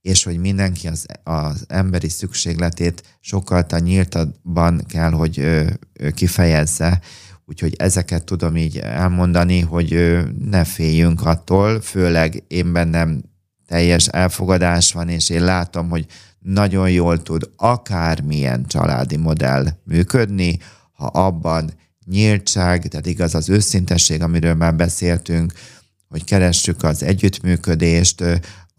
és 0.00 0.24
hogy 0.24 0.38
mindenki 0.38 0.88
az, 0.88 1.06
az 1.22 1.64
emberi 1.68 2.08
szükségletét 2.08 3.02
sokkal 3.20 3.66
nyíltabban 3.78 4.84
kell, 4.86 5.10
hogy 5.10 5.38
ö, 5.38 5.70
ö, 5.92 6.10
kifejezze. 6.10 7.00
Úgyhogy 7.44 7.74
ezeket 7.78 8.24
tudom 8.24 8.56
így 8.56 8.78
elmondani, 8.78 9.60
hogy 9.60 9.92
ö, 9.92 10.22
ne 10.50 10.64
féljünk 10.64 11.26
attól, 11.26 11.80
főleg 11.80 12.44
én 12.46 12.72
bennem 12.72 13.22
teljes 13.66 14.06
elfogadás 14.06 14.92
van, 14.92 15.08
és 15.08 15.30
én 15.30 15.44
látom, 15.44 15.88
hogy 15.88 16.06
nagyon 16.38 16.90
jól 16.90 17.22
tud 17.22 17.50
akármilyen 17.56 18.66
családi 18.66 19.16
modell 19.16 19.66
működni, 19.84 20.58
ha 20.92 21.06
abban 21.06 21.70
nyíltság, 22.08 22.88
tehát 22.88 23.06
igaz 23.06 23.34
az 23.34 23.48
őszintesség, 23.48 24.22
amiről 24.22 24.54
már 24.54 24.74
beszéltünk, 24.74 25.52
hogy 26.08 26.24
keressük 26.24 26.82
az 26.82 27.02
együttműködést, 27.02 28.24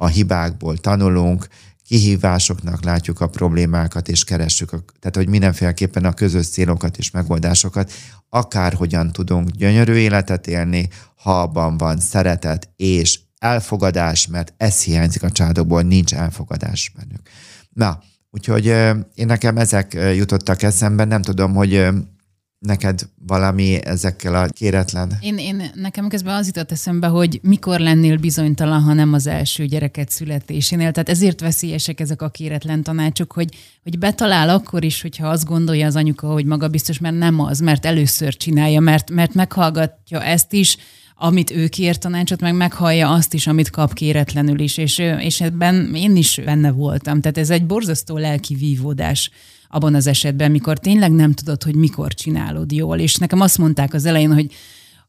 a 0.01 0.07
hibákból 0.07 0.77
tanulunk, 0.77 1.47
kihívásoknak 1.89 2.83
látjuk 2.83 3.21
a 3.21 3.27
problémákat, 3.27 4.07
és 4.07 4.23
keressük, 4.23 4.73
a, 4.73 4.83
tehát 4.99 5.15
hogy 5.15 5.29
mindenféleképpen 5.29 6.05
a 6.05 6.13
közös 6.13 6.47
célokat 6.47 6.97
és 6.97 7.11
megoldásokat, 7.11 7.91
akárhogyan 8.29 9.11
tudunk 9.11 9.49
gyönyörű 9.49 9.93
életet 9.93 10.47
élni, 10.47 10.89
ha 11.15 11.41
abban 11.41 11.77
van 11.77 11.99
szeretet 11.99 12.69
és 12.75 13.19
elfogadás, 13.39 14.27
mert 14.27 14.53
ez 14.57 14.83
hiányzik 14.83 15.23
a 15.23 15.31
családokból, 15.31 15.81
nincs 15.81 16.13
elfogadás 16.13 16.91
bennük. 16.95 17.21
Na, 17.73 18.03
úgyhogy 18.31 18.65
én 19.15 19.25
nekem 19.25 19.57
ezek 19.57 19.93
jutottak 20.15 20.61
eszembe, 20.61 21.05
nem 21.05 21.21
tudom, 21.21 21.53
hogy 21.53 21.87
neked 22.59 23.01
valami 23.27 23.85
ezekkel 23.85 24.35
a 24.35 24.45
kéretlen? 24.45 25.17
Én, 25.19 25.37
én 25.37 25.71
nekem 25.75 26.07
közben 26.07 26.35
az 26.35 26.45
jutott 26.47 26.71
eszembe, 26.71 27.07
hogy 27.07 27.39
mikor 27.43 27.79
lennél 27.79 28.17
bizonytalan, 28.17 28.81
ha 28.81 28.93
nem 28.93 29.13
az 29.13 29.27
első 29.27 29.65
gyereket 29.65 30.09
születésénél. 30.09 30.91
Tehát 30.91 31.09
ezért 31.09 31.39
veszélyesek 31.39 31.99
ezek 31.99 32.21
a 32.21 32.29
kéretlen 32.29 32.83
tanácsok, 32.83 33.31
hogy, 33.31 33.55
hogy 33.83 33.99
betalál 33.99 34.49
akkor 34.49 34.83
is, 34.83 35.01
hogyha 35.01 35.27
azt 35.27 35.45
gondolja 35.45 35.85
az 35.85 35.95
anyuka, 35.95 36.27
hogy 36.27 36.45
maga 36.45 36.67
biztos, 36.67 36.99
mert 36.99 37.17
nem 37.17 37.39
az, 37.39 37.59
mert 37.59 37.85
először 37.85 38.37
csinálja, 38.37 38.79
mert, 38.79 39.09
mert 39.09 39.33
meghallgatja 39.33 40.23
ezt 40.23 40.53
is, 40.53 40.77
amit 41.21 41.51
ő 41.51 41.67
kér 41.67 41.97
tanácsot, 41.97 42.41
meg 42.41 42.55
meghallja 42.55 43.09
azt 43.09 43.33
is, 43.33 43.47
amit 43.47 43.69
kap 43.69 43.93
kéretlenül 43.93 44.59
is, 44.59 44.77
és, 44.77 44.97
és 45.19 45.41
ebben 45.41 45.95
én 45.95 46.15
is 46.15 46.41
benne 46.45 46.71
voltam. 46.71 47.21
Tehát 47.21 47.37
ez 47.37 47.49
egy 47.49 47.65
borzasztó 47.65 48.17
lelki 48.17 48.55
vívódás 48.55 49.31
abban 49.69 49.95
az 49.95 50.07
esetben, 50.07 50.51
mikor 50.51 50.77
tényleg 50.77 51.11
nem 51.11 51.33
tudod, 51.33 51.63
hogy 51.63 51.75
mikor 51.75 52.13
csinálod 52.13 52.71
jól. 52.71 52.99
És 52.99 53.15
nekem 53.15 53.41
azt 53.41 53.57
mondták 53.57 53.93
az 53.93 54.05
elején, 54.05 54.33
hogy 54.33 54.53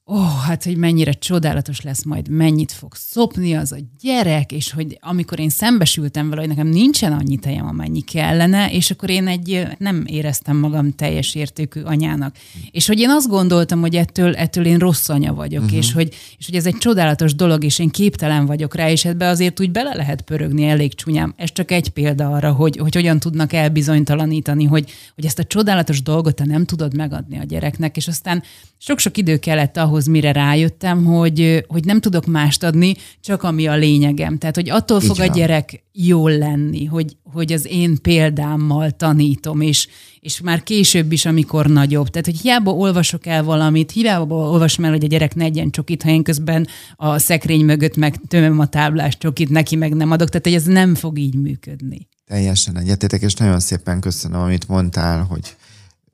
ó, 0.07 0.14
oh, 0.14 0.38
hát 0.46 0.64
hogy 0.64 0.76
mennyire 0.76 1.12
csodálatos 1.12 1.80
lesz 1.80 2.05
majd, 2.05 2.28
mennyit 2.28 2.72
fog 2.72 2.94
szopni 2.94 3.55
az 3.55 3.72
a 3.72 3.76
gyerek, 4.01 4.53
és 4.53 4.72
hogy 4.72 4.98
amikor 5.01 5.40
én 5.40 5.48
szembesültem 5.48 6.28
vele, 6.28 6.40
hogy 6.40 6.51
nekem 6.51 6.66
nincsen 6.66 7.12
annyi 7.12 7.36
tejem, 7.36 7.66
amennyi 7.66 8.01
kellene, 8.01 8.70
és 8.72 8.90
akkor 8.90 9.11
én 9.11 9.26
egy 9.26 9.66
nem 9.78 10.05
éreztem 10.07 10.57
magam 10.57 10.94
teljes 10.94 11.34
értékű 11.34 11.80
anyának. 11.80 12.36
És 12.70 12.86
hogy 12.86 12.98
én 12.98 13.11
azt 13.11 13.28
gondoltam, 13.28 13.80
hogy 13.80 13.96
ettől, 13.96 14.34
ettől 14.34 14.64
én 14.64 14.78
rossz 14.78 15.09
anya 15.09 15.34
vagyok, 15.34 15.62
uh-huh. 15.62 15.78
és, 15.78 15.92
hogy, 15.92 16.14
és 16.38 16.46
hogy 16.46 16.55
ez 16.55 16.66
egy 16.66 16.76
csodálatos 16.78 17.34
dolog, 17.34 17.64
és 17.64 17.78
én 17.78 17.88
képtelen 17.88 18.46
vagyok 18.46 18.74
rá, 18.74 18.90
és 18.90 19.05
ebbe 19.05 19.28
azért 19.28 19.61
úgy 19.61 19.70
bele 19.70 19.94
lehet 19.94 20.22
pörögni 20.22 20.68
elég 20.68 20.94
csúnyám. 20.94 21.34
Ez 21.36 21.53
csak 21.53 21.70
egy 21.70 21.88
példa 21.88 22.30
arra, 22.30 22.53
hogy, 22.53 22.76
hogy 22.76 22.94
hogyan 22.94 23.18
tudnak 23.18 23.53
elbizonytalanítani, 23.53 24.64
hogy, 24.64 24.90
hogy 25.14 25.24
ezt 25.24 25.38
a 25.38 25.44
csodálatos 25.44 26.03
dolgot 26.03 26.34
te 26.34 26.44
nem 26.44 26.64
tudod 26.64 26.94
megadni 26.94 27.38
a 27.38 27.44
gyereknek, 27.44 27.96
és 27.96 28.09
aztán 28.09 28.42
sok-sok 28.78 29.16
idő 29.16 29.38
kellett 29.38 29.76
ahhoz, 29.76 29.89
ahhoz 29.91 30.07
mire 30.07 30.32
rájöttem, 30.32 31.05
hogy, 31.05 31.64
hogy 31.68 31.84
nem 31.84 32.01
tudok 32.01 32.26
mást 32.26 32.62
adni, 32.62 32.95
csak 33.20 33.43
ami 33.43 33.66
a 33.66 33.76
lényegem. 33.76 34.38
Tehát, 34.38 34.55
hogy 34.55 34.70
attól 34.70 35.01
Így 35.01 35.07
fog 35.07 35.16
van. 35.16 35.28
a 35.28 35.32
gyerek 35.34 35.84
jól 35.93 36.38
lenni, 36.38 36.84
hogy, 36.84 37.16
hogy 37.22 37.53
az 37.53 37.66
én 37.66 37.99
példámmal 38.03 38.91
tanítom, 38.91 39.61
és, 39.61 39.88
és 40.20 40.41
már 40.41 40.62
később 40.62 41.12
is, 41.12 41.26
amikor 41.26 41.66
nagyobb. 41.66 42.09
Tehát, 42.09 42.26
hogy 42.26 42.41
hiába 42.41 42.70
olvasok 42.70 43.26
el 43.26 43.45
valamit, 43.45 43.91
hiába 43.91 44.34
olvasom 44.34 44.84
el, 44.84 44.91
hogy 44.91 45.05
a 45.05 45.07
gyerek 45.07 45.34
ne 45.34 45.45
egyen 45.45 45.70
csokit, 45.70 46.03
ha 46.03 46.11
én 46.11 46.22
közben 46.22 46.66
a 46.97 47.18
szekrény 47.18 47.64
mögött 47.64 47.97
meg 47.97 48.20
tömöm 48.28 48.59
a 48.59 48.66
táblás 48.66 49.18
csokit, 49.18 49.49
neki 49.49 49.76
meg 49.76 49.95
nem 49.95 50.11
adok. 50.11 50.28
Tehát, 50.28 50.47
hogy 50.47 50.55
ez 50.55 50.64
nem 50.64 50.95
fog 50.95 51.18
így 51.18 51.34
működni. 51.34 52.09
Teljesen 52.26 52.78
egyetétek, 52.78 53.22
és 53.22 53.34
nagyon 53.34 53.61
szépen 53.61 54.01
köszönöm, 54.01 54.41
amit 54.41 54.68
mondtál, 54.68 55.22
hogy 55.22 55.57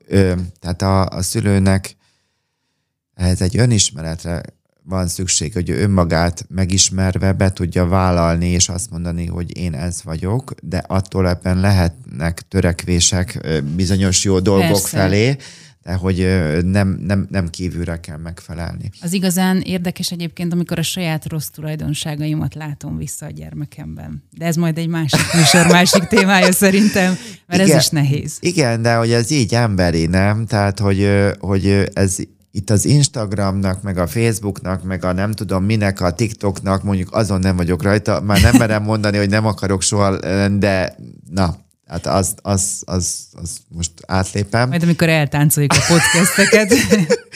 ö, 0.07 0.33
tehát 0.59 0.81
a, 0.81 1.05
a 1.05 1.21
szülőnek 1.21 1.95
ehhez 3.17 3.41
egy 3.41 3.57
önismeretre 3.57 4.41
van 4.83 5.07
szükség, 5.07 5.53
hogy 5.53 5.69
önmagát 5.69 6.45
megismerve 6.49 7.31
be 7.31 7.53
tudja 7.53 7.85
vállalni, 7.85 8.47
és 8.47 8.69
azt 8.69 8.91
mondani, 8.91 9.25
hogy 9.25 9.57
én 9.57 9.73
ez 9.73 10.03
vagyok, 10.03 10.53
de 10.63 10.83
attól 10.87 11.29
ebben 11.29 11.59
lehetnek 11.59 12.41
törekvések 12.47 13.39
bizonyos 13.75 14.23
jó 14.23 14.39
dolgok 14.39 14.67
Persze. 14.67 14.97
felé, 14.97 15.37
de 15.83 15.93
hogy 15.93 16.27
nem, 16.63 16.87
nem, 17.01 17.27
nem 17.29 17.49
kívülre 17.49 17.99
kell 17.99 18.17
megfelelni. 18.17 18.89
Az 19.01 19.13
igazán 19.13 19.61
érdekes 19.61 20.11
egyébként, 20.11 20.53
amikor 20.53 20.79
a 20.79 20.83
saját 20.83 21.27
rossz 21.27 21.47
tulajdonságaimat 21.47 22.55
látom 22.55 22.97
vissza 22.97 23.25
a 23.25 23.29
gyermekemben. 23.29 24.23
De 24.37 24.45
ez 24.45 24.55
majd 24.55 24.77
egy 24.77 24.87
másik 24.87 25.33
műsor, 25.37 25.67
másik 25.67 26.03
témája 26.03 26.51
szerintem, 26.51 27.17
mert 27.45 27.63
igen, 27.63 27.77
ez 27.77 27.83
is 27.83 27.89
nehéz. 27.89 28.37
Igen, 28.39 28.81
de 28.81 28.95
hogy 28.95 29.11
ez 29.11 29.31
így 29.31 29.53
emberi, 29.53 30.05
nem? 30.05 30.45
Tehát, 30.45 30.79
hogy, 30.79 31.09
hogy 31.39 31.89
ez 31.93 32.15
itt 32.57 32.69
az 32.69 32.85
Instagramnak, 32.85 33.81
meg 33.81 33.97
a 33.97 34.07
Facebooknak, 34.07 34.83
meg 34.83 35.03
a 35.03 35.11
nem 35.11 35.31
tudom 35.31 35.63
minek, 35.63 36.01
a 36.01 36.11
TikToknak, 36.11 36.83
mondjuk 36.83 37.13
azon 37.15 37.39
nem 37.39 37.55
vagyok 37.55 37.83
rajta, 37.83 38.21
már 38.21 38.41
nem 38.41 38.55
merem 38.57 38.83
mondani, 38.83 39.17
hogy 39.17 39.29
nem 39.29 39.45
akarok 39.45 39.81
soha, 39.81 40.17
de 40.47 40.95
na, 41.29 41.55
hát 41.87 42.05
az, 42.05 42.35
az, 42.41 42.81
az, 42.85 43.27
az 43.31 43.57
most 43.69 43.91
átlépem. 44.05 44.69
Majd 44.69 44.83
amikor 44.83 45.09
eltáncoljuk 45.09 45.73
a 45.73 45.85
podcasteket. 45.87 46.73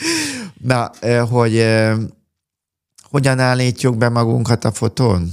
na, 0.72 0.90
hogy 1.24 1.66
hogyan 3.10 3.38
állítjuk 3.38 3.96
be 3.96 4.08
magunkat 4.08 4.64
a 4.64 4.72
fotón? 4.72 5.30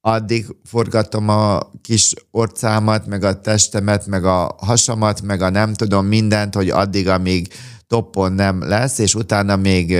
Addig 0.00 0.46
forgatom 0.64 1.28
a 1.28 1.70
kis 1.82 2.14
orcámat, 2.30 3.06
meg 3.06 3.24
a 3.24 3.40
testemet, 3.40 4.06
meg 4.06 4.24
a 4.24 4.56
hasamat, 4.58 5.22
meg 5.22 5.42
a 5.42 5.50
nem 5.50 5.74
tudom 5.74 6.06
mindent, 6.06 6.54
hogy 6.54 6.70
addig, 6.70 7.08
amíg 7.08 7.48
toppon 7.90 8.32
nem 8.32 8.62
lesz, 8.62 8.98
és 8.98 9.14
utána 9.14 9.56
még 9.56 9.96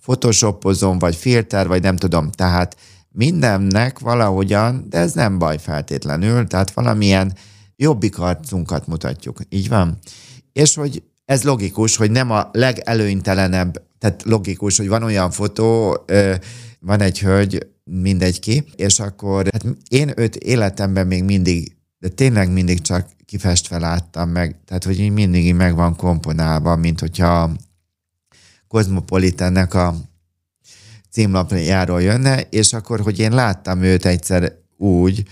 photoshopozom, 0.00 0.98
vagy 0.98 1.16
filter, 1.16 1.66
vagy 1.66 1.82
nem 1.82 1.96
tudom. 1.96 2.30
Tehát 2.30 2.76
mindennek 3.08 3.98
valahogyan, 3.98 4.86
de 4.88 4.98
ez 4.98 5.12
nem 5.12 5.38
baj 5.38 5.58
feltétlenül, 5.58 6.46
tehát 6.46 6.72
valamilyen 6.72 7.32
jobbik 7.76 8.18
arcunkat 8.18 8.86
mutatjuk. 8.86 9.40
Így 9.48 9.68
van? 9.68 9.98
És 10.52 10.74
hogy 10.74 11.02
ez 11.24 11.42
logikus, 11.42 11.96
hogy 11.96 12.10
nem 12.10 12.30
a 12.30 12.48
legelőnytelenebb, 12.52 13.82
tehát 13.98 14.22
logikus, 14.22 14.76
hogy 14.76 14.88
van 14.88 15.02
olyan 15.02 15.30
fotó, 15.30 16.04
van 16.80 17.00
egy 17.00 17.20
hölgy, 17.20 17.66
mindegy 17.84 18.40
ki, 18.40 18.64
és 18.76 19.00
akkor 19.00 19.48
hát 19.52 19.64
én 19.88 20.12
őt 20.16 20.36
életemben 20.36 21.06
még 21.06 21.24
mindig, 21.24 21.76
de 21.98 22.08
tényleg 22.08 22.52
mindig 22.52 22.80
csak 22.80 23.06
kifestve 23.28 23.78
láttam 23.78 24.28
meg, 24.28 24.56
tehát 24.66 24.84
hogy 24.84 25.00
így 25.00 25.10
mindig 25.10 25.46
így 25.46 25.54
meg 25.54 25.74
van 25.74 25.96
komponálva, 25.96 26.76
mint 26.76 27.00
hogyha 27.00 27.42
a 27.42 27.50
Cosmopolitannek 28.68 29.74
a 29.74 29.94
címlapjáról 31.10 32.02
jönne, 32.02 32.40
és 32.40 32.72
akkor, 32.72 33.00
hogy 33.00 33.18
én 33.18 33.32
láttam 33.32 33.82
őt 33.82 34.06
egyszer 34.06 34.52
úgy, 34.76 35.22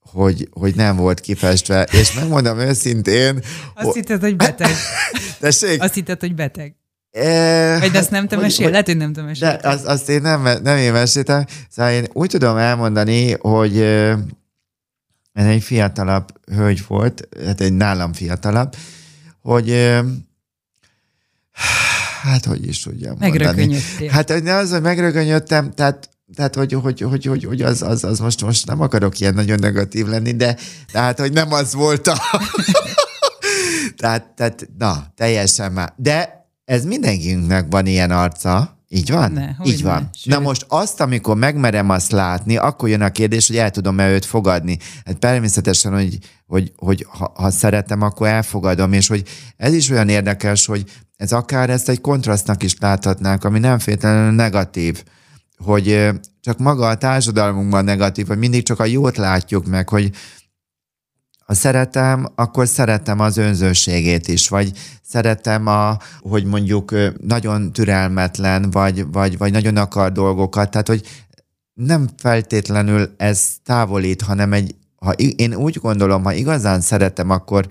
hogy, 0.00 0.48
hogy 0.50 0.74
nem 0.74 0.96
volt 0.96 1.20
kifestve, 1.20 1.82
és 1.82 2.12
megmondom 2.12 2.58
őszintén... 2.58 3.40
Azt 3.74 3.94
hitted, 3.94 4.20
hogy 4.20 4.36
beteg. 4.36 4.70
Tessék? 5.40 5.82
Azt 5.82 5.94
hitted, 5.94 6.20
hogy 6.20 6.34
beteg. 6.34 6.74
E, 7.10 7.78
Vagy 7.78 7.94
ezt 7.94 8.10
nem 8.10 8.28
te 8.28 8.36
mesél? 8.36 8.70
Lehet, 8.70 8.86
hogy 8.86 8.96
nem 8.96 9.12
te 9.12 9.22
mesél. 9.22 9.56
De 9.60 9.68
azt, 9.68 9.84
azt 9.84 10.08
én 10.08 10.20
nem, 10.20 10.42
nem 10.62 10.76
én 10.76 10.92
meséltem. 10.92 11.44
Szóval 11.70 11.92
én 11.92 12.06
úgy 12.12 12.28
tudom 12.28 12.56
elmondani, 12.56 13.32
hogy 13.32 13.76
ez 15.38 15.46
egy 15.46 15.62
fiatalabb 15.62 16.32
hölgy 16.52 16.84
volt, 16.86 17.28
hát 17.44 17.60
egy 17.60 17.72
nálam 17.72 18.12
fiatalabb, 18.12 18.76
hogy 19.40 19.96
hát 22.22 22.44
hogy 22.44 22.66
is 22.66 22.82
tudjam 22.82 23.16
mondani. 23.18 23.78
Hát 24.08 24.30
az, 24.30 24.70
hogy 24.70 24.82
megrögönyödtem, 24.82 25.70
tehát 25.70 26.10
tehát, 26.34 26.54
hogy, 26.54 26.72
hogy, 26.72 27.00
hogy, 27.00 27.24
hogy, 27.24 27.44
hogy 27.44 27.62
az, 27.62 27.82
az, 27.82 28.04
az 28.04 28.18
most, 28.18 28.42
most 28.42 28.66
nem 28.66 28.80
akarok 28.80 29.20
ilyen 29.20 29.34
nagyon 29.34 29.58
negatív 29.58 30.06
lenni, 30.06 30.32
de 30.36 30.56
tehát, 30.92 31.18
hogy 31.18 31.32
nem 31.32 31.52
az 31.52 31.74
volt 31.74 32.06
a... 32.06 32.16
tehát, 34.00 34.26
tehát, 34.36 34.68
na, 34.78 35.12
teljesen 35.16 35.72
már. 35.72 35.92
De 35.96 36.48
ez 36.64 36.84
mindenkinek 36.84 37.66
van 37.70 37.86
ilyen 37.86 38.10
arca, 38.10 38.77
így 38.88 39.10
van? 39.10 39.32
Ne, 39.32 39.48
Így 39.64 39.82
van. 39.82 40.10
Ne, 40.24 40.36
Na 40.36 40.40
most 40.40 40.64
azt, 40.68 41.00
amikor 41.00 41.36
megmerem 41.36 41.90
azt 41.90 42.10
látni, 42.10 42.56
akkor 42.56 42.88
jön 42.88 43.02
a 43.02 43.10
kérdés, 43.10 43.46
hogy 43.46 43.56
el 43.56 43.70
tudom-e 43.70 44.10
őt 44.10 44.24
fogadni. 44.24 44.78
Hát 45.04 45.18
természetesen, 45.18 45.92
hogy, 45.92 46.18
hogy, 46.46 46.72
hogy 46.76 47.06
ha, 47.08 47.32
ha 47.34 47.50
szeretem, 47.50 48.02
akkor 48.02 48.26
elfogadom, 48.26 48.92
és 48.92 49.08
hogy 49.08 49.22
ez 49.56 49.72
is 49.72 49.90
olyan 49.90 50.08
érdekes, 50.08 50.66
hogy 50.66 50.84
ez 51.16 51.32
akár 51.32 51.70
ezt 51.70 51.88
egy 51.88 52.00
kontrasztnak 52.00 52.62
is 52.62 52.76
láthatnánk, 52.78 53.44
ami 53.44 53.58
nem 53.58 53.78
féletlenül 53.78 54.32
negatív 54.32 55.02
hogy 55.64 56.10
csak 56.40 56.58
maga 56.58 56.88
a 56.88 56.96
társadalmunkban 56.96 57.84
negatív, 57.84 58.26
hogy 58.26 58.38
mindig 58.38 58.62
csak 58.62 58.80
a 58.80 58.84
jót 58.84 59.16
látjuk 59.16 59.66
meg, 59.66 59.88
hogy 59.88 60.10
ha 61.48 61.54
szeretem, 61.54 62.26
akkor 62.34 62.68
szeretem 62.68 63.20
az 63.20 63.36
önzőségét 63.36 64.28
is, 64.28 64.48
vagy 64.48 64.72
szeretem 65.02 65.66
a, 65.66 65.98
hogy 66.20 66.44
mondjuk 66.44 66.94
nagyon 67.26 67.72
türelmetlen, 67.72 68.70
vagy, 68.70 69.06
vagy, 69.12 69.38
vagy 69.38 69.52
nagyon 69.52 69.76
akar 69.76 70.12
dolgokat, 70.12 70.70
tehát 70.70 70.88
hogy 70.88 71.02
nem 71.74 72.08
feltétlenül 72.16 73.14
ez 73.16 73.48
távolít, 73.64 74.22
hanem 74.22 74.52
egy, 74.52 74.74
ha 74.96 75.12
én 75.12 75.54
úgy 75.54 75.78
gondolom, 75.80 76.24
ha 76.24 76.32
igazán 76.32 76.80
szeretem, 76.80 77.30
akkor, 77.30 77.66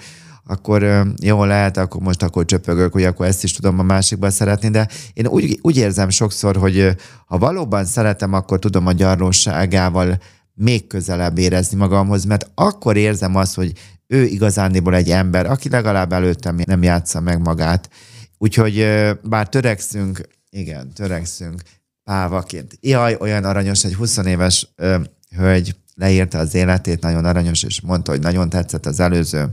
akkor 0.46 1.04
jó 1.22 1.44
lehet, 1.44 1.78
akkor 1.78 2.02
most 2.02 2.24
akkor 2.24 2.46
csöpögök, 2.46 2.94
hogy 2.94 3.04
akkor 3.04 3.26
ezt 3.26 3.44
is 3.44 3.54
tudom 3.54 3.80
a 3.80 3.84
másikban 3.84 4.30
szeretni, 4.30 4.70
de 4.70 4.88
én 5.14 5.28
úgy, 5.28 5.60
úgy 5.62 5.78
érzem 5.78 6.10
sokszor, 6.10 6.56
hogy 6.56 6.96
ha 7.26 7.38
valóban 7.38 7.86
szeretem, 7.86 8.34
akkor 8.34 8.60
tudom 8.60 8.88
a 8.88 8.92
gyarlóságával 8.92 10.18
még 10.58 10.88
közelebb 10.88 11.38
érezni 11.38 11.78
magamhoz, 11.78 12.26
mert 12.26 12.52
akkor 12.56 12.98
érzem 12.98 13.36
azt, 13.36 13.56
hogy 13.56 13.72
ő 14.08 14.24
igazándiból 14.24 14.96
egy 14.96 15.10
ember, 15.10 15.46
aki 15.46 15.70
legalább 15.70 16.14
előttem 16.14 16.60
nem 16.66 16.84
játsza 16.84 17.20
meg 17.20 17.42
magát. 17.42 17.90
Úgyhogy 18.38 18.88
bár 19.24 19.50
törekszünk, 19.50 20.22
igen, 20.50 20.94
törekszünk 20.94 21.62
pávaként. 22.04 22.78
Jaj, 22.82 23.18
olyan 23.20 23.44
aranyos, 23.44 23.84
egy 23.84 23.96
20 23.96 24.18
éves 24.18 24.68
ö, 24.76 24.98
hölgy 25.36 25.76
leírta 25.96 26.38
az 26.38 26.54
életét, 26.54 27.02
nagyon 27.02 27.26
aranyos, 27.26 27.64
és 27.64 27.82
mondta, 27.82 28.12
hogy 28.12 28.22
nagyon 28.22 28.50
tetszett 28.50 28.86
az 28.86 29.00
előző 29.00 29.50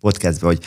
podcastben, 0.00 0.50
hogy 0.50 0.64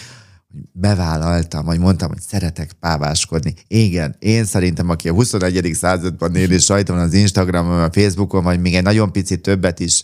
bevállaltam, 0.71 1.65
vagy 1.65 1.79
mondtam, 1.79 2.09
hogy 2.09 2.21
szeretek 2.21 2.71
páváskodni. 2.79 3.53
Igen, 3.67 4.15
én 4.19 4.45
szerintem, 4.45 4.89
aki 4.89 5.09
a 5.09 5.13
21. 5.13 5.71
században 5.73 6.35
él, 6.35 6.51
és 6.51 6.67
rajta 6.67 6.93
van 6.93 7.01
az 7.01 7.13
Instagramon, 7.13 7.83
a 7.83 7.91
Facebookon, 7.91 8.43
vagy 8.43 8.59
még 8.61 8.75
egy 8.75 8.83
nagyon 8.83 9.11
picit 9.11 9.41
többet 9.41 9.79
is 9.79 10.03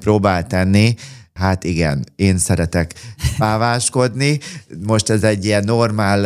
próbál 0.00 0.46
tenni, 0.46 0.94
Hát 1.36 1.64
igen, 1.64 2.04
én 2.16 2.38
szeretek 2.38 2.94
páváskodni. 3.38 4.38
Most 4.86 5.10
ez 5.10 5.22
egy 5.22 5.44
ilyen 5.44 5.64
normál 5.64 6.24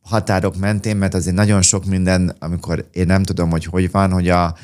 határok 0.00 0.56
mentén, 0.56 0.96
mert 0.96 1.14
azért 1.14 1.36
nagyon 1.36 1.62
sok 1.62 1.84
minden, 1.84 2.36
amikor 2.38 2.88
én 2.92 3.06
nem 3.06 3.22
tudom, 3.22 3.50
hogy 3.50 3.64
hogy 3.64 3.90
van, 3.90 4.12
hogy 4.12 4.28
a, 4.28 4.56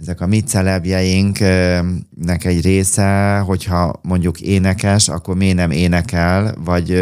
ezek 0.00 0.20
a 0.20 0.26
mi 0.26 0.40
celebjeinknek 0.40 2.44
egy 2.44 2.62
része, 2.62 3.38
hogyha 3.38 4.00
mondjuk 4.02 4.40
énekes, 4.40 5.08
akkor 5.08 5.36
miért 5.36 5.56
nem 5.56 5.70
énekel, 5.70 6.54
vagy 6.64 6.98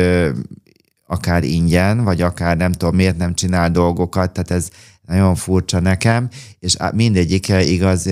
akár 1.06 1.44
ingyen, 1.44 2.04
vagy 2.04 2.22
akár 2.22 2.56
nem 2.56 2.72
tudom, 2.72 2.94
miért 2.94 3.16
nem 3.16 3.34
csinál 3.34 3.70
dolgokat, 3.70 4.32
tehát 4.32 4.50
ez 4.50 4.68
nagyon 5.08 5.34
furcsa 5.34 5.80
nekem, 5.80 6.28
és 6.58 6.76
mindegyike 6.94 7.62
igaz 7.62 8.08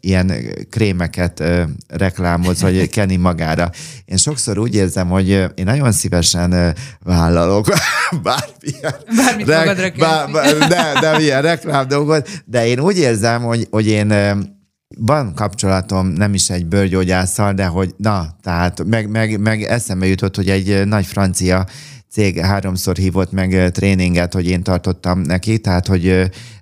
ilyen 0.00 0.32
krémeket 0.70 1.42
reklámoz, 1.88 2.60
vagy 2.60 2.88
keni 2.96 3.16
magára. 3.16 3.70
Én 4.04 4.16
sokszor 4.16 4.58
úgy 4.58 4.74
érzem, 4.74 5.08
hogy 5.08 5.28
én 5.28 5.64
nagyon 5.64 5.92
szívesen 5.92 6.74
vállalok 7.00 7.66
bármilyen, 8.22 8.94
Bármit 9.46 9.78
rek, 9.78 9.96
bár, 9.96 10.30
bár, 10.30 10.58
de, 10.58 11.00
de 11.00 11.16
milyen 11.16 11.42
reklám 11.42 11.88
dolgot, 11.88 12.28
de 12.44 12.66
én 12.66 12.80
úgy 12.80 12.98
érzem, 12.98 13.42
hogy, 13.42 13.66
hogy 13.70 13.86
én 13.86 14.12
van 14.98 15.34
kapcsolatom 15.34 16.06
nem 16.06 16.34
is 16.34 16.50
egy 16.50 16.66
bőrgyógyásszal, 16.66 17.52
de 17.52 17.66
hogy 17.66 17.94
na, 17.96 18.36
tehát 18.42 18.84
meg, 18.84 19.08
meg, 19.08 19.40
meg 19.40 19.62
eszembe 19.62 20.06
jutott, 20.06 20.36
hogy 20.36 20.50
egy 20.50 20.86
nagy 20.86 21.06
francia 21.06 21.66
cég 22.10 22.40
háromszor 22.40 22.96
hívott 22.96 23.32
meg 23.32 23.70
tréninget, 23.72 24.32
hogy 24.32 24.46
én 24.46 24.62
tartottam 24.62 25.20
neki, 25.20 25.58
tehát 25.58 25.86
hogy 25.86 26.08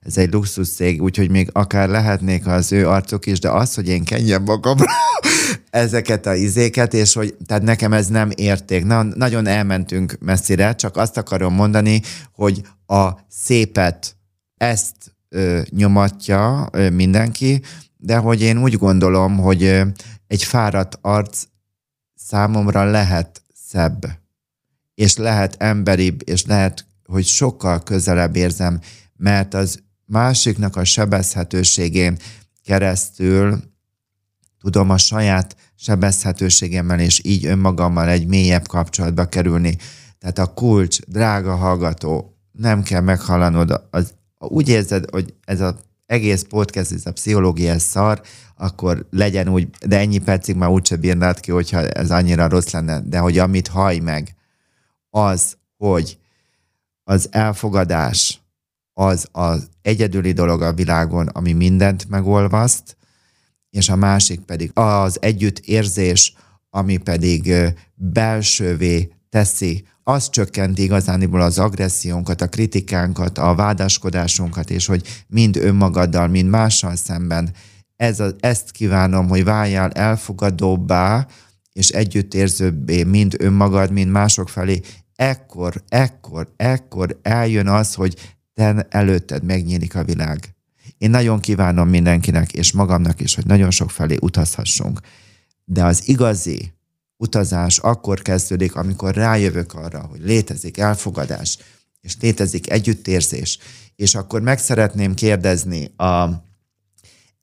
ez 0.01 0.17
egy 0.17 0.33
luxus 0.33 0.69
cég, 0.69 1.03
úgyhogy 1.03 1.31
még 1.31 1.49
akár 1.53 1.89
lehetnék 1.89 2.47
az 2.47 2.73
ő 2.73 2.89
arcok 2.89 3.27
is, 3.27 3.39
de 3.39 3.51
az, 3.51 3.75
hogy 3.75 3.89
én 3.89 4.05
kenjem 4.05 4.43
magamra 4.43 4.91
ezeket 5.71 6.27
a 6.27 6.35
izéket, 6.35 6.95
és 6.95 7.15
hogy 7.15 7.37
tehát 7.47 7.63
nekem 7.63 7.93
ez 7.93 8.07
nem 8.07 8.31
érték. 8.35 8.85
Na, 8.85 9.03
nagyon 9.03 9.47
elmentünk 9.47 10.17
messzire, 10.21 10.75
csak 10.75 10.97
azt 10.97 11.17
akarom 11.17 11.55
mondani, 11.55 12.01
hogy 12.33 12.63
a 12.87 13.11
szépet 13.29 14.17
ezt 14.57 14.95
ö, 15.29 15.61
nyomatja 15.71 16.69
ö, 16.73 16.91
mindenki, 16.91 17.63
de 17.97 18.17
hogy 18.17 18.41
én 18.41 18.63
úgy 18.63 18.75
gondolom, 18.75 19.39
hogy 19.39 19.63
ö, 19.63 19.83
egy 20.27 20.45
fáradt 20.45 20.99
arc 21.01 21.43
számomra 22.15 22.85
lehet 22.85 23.43
szebb 23.69 24.07
és 24.99 25.17
lehet 25.17 25.57
emberibb, 25.59 26.21
és 26.25 26.45
lehet, 26.45 26.87
hogy 27.05 27.25
sokkal 27.25 27.83
közelebb 27.83 28.37
érzem, 28.37 28.81
mert 29.17 29.55
az 29.55 29.83
másiknak 30.05 30.77
a 30.77 30.85
sebezhetőségén 30.85 32.19
keresztül 32.65 33.63
tudom 34.61 34.91
a 34.91 34.99
saját 34.99 35.57
sebezhetőségemmel 35.75 37.01
és 37.01 37.21
így 37.25 37.47
önmagammal 37.47 38.09
egy 38.09 38.27
mélyebb 38.27 38.67
kapcsolatba 38.67 39.29
kerülni. 39.29 39.77
Tehát 40.19 40.39
a 40.39 40.47
kulcs, 40.55 41.01
drága 41.01 41.55
hallgató, 41.55 42.37
nem 42.53 42.83
kell 42.83 43.01
meghallanod, 43.01 43.83
az, 43.91 44.15
úgy 44.39 44.69
érzed, 44.69 45.11
hogy 45.11 45.35
ez 45.45 45.61
az 45.61 45.75
egész 46.07 46.43
podcast, 46.49 46.93
ez 46.93 47.07
a 47.07 47.13
pszichológia 47.13 47.79
szar, 47.79 48.21
akkor 48.57 49.07
legyen 49.11 49.49
úgy, 49.49 49.69
de 49.87 49.99
ennyi 49.99 50.19
percig 50.19 50.57
már 50.57 50.71
úgyse 50.71 50.97
bírnád 50.97 51.41
ki, 51.41 51.51
hogyha 51.51 51.89
ez 51.89 52.11
annyira 52.11 52.49
rossz 52.49 52.71
lenne, 52.71 53.01
de 53.01 53.19
hogy 53.19 53.39
amit 53.39 53.69
haj 53.69 53.99
meg, 53.99 54.37
az, 55.11 55.57
hogy 55.77 56.19
az 57.05 57.29
elfogadás 57.31 58.41
az 58.93 59.29
az 59.33 59.69
egyedüli 59.83 60.33
dolog 60.33 60.63
a 60.63 60.73
világon, 60.73 61.27
ami 61.27 61.53
mindent 61.53 62.09
megolvaszt, 62.09 62.97
és 63.71 63.89
a 63.89 63.97
másik 63.97 64.41
pedig 64.41 64.71
az 64.75 65.23
együttérzés, 65.23 66.35
ami 66.71 66.97
pedig 66.97 67.53
belsővé 67.95 69.13
teszi, 69.29 69.85
az 70.03 70.31
csökkenti 70.31 70.83
igazániból 70.83 71.41
az 71.41 71.59
agressziónkat, 71.59 72.41
a 72.41 72.49
kritikánkat, 72.49 73.39
a 73.39 73.55
vádaskodásunkat, 73.55 74.71
és 74.71 74.87
hogy 74.87 75.25
mind 75.27 75.57
önmagaddal, 75.57 76.29
mind 76.29 76.49
mással 76.49 76.97
szemben. 76.97 77.51
Ez 77.97 78.21
a, 78.21 78.31
ezt 78.41 78.71
kívánom, 78.71 79.29
hogy 79.29 79.45
váljál 79.45 79.91
elfogadóbbá, 79.91 81.27
és 81.79 81.89
együttérzőbbé, 81.89 83.03
mind 83.03 83.35
önmagad, 83.39 83.93
mind 83.93 84.11
mások 84.11 84.49
felé, 84.49 84.81
ekkor, 85.15 85.83
ekkor, 85.89 86.53
ekkor 86.57 87.19
eljön 87.23 87.69
az, 87.69 87.95
hogy 87.95 88.37
te 88.55 88.87
előtted 88.91 89.45
megnyílik 89.45 89.95
a 89.95 90.05
világ. 90.05 90.55
Én 90.99 91.11
nagyon 91.11 91.41
kívánom 91.41 91.89
mindenkinek, 91.89 92.53
és 92.53 92.73
magamnak 92.73 93.21
is, 93.21 93.35
hogy 93.35 93.47
nagyon 93.47 93.71
sok 93.71 93.91
felé 93.91 94.17
utazhassunk. 94.21 95.01
De 95.65 95.85
az 95.85 96.09
igazi 96.09 96.73
utazás 97.17 97.79
akkor 97.79 98.23
kezdődik, 98.23 98.75
amikor 98.75 99.15
rájövök 99.15 99.75
arra, 99.75 100.01
hogy 100.01 100.21
létezik 100.23 100.79
elfogadás, 100.79 101.59
és 102.01 102.17
létezik 102.21 102.71
együttérzés, 102.71 103.59
és 103.97 104.15
akkor 104.15 104.41
meg 104.41 104.59
szeretném 104.59 105.15
kérdezni 105.15 105.85
a 105.97 106.47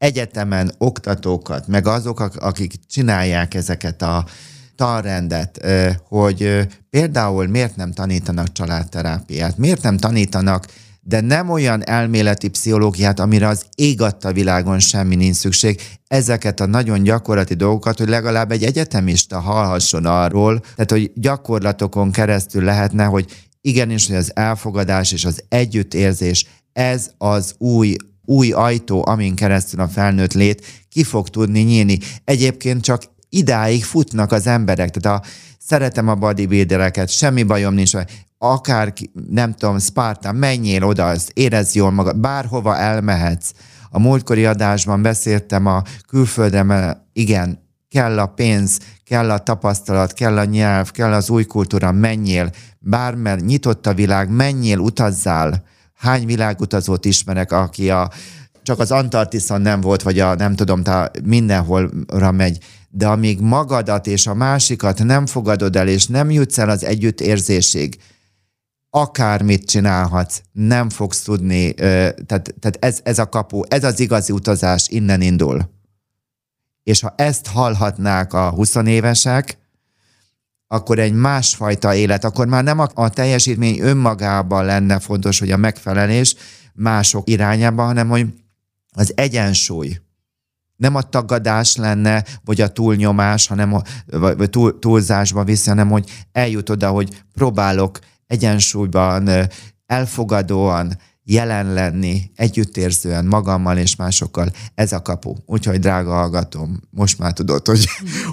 egyetemen 0.05 0.71
oktatókat, 0.77 1.67
meg 1.67 1.87
azok, 1.87 2.19
akik 2.19 2.73
csinálják 2.87 3.53
ezeket 3.53 4.01
a 4.01 4.25
tanrendet, 4.75 5.65
hogy 6.07 6.67
például 6.89 7.47
miért 7.47 7.75
nem 7.75 7.91
tanítanak 7.91 8.51
családterápiát, 8.51 9.57
miért 9.57 9.81
nem 9.81 9.97
tanítanak 9.97 10.65
de 11.07 11.21
nem 11.21 11.49
olyan 11.49 11.87
elméleti 11.87 12.47
pszichológiát, 12.47 13.19
amire 13.19 13.47
az 13.47 13.65
ég 13.75 14.01
adta 14.01 14.33
világon 14.33 14.79
semmi 14.79 15.15
nincs 15.15 15.35
szükség. 15.35 15.81
Ezeket 16.07 16.59
a 16.59 16.65
nagyon 16.65 17.03
gyakorlati 17.03 17.53
dolgokat, 17.53 17.97
hogy 17.97 18.07
legalább 18.07 18.51
egy 18.51 18.63
egyetemista 18.63 19.39
hallhasson 19.39 20.05
arról, 20.05 20.59
tehát 20.59 20.91
hogy 20.91 21.11
gyakorlatokon 21.15 22.11
keresztül 22.11 22.63
lehetne, 22.63 23.03
hogy 23.03 23.25
igenis, 23.61 24.07
hogy 24.07 24.15
az 24.15 24.31
elfogadás 24.35 25.11
és 25.11 25.25
az 25.25 25.43
együttérzés, 25.49 26.45
ez 26.73 27.11
az 27.17 27.55
új 27.57 27.95
új 28.25 28.51
ajtó, 28.51 29.03
amin 29.07 29.35
keresztül 29.35 29.79
a 29.79 29.87
felnőtt 29.87 30.33
lét 30.33 30.65
ki 30.89 31.03
fog 31.03 31.29
tudni 31.29 31.61
nyílni. 31.61 31.97
Egyébként 32.23 32.81
csak 32.81 33.03
idáig 33.29 33.83
futnak 33.83 34.31
az 34.31 34.47
emberek, 34.47 34.89
tehát 34.89 35.19
a 35.19 35.25
szeretem 35.59 36.07
a 36.07 36.15
bodybuildereket, 36.15 37.09
semmi 37.09 37.43
bajom 37.43 37.73
nincs, 37.73 37.91
akár, 38.37 38.93
nem 39.29 39.53
tudom, 39.53 39.79
Spartan, 39.79 40.35
menjél 40.35 40.83
oda, 40.83 41.07
azt 41.07 41.31
érezd 41.33 41.75
jól 41.75 41.91
magad, 41.91 42.17
bárhova 42.17 42.77
elmehetsz. 42.77 43.51
A 43.89 43.99
múltkori 43.99 44.45
adásban 44.45 45.01
beszéltem 45.01 45.65
a 45.65 45.81
külföldre, 46.07 47.05
igen, 47.13 47.63
kell 47.89 48.19
a 48.19 48.25
pénz, 48.25 48.79
kell 49.03 49.31
a 49.31 49.37
tapasztalat, 49.37 50.13
kell 50.13 50.37
a 50.37 50.43
nyelv, 50.43 50.91
kell 50.91 51.13
az 51.13 51.29
új 51.29 51.43
kultúra, 51.43 51.91
menjél, 51.91 52.51
bármer, 52.79 53.39
nyitott 53.39 53.87
a 53.87 53.93
világ, 53.93 54.29
menjél, 54.29 54.79
utazzál. 54.79 55.63
Hány 56.05 56.25
világutazót 56.25 57.05
ismerek, 57.05 57.51
aki 57.51 57.89
a, 57.89 58.11
csak 58.63 58.79
az 58.79 58.91
Antarktiszon 58.91 59.61
nem 59.61 59.81
volt, 59.81 60.01
vagy 60.01 60.19
a 60.19 60.35
nem 60.35 60.55
tudom, 60.55 60.81
mindenholra 61.23 62.31
megy 62.31 62.57
de 62.95 63.07
amíg 63.07 63.39
magadat 63.39 64.07
és 64.07 64.27
a 64.27 64.33
másikat 64.33 65.03
nem 65.03 65.25
fogadod 65.25 65.75
el, 65.75 65.87
és 65.87 66.07
nem 66.07 66.31
jutsz 66.31 66.57
el 66.57 66.69
az 66.69 66.83
együttérzésig, 66.83 67.97
akármit 68.89 69.65
csinálhatsz, 69.65 70.41
nem 70.51 70.89
fogsz 70.89 71.21
tudni, 71.21 71.73
tehát, 71.73 72.25
tehát 72.59 72.77
ez, 72.79 72.99
ez 73.03 73.19
a 73.19 73.29
kapu, 73.29 73.61
ez 73.67 73.83
az 73.83 73.99
igazi 73.99 74.33
utazás 74.33 74.87
innen 74.89 75.21
indul. 75.21 75.69
És 76.83 77.01
ha 77.01 77.13
ezt 77.17 77.47
hallhatnák 77.47 78.33
a 78.33 78.49
20 78.49 78.75
évesek, 78.75 79.57
akkor 80.75 80.99
egy 80.99 81.13
másfajta 81.13 81.95
élet, 81.95 82.23
akkor 82.23 82.47
már 82.47 82.63
nem 82.63 82.79
a, 82.79 82.87
a 82.93 83.09
teljesítmény 83.09 83.79
önmagában 83.79 84.65
lenne 84.65 84.99
fontos, 84.99 85.39
hogy 85.39 85.51
a 85.51 85.57
megfelelés 85.57 86.35
mások 86.73 87.29
irányában, 87.29 87.85
hanem 87.85 88.09
hogy 88.09 88.25
az 88.91 89.11
egyensúly. 89.15 89.99
Nem 90.75 90.95
a 90.95 91.01
tagadás 91.01 91.75
lenne, 91.75 92.23
vagy 92.43 92.61
a 92.61 92.67
túlnyomás, 92.67 93.47
hanem 93.47 93.73
a, 93.73 93.81
vagy 94.05 94.49
túl, 94.49 94.79
túlzásba 94.79 95.43
viszi, 95.43 95.69
hanem 95.69 95.89
hogy 95.89 96.25
eljut 96.31 96.69
oda, 96.69 96.89
hogy 96.89 97.23
próbálok 97.33 97.99
egyensúlyban, 98.27 99.29
elfogadóan, 99.85 100.97
jelen 101.25 101.73
lenni, 101.73 102.31
együttérzően 102.35 103.25
magammal 103.25 103.77
és 103.77 103.95
másokkal, 103.95 104.51
ez 104.75 104.91
a 104.91 105.01
kapu. 105.01 105.35
Úgyhogy 105.45 105.79
drága 105.79 106.13
hallgatom, 106.13 106.81
most 106.89 107.19
már 107.19 107.33
tudod, 107.33 107.67
hogy, 107.67 107.87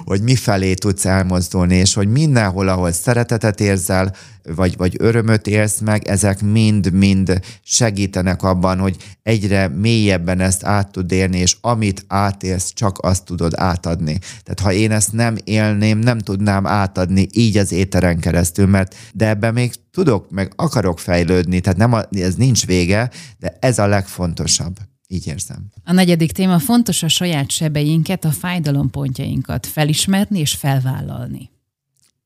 hogy 0.05 0.21
mi 0.21 0.35
felé 0.35 0.73
tudsz 0.73 1.05
elmozdulni, 1.05 1.75
és 1.75 1.93
hogy 1.93 2.07
mindenhol, 2.07 2.67
ahol 2.67 2.91
szeretetet 2.91 3.59
érzel, 3.59 4.15
vagy, 4.55 4.77
vagy 4.77 4.95
örömöt 4.99 5.47
élsz 5.47 5.79
meg, 5.79 6.07
ezek 6.07 6.41
mind-mind 6.41 7.39
segítenek 7.63 8.43
abban, 8.43 8.79
hogy 8.79 8.95
egyre 9.23 9.67
mélyebben 9.67 10.39
ezt 10.39 10.63
át 10.63 10.91
tud 10.91 11.11
élni, 11.11 11.37
és 11.37 11.57
amit 11.61 12.05
átélsz, 12.07 12.73
csak 12.73 12.97
azt 13.01 13.25
tudod 13.25 13.53
átadni. 13.55 14.19
Tehát 14.43 14.59
ha 14.59 14.71
én 14.71 14.91
ezt 14.91 15.11
nem 15.11 15.37
élném, 15.43 15.97
nem 15.97 16.19
tudnám 16.19 16.65
átadni 16.65 17.27
így 17.31 17.57
az 17.57 17.71
éteren 17.71 18.19
keresztül, 18.19 18.65
mert 18.65 18.95
de 19.13 19.27
ebben 19.27 19.53
még 19.53 19.73
tudok, 19.91 20.29
meg 20.29 20.53
akarok 20.55 20.99
fejlődni, 20.99 21.59
tehát 21.59 21.77
nem 21.77 21.93
a, 21.93 22.01
ez 22.11 22.35
nincs 22.35 22.65
vége, 22.65 23.09
de 23.37 23.57
ez 23.59 23.79
a 23.79 23.87
legfontosabb. 23.87 24.77
Így 25.07 25.27
érzem. 25.27 25.65
A 25.83 25.93
negyedik 25.93 26.31
téma 26.31 26.59
fontos 26.59 27.03
a 27.03 27.07
saját 27.07 27.51
sebeinket, 27.51 28.25
a 28.25 28.31
fájdalompontjainkat 28.31 29.65
felismerni 29.65 30.39
és 30.39 30.53
felvállalni. 30.53 31.49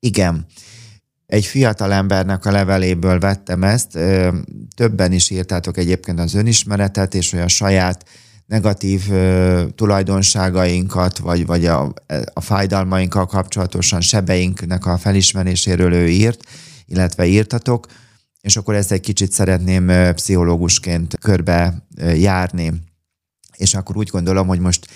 Igen. 0.00 0.46
Egy 1.28 1.44
fiatal 1.44 1.92
embernek 1.92 2.44
a 2.46 2.50
leveléből 2.50 3.18
vettem 3.18 3.64
ezt, 3.64 3.98
többen 4.76 5.12
is 5.12 5.30
írtátok 5.30 5.76
egyébként 5.76 6.20
az 6.20 6.34
önismeretet, 6.34 7.14
és 7.14 7.32
olyan 7.32 7.48
saját 7.48 8.04
negatív 8.46 9.10
tulajdonságainkat, 9.74 11.18
vagy, 11.18 11.46
vagy 11.46 11.66
a, 11.66 11.92
a 12.32 12.40
fájdalmainkkal 12.40 13.26
kapcsolatosan 13.26 14.00
sebeinknek 14.00 14.86
a 14.86 14.98
felismeréséről 14.98 15.92
ő 15.92 16.08
írt, 16.08 16.44
illetve 16.86 17.26
írtatok, 17.26 17.86
és 18.40 18.56
akkor 18.56 18.74
ezt 18.74 18.92
egy 18.92 19.00
kicsit 19.00 19.32
szeretném 19.32 20.12
pszichológusként 20.14 21.18
körbe 21.18 21.86
járni. 22.14 22.72
És 23.58 23.74
akkor 23.74 23.96
úgy 23.96 24.08
gondolom, 24.08 24.46
hogy 24.46 24.60
most 24.60 24.86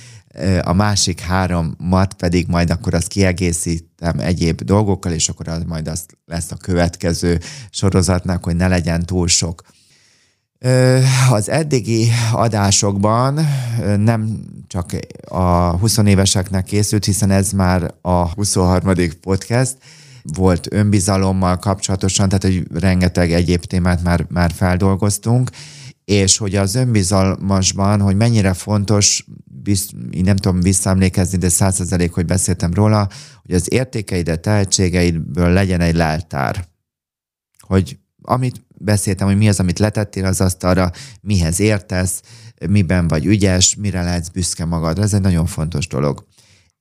a 0.63 0.73
másik 0.73 1.21
háromat 1.21 2.15
pedig 2.15 2.47
majd 2.47 2.71
akkor 2.71 2.95
azt 2.95 3.09
kiegészítem 3.09 4.19
egyéb 4.19 4.63
dolgokkal, 4.63 5.13
és 5.13 5.29
akkor 5.29 5.49
az 5.49 5.63
majd 5.67 5.89
az 5.89 6.07
lesz 6.27 6.51
a 6.51 6.57
következő 6.57 7.41
sorozatnak, 7.71 8.45
hogy 8.45 8.57
ne 8.57 8.69
legyen 8.69 9.07
túl 9.07 9.29
sok. 9.29 9.63
Az 11.31 11.49
eddigi 11.49 12.09
adásokban 12.33 13.41
nem 13.97 14.41
csak 14.67 14.91
a 15.29 15.77
20 15.79 15.97
éveseknek 15.97 16.65
készült, 16.65 17.05
hiszen 17.05 17.31
ez 17.31 17.51
már 17.51 17.95
a 18.01 18.29
23. 18.29 18.95
podcast, 19.21 19.77
volt 20.23 20.73
önbizalommal 20.73 21.59
kapcsolatosan, 21.59 22.29
tehát 22.29 22.43
hogy 22.43 22.81
rengeteg 22.81 23.33
egyéb 23.33 23.65
témát 23.65 24.03
már, 24.03 24.27
már 24.29 24.53
feldolgoztunk, 24.53 25.51
és 26.05 26.37
hogy 26.37 26.55
az 26.57 26.75
önbizalmasban, 26.75 28.01
hogy 28.01 28.17
mennyire 28.17 28.55
fontos, 28.55 29.25
bizt, 29.45 29.93
én 30.11 30.25
nem 30.25 30.37
tudom 30.37 30.61
visszaemlékezni, 30.61 31.39
de 31.39 31.49
százszerzelék, 31.49 32.13
hogy 32.13 32.25
beszéltem 32.25 32.75
róla, 32.75 33.09
hogy 33.43 33.55
az 33.55 33.73
értékeidet, 33.73 34.41
tehetségeidből 34.41 35.53
legyen 35.53 35.81
egy 35.81 35.95
leltár. 35.95 36.69
Hogy 37.59 37.99
amit 38.23 38.65
beszéltem, 38.79 39.27
hogy 39.27 39.37
mi 39.37 39.49
az, 39.49 39.61
amit 39.61 39.79
letettél 39.79 40.25
az 40.25 40.41
asztalra, 40.41 40.91
mihez 41.21 41.61
értesz, 41.61 42.23
miben 42.71 43.09
vagy 43.09 43.27
ügyes, 43.27 43.77
mire 43.77 44.03
lehetsz 44.03 44.29
büszke 44.29 44.65
magadra. 44.65 45.03
Ez 45.03 45.15
egy 45.15 45.21
nagyon 45.21 45.47
fontos 45.47 45.87
dolog. 45.87 46.27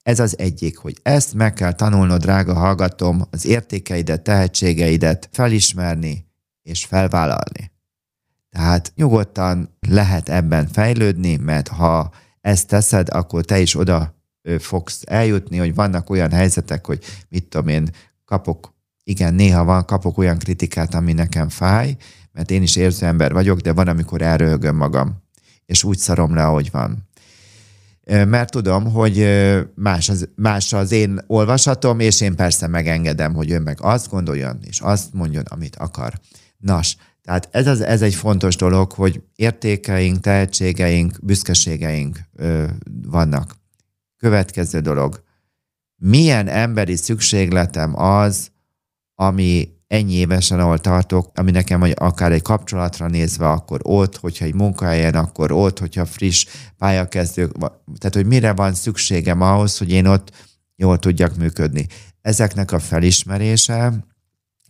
Ez 0.02 0.20
az 0.20 0.38
egyik, 0.38 0.76
hogy 0.76 0.96
ezt 1.02 1.34
meg 1.34 1.52
kell 1.52 1.72
tanulnod, 1.72 2.20
drága 2.20 2.54
hallgatom, 2.54 3.22
az 3.30 3.46
értékeidet, 3.46 4.22
tehetségeidet 4.22 5.28
felismerni 5.32 6.26
és 6.62 6.84
felvállalni. 6.84 7.71
Tehát 8.56 8.92
nyugodtan 8.96 9.76
lehet 9.88 10.28
ebben 10.28 10.68
fejlődni, 10.68 11.36
mert 11.36 11.68
ha 11.68 12.10
ezt 12.40 12.68
teszed, 12.68 13.08
akkor 13.10 13.44
te 13.44 13.60
is 13.60 13.76
oda 13.76 14.14
fogsz 14.58 15.02
eljutni, 15.04 15.56
hogy 15.56 15.74
vannak 15.74 16.10
olyan 16.10 16.30
helyzetek, 16.30 16.86
hogy 16.86 17.04
mit 17.28 17.44
tudom 17.44 17.68
én, 17.68 17.90
kapok, 18.24 18.74
igen, 19.04 19.34
néha 19.34 19.64
van, 19.64 19.84
kapok 19.84 20.18
olyan 20.18 20.38
kritikát, 20.38 20.94
ami 20.94 21.12
nekem 21.12 21.48
fáj, 21.48 21.96
mert 22.32 22.50
én 22.50 22.62
is 22.62 22.76
érző 22.76 23.06
ember 23.06 23.32
vagyok, 23.32 23.60
de 23.60 23.72
van, 23.72 23.88
amikor 23.88 24.22
elröhögöm 24.22 24.76
magam, 24.76 25.22
és 25.66 25.84
úgy 25.84 25.98
szarom 25.98 26.34
le, 26.34 26.44
ahogy 26.44 26.70
van. 26.70 27.08
mert 28.06 28.50
tudom, 28.50 28.90
hogy 28.90 29.26
más 29.74 30.08
az, 30.08 30.28
más 30.36 30.72
az 30.72 30.92
én 30.92 31.20
olvasatom, 31.26 32.00
és 32.00 32.20
én 32.20 32.36
persze 32.36 32.66
megengedem, 32.66 33.34
hogy 33.34 33.50
ő 33.50 33.60
meg 33.60 33.78
azt 33.80 34.08
gondoljon, 34.08 34.58
és 34.62 34.80
azt 34.80 35.12
mondjon, 35.12 35.44
amit 35.48 35.76
akar. 35.76 36.20
Nas, 36.58 36.96
tehát 37.22 37.48
ez, 37.50 37.66
az, 37.66 37.80
ez 37.80 38.02
egy 38.02 38.14
fontos 38.14 38.56
dolog, 38.56 38.92
hogy 38.92 39.22
értékeink, 39.34 40.20
tehetségeink, 40.20 41.18
büszkeségeink 41.22 42.20
ö, 42.32 42.64
vannak. 43.06 43.54
Következő 44.16 44.80
dolog. 44.80 45.22
Milyen 45.96 46.48
emberi 46.48 46.96
szükségletem 46.96 47.98
az, 47.98 48.50
ami 49.14 49.68
ennyi 49.86 50.12
évesen, 50.12 50.60
ahol 50.60 50.78
tartok, 50.78 51.30
ami 51.34 51.50
nekem 51.50 51.80
hogy 51.80 51.94
akár 51.96 52.32
egy 52.32 52.42
kapcsolatra 52.42 53.08
nézve, 53.08 53.48
akkor 53.48 53.80
ott, 53.82 54.16
hogyha 54.16 54.44
egy 54.44 54.54
munkahelyen, 54.54 55.14
akkor 55.14 55.52
ott, 55.52 55.78
hogyha 55.78 56.04
friss 56.04 56.46
pályakezdők, 56.78 57.52
tehát 57.98 58.14
hogy 58.14 58.26
mire 58.26 58.52
van 58.52 58.74
szükségem 58.74 59.40
ahhoz, 59.40 59.78
hogy 59.78 59.90
én 59.90 60.06
ott 60.06 60.30
jól 60.76 60.98
tudjak 60.98 61.36
működni. 61.36 61.86
Ezeknek 62.20 62.72
a 62.72 62.78
felismerése, 62.78 63.92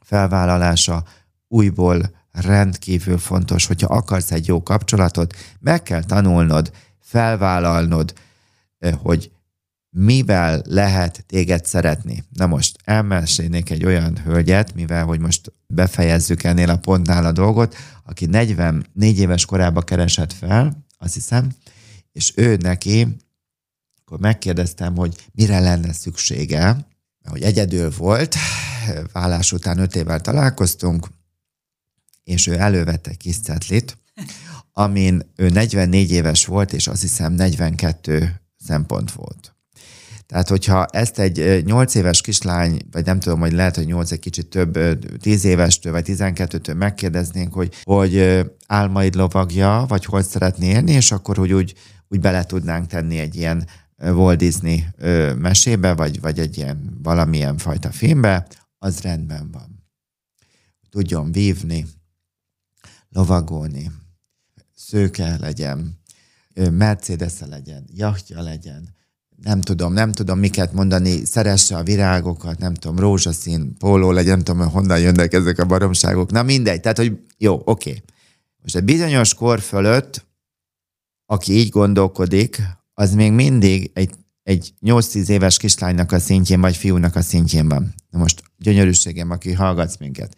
felvállalása 0.00 1.05
újból 1.48 2.22
rendkívül 2.33 3.18
fontos, 3.18 3.66
hogyha 3.66 3.95
akarsz 3.95 4.30
egy 4.30 4.47
jó 4.47 4.62
kapcsolatot, 4.62 5.37
meg 5.61 5.83
kell 5.83 6.05
tanulnod, 6.05 6.72
felvállalnod, 7.01 8.12
hogy 8.97 9.30
mivel 9.91 10.62
lehet 10.66 11.24
téged 11.26 11.64
szeretni. 11.64 12.24
Na 12.33 12.47
most 12.47 12.78
elmesélnék 12.85 13.70
egy 13.70 13.85
olyan 13.85 14.18
hölgyet, 14.24 14.74
mivel 14.74 15.05
hogy 15.05 15.20
most 15.20 15.53
befejezzük 15.66 16.43
ennél 16.43 16.70
a 16.70 16.78
pontnál 16.78 17.24
a 17.24 17.33
dolgot, 17.33 17.76
aki 18.05 18.26
44 18.26 19.18
éves 19.18 19.45
korában 19.45 19.85
keresett 19.85 20.33
fel, 20.33 20.85
azt 20.99 21.14
hiszem, 21.14 21.53
és 22.12 22.33
ő 22.37 22.57
neki, 22.57 23.16
akkor 24.01 24.18
megkérdeztem, 24.18 24.97
hogy 24.97 25.28
mire 25.33 25.61
lenne 25.61 25.93
szüksége, 25.93 26.87
hogy 27.24 27.43
egyedül 27.43 27.91
volt, 27.91 28.35
vállás 29.12 29.53
után 29.53 29.78
öt 29.78 29.97
évvel 29.97 30.20
találkoztunk, 30.20 31.07
és 32.25 32.47
ő 32.47 32.59
elővette 32.59 33.11
egy 33.11 33.16
kis 33.16 33.41
cetlit, 33.41 33.99
amin 34.73 35.33
ő 35.37 35.49
44 35.49 36.11
éves 36.11 36.47
volt, 36.47 36.73
és 36.73 36.87
azt 36.87 37.01
hiszem 37.01 37.33
42 37.33 38.41
szempont 38.57 39.12
volt. 39.12 39.55
Tehát, 40.27 40.49
hogyha 40.49 40.87
ezt 40.87 41.18
egy 41.18 41.64
8 41.64 41.95
éves 41.95 42.20
kislány, 42.20 42.81
vagy 42.91 43.05
nem 43.05 43.20
tudom, 43.20 43.41
hogy 43.41 43.53
lehet, 43.53 43.77
hogy 43.77 43.87
8 43.87 44.11
egy 44.12 44.18
kicsit 44.18 44.47
több, 44.47 44.79
10 45.20 45.45
évestől, 45.45 45.93
vagy 45.93 46.05
12-től 46.09 46.77
megkérdeznénk, 46.77 47.53
hogy, 47.53 47.75
hogy 47.83 48.41
álmaid 48.66 49.14
lovagja, 49.14 49.85
vagy 49.89 50.05
hogy 50.05 50.25
szeretné 50.25 50.66
élni, 50.66 50.93
és 50.93 51.12
akkor, 51.12 51.37
hogy 51.37 51.53
úgy, 51.53 51.75
úgy 52.09 52.20
bele 52.20 52.45
tudnánk 52.45 52.87
tenni 52.87 53.18
egy 53.18 53.37
ilyen 53.37 53.66
Walt 53.99 54.39
Disney 54.39 54.85
mesébe, 55.39 55.95
vagy, 55.95 56.20
vagy 56.20 56.39
egy 56.39 56.57
ilyen 56.57 56.99
valamilyen 57.03 57.57
fajta 57.57 57.91
filmbe, 57.91 58.47
az 58.79 59.01
rendben 59.01 59.51
van. 59.51 59.85
Tudjon 60.91 61.33
vívni, 61.33 61.87
lovagolni, 63.13 63.91
szőke 64.75 65.37
legyen, 65.41 66.01
mercedes 66.71 67.41
legyen, 67.41 67.85
jachtja 67.95 68.43
legyen, 68.43 68.95
nem 69.43 69.61
tudom, 69.61 69.93
nem 69.93 70.13
tudom 70.13 70.39
miket 70.39 70.73
mondani, 70.73 71.25
szeresse 71.25 71.77
a 71.77 71.83
virágokat, 71.83 72.59
nem 72.59 72.75
tudom, 72.75 72.99
rózsaszín, 72.99 73.77
póló 73.79 74.11
legyen, 74.11 74.35
nem 74.35 74.45
tudom, 74.45 74.69
honnan 74.69 75.01
jönnek 75.01 75.33
ezek 75.33 75.59
a 75.59 75.65
baromságok. 75.65 76.31
Na 76.31 76.43
mindegy, 76.43 76.81
tehát, 76.81 76.97
hogy 76.97 77.19
jó, 77.39 77.63
oké. 77.65 78.03
Most 78.63 78.77
egy 78.77 78.85
bizonyos 78.85 79.35
kor 79.35 79.61
fölött, 79.61 80.27
aki 81.27 81.53
így 81.53 81.69
gondolkodik, 81.69 82.63
az 82.95 83.15
még 83.15 83.33
mindig 83.33 83.91
egy, 83.95 84.15
egy 84.43 84.75
8-10 84.83 85.29
éves 85.29 85.59
kislánynak 85.59 86.13
a 86.13 86.19
szintjén, 86.19 86.61
vagy 86.61 86.77
fiúnak 86.77 87.17
a 87.17 87.23
szintjén 87.23 87.69
van. 87.69 87.95
Na 88.11 88.19
most 88.19 88.43
gyönyörűségem, 88.59 89.31
aki 89.31 89.53
hallgatsz 89.53 89.97
minket. 89.99 90.37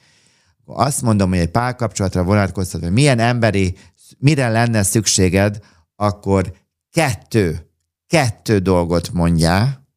Azt 0.64 1.02
mondom, 1.02 1.28
hogy 1.28 1.38
egy 1.38 1.50
párkapcsolatra 1.50 2.22
vonatkoztat, 2.22 2.82
hogy 2.82 2.92
milyen 2.92 3.18
emberi, 3.18 3.76
mire 4.18 4.48
lenne 4.48 4.82
szükséged, 4.82 5.58
akkor 5.96 6.52
kettő 6.90 7.68
kettő 8.14 8.58
dolgot 8.58 9.12
mondjál, 9.12 9.88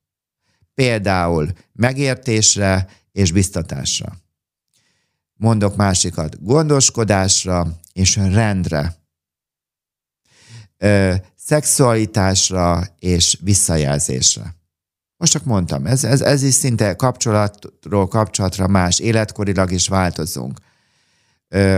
például 0.74 1.51
megértésre 1.74 2.88
és 3.11 3.32
biztatásra. 3.32 4.15
Mondok 5.34 5.76
másikat, 5.76 6.43
gondoskodásra 6.43 7.68
és 7.93 8.15
rendre. 8.15 8.95
Ö, 10.78 11.15
szexualitásra 11.36 12.84
és 12.99 13.38
visszajelzésre. 13.41 14.55
Most 15.18 15.32
csak 15.32 15.43
mondtam, 15.43 15.86
ez, 15.86 16.03
ez, 16.03 16.22
ez 16.22 16.43
is 16.43 16.53
szinte 16.53 16.95
kapcsolatról 16.95 18.07
kapcsolatra 18.07 18.68
más, 18.68 18.99
életkorilag 18.99 19.72
is 19.72 19.88
változunk, 19.88 20.59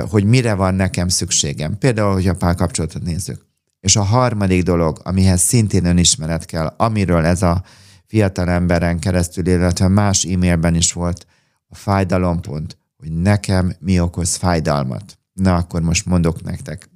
hogy 0.09 0.23
mire 0.23 0.53
van 0.53 0.75
nekem 0.75 1.07
szükségem. 1.07 1.77
Például, 1.77 2.13
hogy 2.13 2.27
a 2.27 2.35
párkapcsolatot 2.35 3.03
nézzük. 3.03 3.45
És 3.79 3.95
a 3.95 4.03
harmadik 4.03 4.63
dolog, 4.63 4.99
amihez 5.03 5.41
szintén 5.41 5.85
önismeret 5.85 6.45
kell, 6.45 6.73
amiről 6.77 7.25
ez 7.25 7.41
a 7.41 7.63
fiatal 8.05 8.49
emberen 8.49 8.99
keresztül, 8.99 9.47
illetve 9.47 9.87
más 9.87 10.23
e-mailben 10.23 10.75
is 10.75 10.93
volt 10.93 11.25
a 11.67 11.75
fájdalompont, 11.75 12.77
hogy 12.97 13.11
nekem 13.11 13.73
mi 13.79 13.99
okoz 13.99 14.35
fájdalmat. 14.35 15.17
Na, 15.33 15.55
akkor 15.55 15.81
most 15.81 16.05
mondok 16.05 16.43
nektek, 16.43 16.89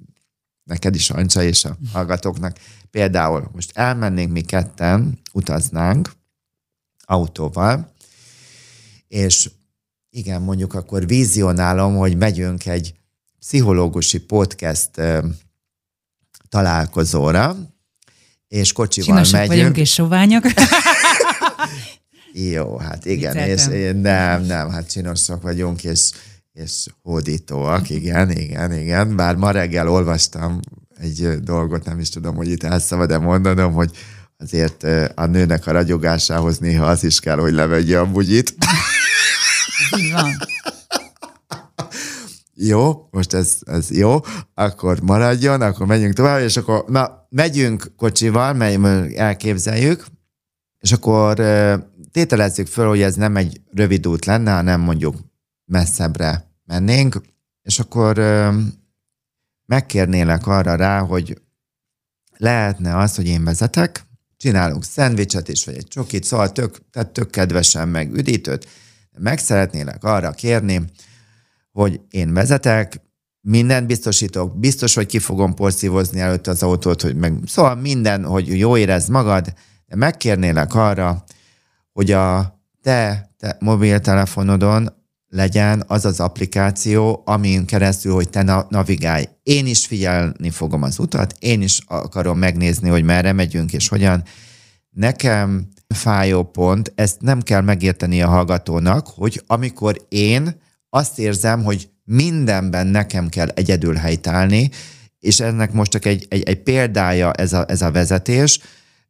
neked 0.64 0.94
is, 0.94 1.10
Ancsa, 1.10 1.42
és 1.42 1.64
a 1.64 1.76
hallgatóknak. 1.92 2.56
Például 2.90 3.50
most 3.52 3.70
elmennénk 3.74 4.32
mi 4.32 4.40
ketten, 4.40 5.18
utaznánk 5.32 6.12
autóval, 7.04 7.92
és 9.08 9.50
igen, 10.10 10.42
mondjuk 10.42 10.74
akkor 10.74 11.06
vizionálom, 11.06 11.96
hogy 11.96 12.16
megyünk 12.16 12.66
egy 12.66 12.94
pszichológusi 13.38 14.18
podcast 14.18 14.90
találkozóra, 16.48 17.56
és 18.48 18.72
kocsival 18.72 19.14
Csinosak 19.14 19.32
megyünk. 19.40 19.58
vagyunk 19.58 19.76
és 19.76 19.92
soványok. 19.92 20.44
Jó, 22.32 22.76
hát 22.76 23.04
igen, 23.04 23.36
és 23.36 23.64
nem, 24.00 24.42
nem, 24.42 24.70
hát 24.70 24.90
csinosak 24.90 25.42
vagyunk, 25.42 25.84
és, 25.84 26.10
és 26.52 26.86
hódítóak, 27.02 27.90
igen, 27.90 28.30
igen, 28.30 28.72
igen. 28.72 29.16
Bár 29.16 29.36
ma 29.36 29.50
reggel 29.50 29.88
olvastam 29.88 30.60
egy 31.00 31.40
dolgot, 31.40 31.84
nem 31.84 31.98
is 31.98 32.08
tudom, 32.08 32.36
hogy 32.36 32.48
itt 32.48 32.62
el 32.62 32.78
szabad-e 32.78 33.18
mondanom, 33.18 33.72
hogy 33.72 33.90
azért 34.44 34.82
a 35.14 35.26
nőnek 35.26 35.66
a 35.66 35.72
ragyogásához 35.72 36.58
néha 36.58 36.86
az 36.86 37.04
is 37.04 37.20
kell, 37.20 37.38
hogy 37.38 37.52
levegye 37.52 37.98
a 37.98 38.10
bugyit. 38.10 38.54
Így 39.98 40.12
van. 40.12 40.36
Jó, 42.54 43.08
most 43.10 43.34
ez, 43.34 43.58
ez 43.66 43.90
jó, 43.90 44.20
akkor 44.54 45.00
maradjon, 45.00 45.60
akkor 45.60 45.86
menjünk 45.86 46.14
tovább, 46.14 46.40
és 46.40 46.56
akkor 46.56 46.84
na, 46.88 47.26
megyünk 47.28 47.92
kocsival, 47.96 48.52
mely, 48.52 48.78
elképzeljük, 49.16 50.04
és 50.78 50.92
akkor 50.92 51.34
tételezzük 52.12 52.66
föl, 52.66 52.88
hogy 52.88 53.00
ez 53.00 53.14
nem 53.14 53.36
egy 53.36 53.60
rövid 53.70 54.06
út 54.06 54.24
lenne, 54.24 54.52
hanem 54.54 54.80
mondjuk 54.80 55.16
messzebbre 55.64 56.50
mennénk, 56.64 57.20
és 57.62 57.78
akkor 57.78 58.18
megkérnélek 59.66 60.46
arra 60.46 60.74
rá, 60.74 61.00
hogy 61.00 61.42
lehetne 62.36 62.96
az, 62.96 63.14
hogy 63.16 63.26
én 63.26 63.44
vezetek, 63.44 64.03
csinálunk 64.44 64.84
szendvicset 64.84 65.48
is, 65.48 65.64
vagy 65.64 65.76
egy 65.76 65.88
csokit, 65.88 66.24
szóval 66.24 66.52
tök, 66.52 66.78
tehát 66.90 67.10
tök 67.10 67.30
kedvesen 67.30 67.88
meg 67.88 68.12
üdítőt, 68.12 68.68
meg 69.18 69.38
szeretnélek 69.38 70.04
arra 70.04 70.30
kérni, 70.30 70.84
hogy 71.72 72.00
én 72.10 72.32
vezetek, 72.32 73.00
mindent 73.40 73.86
biztosítok, 73.86 74.58
biztos, 74.58 74.94
hogy 74.94 75.06
ki 75.06 75.18
fogom 75.18 75.54
porszívozni 75.54 76.20
előtt 76.20 76.46
az 76.46 76.62
autót, 76.62 77.02
hogy 77.02 77.16
meg, 77.16 77.34
szóval 77.46 77.74
minden, 77.74 78.24
hogy 78.24 78.58
jó 78.58 78.76
érezd 78.76 79.10
magad, 79.10 79.52
de 79.86 79.96
megkérnélek 79.96 80.74
arra, 80.74 81.24
hogy 81.92 82.10
a 82.10 82.58
te, 82.82 83.30
te 83.38 83.56
mobiltelefonodon 83.60 85.03
legyen 85.34 85.84
az 85.86 86.04
az 86.04 86.20
applikáció, 86.20 87.22
amin 87.24 87.64
keresztül, 87.66 88.12
hogy 88.14 88.30
te 88.30 88.66
navigálj. 88.68 89.28
Én 89.42 89.66
is 89.66 89.86
figyelni 89.86 90.50
fogom 90.50 90.82
az 90.82 90.98
utat, 90.98 91.34
én 91.38 91.62
is 91.62 91.80
akarom 91.86 92.38
megnézni, 92.38 92.88
hogy 92.88 93.04
merre 93.04 93.32
megyünk 93.32 93.72
és 93.72 93.88
hogyan. 93.88 94.22
Nekem 94.90 95.68
fájó 95.94 96.42
pont, 96.42 96.92
ezt 96.94 97.20
nem 97.20 97.42
kell 97.42 97.60
megérteni 97.60 98.22
a 98.22 98.28
hallgatónak, 98.28 99.06
hogy 99.06 99.42
amikor 99.46 100.06
én 100.08 100.60
azt 100.88 101.18
érzem, 101.18 101.64
hogy 101.64 101.88
mindenben 102.04 102.86
nekem 102.86 103.28
kell 103.28 103.48
egyedül 103.48 103.94
helytállni, 103.94 104.70
és 105.18 105.40
ennek 105.40 105.72
most 105.72 105.90
csak 105.90 106.04
egy, 106.04 106.26
egy, 106.28 106.42
egy 106.42 106.62
példája 106.62 107.32
ez 107.32 107.52
a, 107.52 107.64
ez 107.68 107.82
a 107.82 107.90
vezetés, 107.90 108.60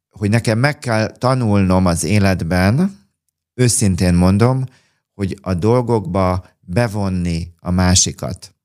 hogy 0.09 0.29
nekem 0.29 0.59
meg 0.59 0.79
kell 0.79 1.11
tanulnom 1.11 1.85
az 1.85 2.03
életben, 2.03 2.99
őszintén 3.53 4.13
mondom, 4.13 4.63
hogy 5.15 5.37
a 5.41 5.53
dolgokba 5.53 6.45
bevonni 6.59 7.47
a 7.59 7.71
másikat. 7.71 8.55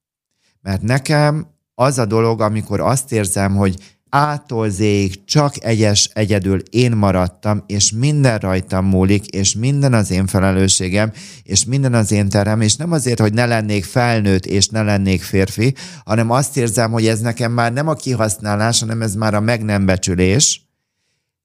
Mert 0.60 0.82
nekem 0.82 1.46
az 1.74 1.98
a 1.98 2.04
dolog, 2.04 2.40
amikor 2.40 2.80
azt 2.80 3.12
érzem, 3.12 3.56
hogy 3.56 3.76
ától 4.10 4.68
zéig 4.68 5.24
csak 5.24 5.64
egyes 5.64 6.10
egyedül 6.12 6.62
én 6.70 6.92
maradtam, 6.92 7.64
és 7.66 7.92
minden 7.92 8.38
rajtam 8.38 8.86
múlik, 8.86 9.26
és 9.26 9.54
minden 9.54 9.92
az 9.94 10.10
én 10.10 10.26
felelősségem, 10.26 11.12
és 11.42 11.64
minden 11.64 11.94
az 11.94 12.12
én 12.12 12.28
terem, 12.28 12.60
és 12.60 12.76
nem 12.76 12.92
azért, 12.92 13.20
hogy 13.20 13.32
ne 13.32 13.46
lennék 13.46 13.84
felnőtt, 13.84 14.46
és 14.46 14.68
ne 14.68 14.82
lennék 14.82 15.22
férfi, 15.22 15.74
hanem 16.04 16.30
azt 16.30 16.56
érzem, 16.56 16.90
hogy 16.92 17.06
ez 17.06 17.20
nekem 17.20 17.52
már 17.52 17.72
nem 17.72 17.88
a 17.88 17.94
kihasználás, 17.94 18.80
hanem 18.80 19.02
ez 19.02 19.14
már 19.14 19.34
a 19.34 19.40
meg 19.40 19.64
nem 19.64 19.86
becsülés. 19.86 20.68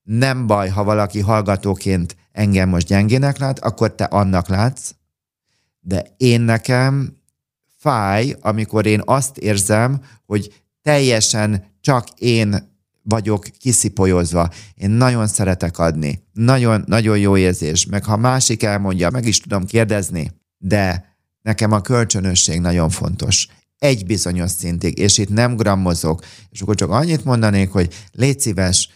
Nem 0.03 0.47
baj, 0.47 0.69
ha 0.69 0.83
valaki 0.83 1.19
hallgatóként 1.19 2.15
engem 2.35 2.69
most 2.69 2.87
gyengének 2.87 3.37
lát, 3.37 3.59
akkor 3.59 3.95
te 3.95 4.03
annak 4.03 4.47
látsz, 4.47 4.91
de 5.79 6.05
én 6.17 6.41
nekem 6.41 7.17
fáj, 7.77 8.35
amikor 8.41 8.85
én 8.85 9.01
azt 9.05 9.37
érzem, 9.37 10.01
hogy 10.25 10.63
teljesen 10.81 11.65
csak 11.81 12.07
én 12.09 12.73
vagyok 13.03 13.45
kiszipolyozva. 13.57 14.49
Én 14.73 14.89
nagyon 14.89 15.27
szeretek 15.27 15.77
adni. 15.77 16.23
Nagyon, 16.33 16.83
nagyon 16.87 17.17
jó 17.17 17.37
érzés. 17.37 17.85
Meg 17.85 18.03
ha 18.03 18.17
másik 18.17 18.63
elmondja, 18.63 19.09
meg 19.09 19.25
is 19.25 19.39
tudom 19.39 19.65
kérdezni, 19.65 20.31
de 20.57 21.15
nekem 21.41 21.71
a 21.71 21.81
kölcsönösség 21.81 22.59
nagyon 22.59 22.89
fontos. 22.89 23.47
Egy 23.77 24.05
bizonyos 24.05 24.51
szintig, 24.51 24.97
és 24.97 25.17
itt 25.17 25.29
nem 25.29 25.55
grammozok. 25.55 26.25
És 26.49 26.61
akkor 26.61 26.75
csak 26.75 26.89
annyit 26.89 27.25
mondanék, 27.25 27.71
hogy 27.71 27.93
légy 28.11 28.39
szíves, 28.39 28.89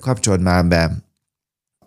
kapcsold 0.00 0.40
már 0.40 0.66
be 0.66 1.03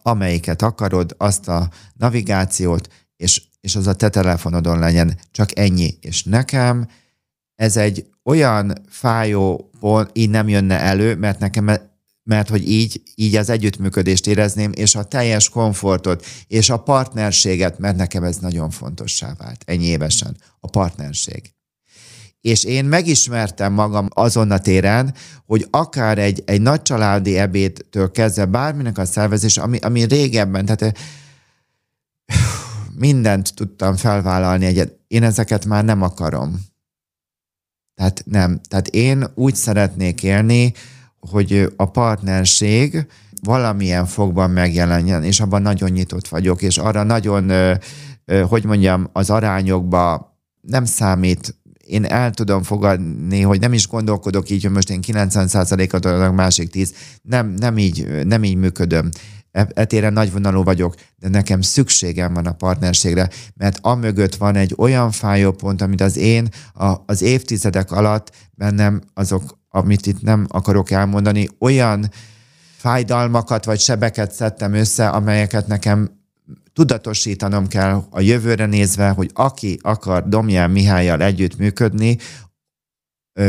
amelyiket 0.08 0.62
akarod, 0.62 1.16
azt 1.18 1.48
a 1.48 1.70
navigációt, 1.94 2.88
és, 3.16 3.42
és 3.62 3.76
az 3.76 3.88
a 3.88 3.96
te 3.96 4.10
telefonodon 4.10 4.80
legyen. 4.80 5.20
Csak 5.32 5.58
ennyi. 5.58 5.98
És 6.02 6.24
nekem 6.24 6.88
ez 7.56 7.78
egy 7.78 8.06
olyan 8.24 8.74
fájó 8.90 9.70
pont, 9.80 10.10
így 10.14 10.30
nem 10.30 10.48
jönne 10.48 10.80
elő, 10.80 11.16
mert 11.16 11.40
nekem 11.40 11.70
mert 12.24 12.50
hogy 12.50 12.70
így, 12.70 13.02
így 13.16 13.36
az 13.36 13.50
együttműködést 13.50 14.28
érezném, 14.28 14.72
és 14.76 14.96
a 14.96 15.04
teljes 15.04 15.50
komfortot, 15.50 16.26
és 16.48 16.70
a 16.70 16.78
partnerséget, 16.78 17.80
mert 17.80 17.98
nekem 17.98 18.24
ez 18.24 18.38
nagyon 18.38 18.70
fontossá 18.70 19.34
vált, 19.38 19.64
ennyi 19.66 19.86
évesen, 19.86 20.38
a 20.60 20.70
partnerség. 20.70 21.57
És 22.42 22.64
én 22.64 22.86
megismertem 22.86 23.74
magam 23.74 24.08
azon 24.10 24.52
a 24.52 24.58
téren, 24.58 25.14
hogy 25.46 25.68
akár 25.70 26.18
egy, 26.18 26.44
egy 26.46 26.62
nagy 26.62 26.82
családi 26.82 27.38
ebédtől 27.38 28.12
kezdve 28.12 28.46
bárminek 28.46 28.98
a 28.98 29.06
szervezés, 29.06 29.58
ami, 29.58 29.78
ami 29.78 30.04
régebben, 30.04 30.66
tehát 30.66 30.98
mindent 32.98 33.54
tudtam 33.56 33.96
felvállalni 33.96 34.66
egyet. 34.66 34.96
Én 35.08 35.24
ezeket 35.24 35.66
már 35.66 35.86
nem 35.86 36.02
akarom. 36.02 36.66
Tehát 37.96 38.24
nem. 38.26 38.60
Tehát 38.70 38.88
én 38.88 39.26
úgy 39.36 39.56
szeretnék 39.56 40.24
élni, 40.24 40.74
hogy 41.20 41.74
a 41.76 41.86
partnerség 41.86 43.08
valamilyen 43.44 44.06
fogban 44.06 44.50
megjelenjen, 44.50 45.24
és 45.24 45.40
abban 45.40 45.62
nagyon 45.62 45.90
nyitott 45.90 46.28
vagyok, 46.28 46.62
és 46.62 46.78
arra 46.78 47.04
nagyon, 47.04 47.52
hogy 48.48 48.66
mondjam, 48.66 49.10
az 49.14 49.30
arányokba 49.30 50.36
nem 50.62 50.86
számít, 50.86 51.56
én 51.88 52.06
el 52.06 52.32
tudom 52.32 52.64
fogadni, 52.64 53.42
hogy 53.42 53.60
nem 53.60 53.74
is 53.74 53.88
gondolkodok 53.88 54.50
így, 54.50 54.64
hogy 54.64 54.72
most 54.72 54.90
én 54.90 55.00
90%-ot 55.08 56.06
adok, 56.06 56.36
másik 56.36 56.70
10, 56.70 56.94
nem, 57.22 57.48
nem, 57.48 57.78
így, 57.78 58.26
nem 58.26 58.44
így 58.44 58.56
működöm. 58.56 59.10
Etéren 59.52 60.14
nagyvonalú 60.14 60.64
vagyok, 60.64 60.96
de 61.16 61.30
nekem 61.30 61.62
szükségem 61.62 62.34
van 62.34 62.46
a 62.46 62.52
partnerségre, 62.52 63.30
mert 63.56 63.80
amögött 63.82 64.36
van 64.36 64.56
egy 64.56 64.74
olyan 64.78 65.12
fájó 65.12 65.52
pont, 65.52 65.82
amit 65.82 66.02
az 66.02 66.18
én 66.18 66.50
a, 66.74 66.96
az 67.06 67.22
évtizedek 67.22 67.92
alatt 67.92 68.32
bennem 68.52 69.02
azok, 69.14 69.60
amit 69.70 70.06
itt 70.06 70.22
nem 70.22 70.46
akarok 70.50 70.92
elmondani, 70.92 71.48
olyan 71.60 72.12
fájdalmakat 72.78 73.66
vagy 73.66 73.80
sebeket 73.80 74.32
szedtem 74.32 74.74
össze, 74.74 75.10
amelyeket 75.10 75.68
nekem 75.68 76.17
tudatosítanom 76.78 77.68
kell 77.68 78.04
a 78.10 78.22
jövőre 78.22 78.66
nézve, 78.66 79.10
hogy 79.10 79.30
aki 79.34 79.80
akar 79.82 80.28
Domján 80.28 80.72
Mihályjal 80.72 81.22
együtt 81.22 81.58
működni, 81.58 82.18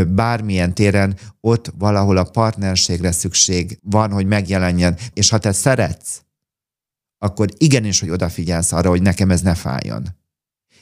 bármilyen 0.06 0.74
téren 0.74 1.16
ott 1.40 1.72
valahol 1.78 2.16
a 2.16 2.24
partnerségre 2.24 3.12
szükség 3.12 3.78
van, 3.82 4.12
hogy 4.12 4.26
megjelenjen. 4.26 4.96
És 5.14 5.28
ha 5.28 5.38
te 5.38 5.52
szeretsz, 5.52 6.22
akkor 7.18 7.48
igenis, 7.56 8.00
hogy 8.00 8.10
odafigyelsz 8.10 8.72
arra, 8.72 8.88
hogy 8.88 9.02
nekem 9.02 9.30
ez 9.30 9.40
ne 9.40 9.54
fájjon. 9.54 10.06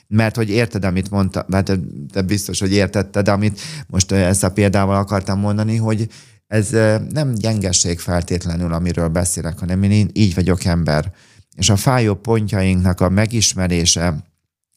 Mert 0.06 0.36
hogy 0.36 0.50
érted, 0.50 0.84
amit 0.84 1.10
mondta, 1.10 1.44
mert 1.48 1.78
te 2.12 2.22
biztos, 2.22 2.60
hogy 2.60 2.72
értetted, 2.72 3.28
amit 3.28 3.60
most 3.86 4.12
ezt 4.12 4.44
a 4.44 4.52
példával 4.52 4.96
akartam 4.96 5.38
mondani, 5.38 5.76
hogy 5.76 6.08
ez 6.46 6.70
nem 7.10 7.34
gyengesség 7.34 7.98
feltétlenül, 7.98 8.72
amiről 8.72 9.08
beszélek, 9.08 9.58
hanem 9.58 9.82
én 9.82 10.10
így 10.12 10.34
vagyok 10.34 10.64
ember. 10.64 11.12
És 11.56 11.68
a 11.68 11.76
fájó 11.76 12.14
pontjainknak 12.14 13.00
a 13.00 13.08
megismerése, 13.08 14.16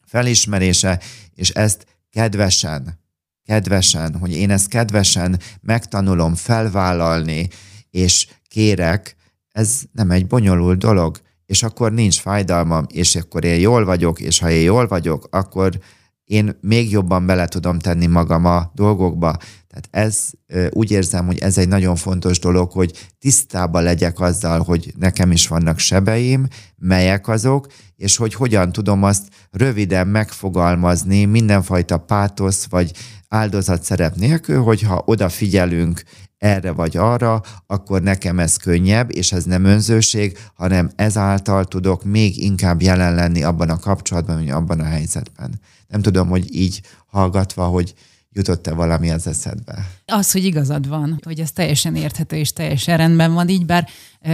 felismerése, 0.06 1.00
és 1.34 1.50
ezt 1.50 1.86
kedvesen, 2.10 2.98
kedvesen, 3.44 4.18
hogy 4.18 4.32
én 4.32 4.50
ezt 4.50 4.68
kedvesen 4.68 5.40
megtanulom 5.60 6.34
felvállalni, 6.34 7.48
és 7.90 8.26
kérek, 8.48 9.16
ez 9.52 9.80
nem 9.92 10.10
egy 10.10 10.26
bonyolult 10.26 10.78
dolog, 10.78 11.20
és 11.46 11.62
akkor 11.62 11.92
nincs 11.92 12.20
fájdalmam, 12.20 12.86
és 12.92 13.16
akkor 13.16 13.44
én 13.44 13.60
jól 13.60 13.84
vagyok, 13.84 14.20
és 14.20 14.38
ha 14.38 14.50
én 14.50 14.62
jól 14.62 14.86
vagyok, 14.86 15.28
akkor 15.30 15.80
én 16.24 16.58
még 16.60 16.90
jobban 16.90 17.26
bele 17.26 17.46
tudom 17.46 17.78
tenni 17.78 18.06
magam 18.06 18.44
a 18.44 18.70
dolgokba. 18.74 19.36
Tehát 19.70 20.06
ez 20.08 20.30
úgy 20.70 20.90
érzem, 20.90 21.26
hogy 21.26 21.38
ez 21.38 21.58
egy 21.58 21.68
nagyon 21.68 21.96
fontos 21.96 22.38
dolog, 22.38 22.70
hogy 22.70 23.08
tisztában 23.18 23.82
legyek 23.82 24.20
azzal, 24.20 24.62
hogy 24.62 24.92
nekem 24.98 25.30
is 25.30 25.48
vannak 25.48 25.78
sebeim, 25.78 26.46
melyek 26.76 27.28
azok, 27.28 27.66
és 27.96 28.16
hogy 28.16 28.34
hogyan 28.34 28.72
tudom 28.72 29.02
azt 29.02 29.28
röviden 29.50 30.06
megfogalmazni 30.06 31.24
mindenfajta 31.24 31.98
pátosz 31.98 32.64
vagy 32.64 32.92
áldozat 33.28 33.82
szerep 33.82 34.14
nélkül, 34.14 34.62
hogyha 34.62 35.02
odafigyelünk 35.04 36.02
erre 36.38 36.70
vagy 36.70 36.96
arra, 36.96 37.42
akkor 37.66 38.02
nekem 38.02 38.38
ez 38.38 38.56
könnyebb, 38.56 39.16
és 39.16 39.32
ez 39.32 39.44
nem 39.44 39.64
önzőség, 39.64 40.38
hanem 40.54 40.90
ezáltal 40.96 41.64
tudok 41.64 42.04
még 42.04 42.42
inkább 42.42 42.82
jelen 42.82 43.14
lenni 43.14 43.42
abban 43.42 43.70
a 43.70 43.78
kapcsolatban, 43.78 44.36
vagy 44.36 44.50
abban 44.50 44.80
a 44.80 44.84
helyzetben. 44.84 45.60
Nem 45.88 46.02
tudom, 46.02 46.28
hogy 46.28 46.54
így 46.54 46.82
hallgatva, 47.06 47.64
hogy 47.64 47.94
jutott-e 48.32 48.72
valami 48.72 49.10
az 49.10 49.26
eszedbe? 49.26 49.86
Az, 50.06 50.32
hogy 50.32 50.44
igazad 50.44 50.88
van, 50.88 51.20
hogy 51.22 51.40
ez 51.40 51.52
teljesen 51.52 51.96
érthető 51.96 52.36
és 52.36 52.52
teljesen 52.52 52.96
rendben 52.96 53.32
van 53.32 53.48
így, 53.48 53.66
bár 53.66 53.88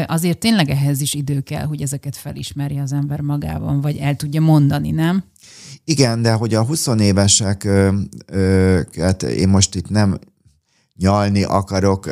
azért 0.07 0.39
tényleg 0.39 0.71
ehhez 0.71 1.01
is 1.01 1.15
idő 1.15 1.41
kell, 1.41 1.65
hogy 1.65 1.83
ezeket 1.83 2.17
felismerje 2.17 2.83
az 2.83 2.93
ember 2.93 3.21
magában, 3.21 3.81
vagy 3.81 3.97
el 3.97 4.17
tudja 4.17 4.41
mondani, 4.41 4.91
nem? 4.91 5.25
Igen, 5.85 6.23
de 6.23 6.33
hogy 6.33 6.55
a 6.55 6.65
20 6.65 6.87
éveseket 6.99 7.65
én 9.23 9.49
most 9.49 9.75
itt 9.75 9.89
nem 9.89 10.19
nyalni 10.95 11.43
akarok 11.43 12.07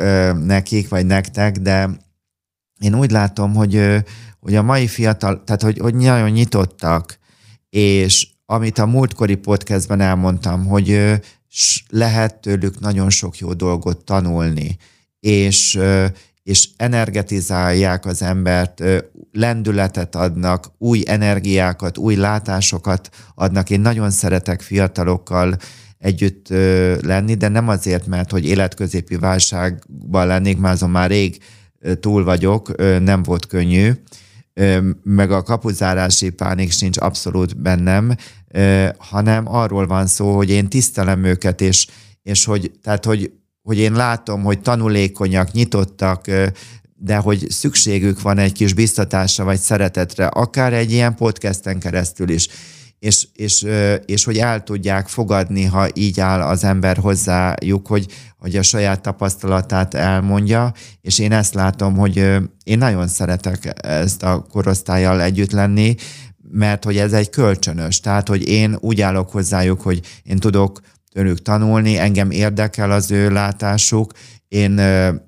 nekik, 0.45 0.89
vagy 0.89 1.05
nektek, 1.05 1.57
de 1.57 1.89
én 2.79 2.95
úgy 2.95 3.11
látom, 3.11 3.53
hogy, 3.53 4.03
hogy 4.39 4.55
a 4.55 4.63
mai 4.63 4.87
fiatal, 4.87 5.43
tehát 5.43 5.61
hogy, 5.61 5.77
hogy 5.77 5.95
nagyon 5.95 6.29
nyitottak, 6.29 7.19
és 7.69 8.27
amit 8.45 8.77
a 8.77 8.85
múltkori 8.85 9.35
podcastben 9.35 10.01
elmondtam, 10.01 10.65
hogy 10.65 11.19
lehet 11.89 12.35
tőlük 12.35 12.79
nagyon 12.79 13.09
sok 13.09 13.37
jó 13.37 13.53
dolgot 13.53 14.05
tanulni, 14.05 14.77
és, 15.19 15.79
és 16.43 16.69
energetizálják 16.77 18.05
az 18.05 18.21
embert, 18.21 18.83
lendületet 19.31 20.15
adnak, 20.15 20.71
új 20.77 21.03
energiákat, 21.05 21.97
új 21.97 22.15
látásokat 22.15 23.09
adnak. 23.35 23.69
Én 23.69 23.79
nagyon 23.79 24.11
szeretek 24.11 24.61
fiatalokkal 24.61 25.57
együtt 25.97 26.47
lenni, 27.01 27.33
de 27.33 27.47
nem 27.47 27.67
azért, 27.67 28.07
mert 28.07 28.31
hogy 28.31 28.45
életközépi 28.45 29.15
válságban 29.15 30.27
lennék, 30.27 30.57
már 30.57 30.71
azon 30.71 30.89
már 30.89 31.09
rég 31.09 31.37
túl 31.99 32.23
vagyok, 32.23 32.75
nem 33.01 33.23
volt 33.23 33.45
könnyű, 33.45 33.91
meg 35.03 35.31
a 35.31 35.43
kapuzárási 35.43 36.29
pánik 36.29 36.71
sincs 36.71 36.97
abszolút 36.97 37.61
bennem, 37.61 38.15
hanem 38.97 39.47
arról 39.47 39.87
van 39.87 40.07
szó, 40.07 40.35
hogy 40.35 40.49
én 40.49 40.67
tisztelem 40.67 41.23
őket, 41.23 41.61
és, 41.61 41.87
és 42.21 42.45
hogy, 42.45 42.71
tehát, 42.83 43.05
hogy 43.05 43.31
hogy 43.65 43.77
én 43.77 43.93
látom, 43.93 44.43
hogy 44.43 44.61
tanulékonyak, 44.61 45.51
nyitottak, 45.51 46.25
de 46.95 47.15
hogy 47.15 47.45
szükségük 47.49 48.21
van 48.21 48.37
egy 48.37 48.51
kis 48.51 48.73
biztatásra 48.73 49.43
vagy 49.43 49.59
szeretetre, 49.59 50.27
akár 50.27 50.73
egy 50.73 50.91
ilyen 50.91 51.15
podcasten 51.15 51.79
keresztül 51.79 52.29
is, 52.29 52.47
és, 52.99 53.27
és, 53.33 53.65
és 54.05 54.23
hogy 54.23 54.37
el 54.37 54.63
tudják 54.63 55.07
fogadni, 55.07 55.63
ha 55.63 55.87
így 55.93 56.19
áll 56.19 56.41
az 56.41 56.63
ember 56.63 56.97
hozzájuk, 56.97 57.87
hogy, 57.87 58.05
hogy 58.37 58.55
a 58.55 58.61
saját 58.61 59.01
tapasztalatát 59.01 59.93
elmondja, 59.93 60.73
és 61.01 61.19
én 61.19 61.31
ezt 61.31 61.53
látom, 61.53 61.95
hogy 61.95 62.17
én 62.63 62.77
nagyon 62.77 63.07
szeretek 63.07 63.73
ezt 63.85 64.23
a 64.23 64.45
korosztályjal 64.49 65.21
együtt 65.21 65.51
lenni, 65.51 65.95
mert 66.55 66.83
hogy 66.83 66.97
ez 66.97 67.13
egy 67.13 67.29
kölcsönös, 67.29 67.99
tehát 67.99 68.27
hogy 68.27 68.47
én 68.47 68.77
úgy 68.79 69.01
állok 69.01 69.31
hozzájuk, 69.31 69.81
hogy 69.81 70.01
én 70.23 70.37
tudok 70.37 70.81
tőlük 71.11 71.41
tanulni, 71.41 71.97
engem 71.97 72.31
érdekel 72.31 72.91
az 72.91 73.11
ő 73.11 73.29
látásuk. 73.29 74.11
Én 74.47 74.75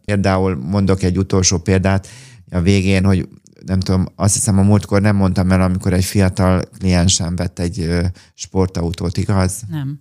például 0.06 0.56
mondok 0.56 1.04
egy 1.04 1.18
utolsó 1.18 1.58
példát 1.58 2.08
a 2.52 2.62
végén, 2.62 3.06
hogy 3.06 3.28
nem 3.66 3.80
tudom, 3.80 4.06
azt 4.16 4.34
hiszem 4.34 4.58
a 4.58 4.62
múltkor 4.62 5.02
nem 5.02 5.16
mondtam 5.16 5.52
el, 5.52 5.62
amikor 5.62 5.94
egy 5.94 6.06
fiatal 6.06 6.62
kliensem 6.78 7.36
vett 7.36 7.60
egy 7.60 7.90
sportautót, 8.34 9.18
igaz? 9.18 9.62
Nem. 9.70 10.00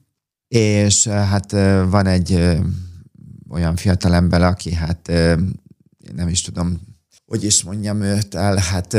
És 0.48 1.06
hát 1.06 1.50
van 1.90 2.06
egy 2.06 2.58
olyan 3.50 3.76
fiatal 3.76 4.14
ember, 4.14 4.42
aki 4.42 4.72
hát 4.72 5.12
nem 6.14 6.28
is 6.28 6.40
tudom, 6.42 6.80
hogy 7.26 7.44
is 7.44 7.62
mondjam 7.62 8.02
őt 8.02 8.34
el, 8.34 8.56
hát 8.56 8.96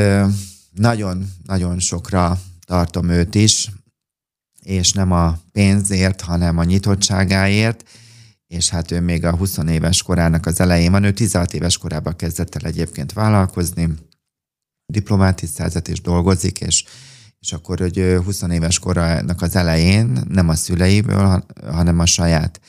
nagyon-nagyon 0.78 1.80
sokra 1.80 2.40
tartom 2.66 3.10
őt 3.10 3.36
is, 3.36 3.72
és 4.62 4.92
nem 4.92 5.12
a 5.12 5.38
pénzért, 5.52 6.22
hanem 6.22 6.58
a 6.58 6.64
nyitottságáért, 6.64 7.84
és 8.48 8.70
hát 8.70 8.92
ő 8.92 9.02
még 9.02 9.26
a 9.26 9.36
20 9.36 9.58
éves 9.58 10.02
korának 10.02 10.46
az 10.46 10.60
elején 10.60 10.92
van, 10.92 11.04
ő 11.04 11.14
16 11.14 11.54
éves 11.54 11.78
korában 11.78 12.16
kezdett 12.16 12.56
el 12.56 12.70
egyébként 12.70 13.14
vállalkozni, 13.14 13.94
diplomát 14.86 15.44
és 15.84 16.02
dolgozik, 16.02 16.60
és, 16.60 16.84
és 17.40 17.54
akkor, 17.54 17.80
hogy 17.80 18.20
20 18.24 18.42
éves 18.42 18.80
korának 18.80 19.42
az 19.42 19.56
elején 19.56 20.24
nem 20.28 20.50
a 20.50 20.56
szüleiből, 20.56 21.46
hanem 21.72 22.00
a 22.00 22.06
saját 22.06 22.60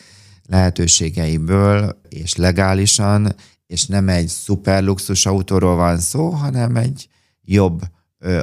lehetőségeiből, 0.46 2.00
és 2.08 2.36
legálisan, 2.36 3.34
és 3.66 3.86
nem 3.86 4.08
egy 4.08 4.28
szuper 4.28 4.82
luxus 4.82 5.26
autóról 5.26 5.76
van 5.76 5.98
szó, 5.98 6.30
hanem 6.30 6.76
egy 6.76 7.08
jobb 7.42 7.82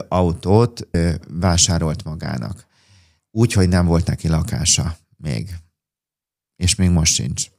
autót 0.08 0.88
vásárolt 1.28 2.04
magának. 2.04 2.66
Úgy, 3.32 3.54
hogy 3.54 3.70
nem 3.70 3.86
volt 3.86 4.08
neki 4.08 4.28
lakása 4.28 4.98
még. 5.18 5.56
És 6.56 6.76
még 6.76 6.90
most 6.90 7.14
sincs. 7.14 7.50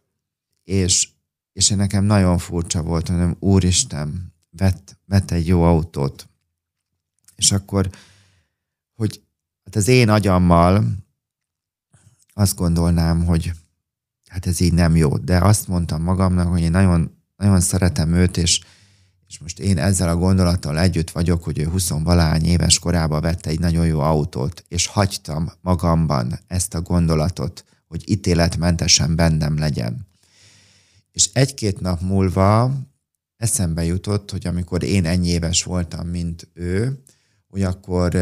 És, 0.64 1.08
és 1.52 1.68
nekem 1.68 2.04
nagyon 2.04 2.38
furcsa 2.38 2.82
volt, 2.82 3.08
hogy 3.08 3.36
úristen, 3.38 4.34
vett, 4.50 4.98
vett 5.04 5.30
egy 5.30 5.46
jó 5.46 5.62
autót. 5.62 6.28
És 7.36 7.52
akkor, 7.52 7.90
hogy 8.94 9.22
hát 9.64 9.76
az 9.76 9.88
én 9.88 10.08
agyammal 10.08 10.84
azt 12.32 12.56
gondolnám, 12.56 13.24
hogy 13.24 13.52
hát 14.28 14.46
ez 14.46 14.60
így 14.60 14.72
nem 14.72 14.96
jó. 14.96 15.16
De 15.18 15.38
azt 15.38 15.68
mondtam 15.68 16.02
magamnak, 16.02 16.48
hogy 16.48 16.60
én 16.60 16.70
nagyon, 16.70 17.22
nagyon 17.36 17.60
szeretem 17.60 18.14
őt, 18.14 18.36
és, 18.36 18.60
és 19.36 19.42
most 19.42 19.58
én 19.58 19.78
ezzel 19.78 20.08
a 20.08 20.16
gondolattal 20.16 20.78
együtt 20.78 21.10
vagyok, 21.10 21.44
hogy 21.44 21.58
ő 21.58 21.64
20 21.64 21.88
valány 21.88 22.44
éves 22.44 22.78
korában 22.78 23.20
vette 23.20 23.50
egy 23.50 23.58
nagyon 23.58 23.86
jó 23.86 24.00
autót, 24.00 24.64
és 24.68 24.86
hagytam 24.86 25.52
magamban 25.60 26.38
ezt 26.46 26.74
a 26.74 26.80
gondolatot, 26.80 27.64
hogy 27.88 28.10
ítéletmentesen 28.10 29.16
bennem 29.16 29.58
legyen. 29.58 30.06
És 31.12 31.30
egy-két 31.32 31.80
nap 31.80 32.00
múlva 32.00 32.72
eszembe 33.36 33.84
jutott, 33.84 34.30
hogy 34.30 34.46
amikor 34.46 34.82
én 34.82 35.04
ennyi 35.04 35.28
éves 35.28 35.62
voltam, 35.62 36.06
mint 36.06 36.48
ő, 36.54 37.02
akkor 37.62 38.16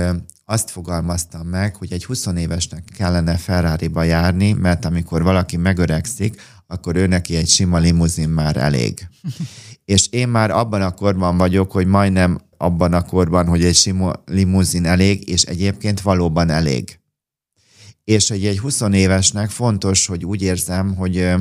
azt 0.44 0.70
fogalmaztam 0.70 1.46
meg, 1.46 1.76
hogy 1.76 1.92
egy 1.92 2.04
20 2.04 2.26
évesnek 2.26 2.84
kellene 2.96 3.36
Ferrari-ba 3.36 4.02
járni, 4.02 4.52
mert 4.52 4.84
amikor 4.84 5.22
valaki 5.22 5.56
megöregszik, 5.56 6.40
akkor 6.66 6.96
ő 6.96 7.06
neki 7.06 7.36
egy 7.36 7.48
sima 7.48 7.78
limuzin 7.78 8.28
már 8.28 8.56
elég. 8.56 9.08
És 9.84 10.08
én 10.10 10.28
már 10.28 10.50
abban 10.50 10.82
a 10.82 10.94
korban 10.94 11.36
vagyok, 11.36 11.72
hogy 11.72 11.86
majdnem 11.86 12.40
abban 12.56 12.92
a 12.92 13.02
korban, 13.02 13.46
hogy 13.46 13.64
egy 13.64 13.74
sima 13.74 14.12
limuzin 14.24 14.86
elég, 14.86 15.28
és 15.28 15.42
egyébként 15.42 16.00
valóban 16.00 16.50
elég. 16.50 16.98
És 18.04 18.28
hogy 18.28 18.46
egy 18.46 18.58
20 18.58 18.80
évesnek 18.80 19.50
fontos, 19.50 20.06
hogy 20.06 20.24
úgy 20.24 20.42
érzem, 20.42 20.94
hogy 20.94 21.34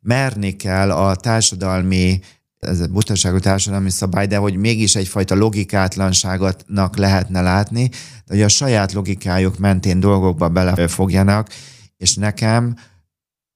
merni 0.00 0.56
kell 0.56 0.90
a 0.90 1.16
társadalmi 1.16 2.20
ez 2.60 2.80
a 2.80 2.86
butaságú 2.86 3.38
társadalmi 3.38 3.90
szabály, 3.90 4.26
de 4.26 4.36
hogy 4.36 4.56
mégis 4.56 4.94
egyfajta 4.94 5.34
logikátlanságotnak 5.34 6.96
lehetne 6.96 7.40
látni, 7.40 7.90
hogy 8.26 8.42
a 8.42 8.48
saját 8.48 8.92
logikájuk 8.92 9.58
mentén 9.58 10.00
dolgokba 10.00 10.48
belefogjanak, 10.48 11.48
és 11.96 12.14
nekem 12.14 12.76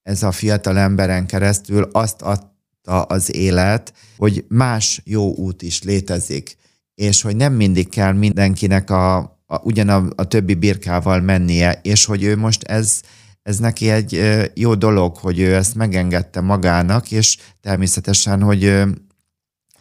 ez 0.02 0.22
a 0.22 0.32
fiatal 0.32 0.78
emberen 0.78 1.26
keresztül 1.26 1.88
azt 1.92 2.22
adta 2.22 3.02
az 3.02 3.34
élet, 3.34 3.92
hogy 4.16 4.44
más 4.48 5.00
jó 5.04 5.34
út 5.34 5.62
is 5.62 5.82
létezik, 5.82 6.56
és 6.94 7.22
hogy 7.22 7.36
nem 7.36 7.52
mindig 7.52 7.88
kell 7.88 8.12
mindenkinek 8.12 8.90
a, 8.90 9.16
a 9.46 9.60
ugyan 9.62 9.88
a, 9.88 10.08
a 10.14 10.24
többi 10.24 10.54
birkával 10.54 11.20
mennie, 11.20 11.80
és 11.82 12.04
hogy 12.04 12.22
ő 12.22 12.36
most 12.36 12.62
ez, 12.62 13.00
ez 13.44 13.58
neki 13.58 13.90
egy 13.90 14.22
jó 14.54 14.74
dolog, 14.74 15.16
hogy 15.16 15.38
ő 15.38 15.54
ezt 15.54 15.74
megengedte 15.74 16.40
magának, 16.40 17.10
és 17.10 17.36
természetesen, 17.60 18.42
hogy 18.42 18.82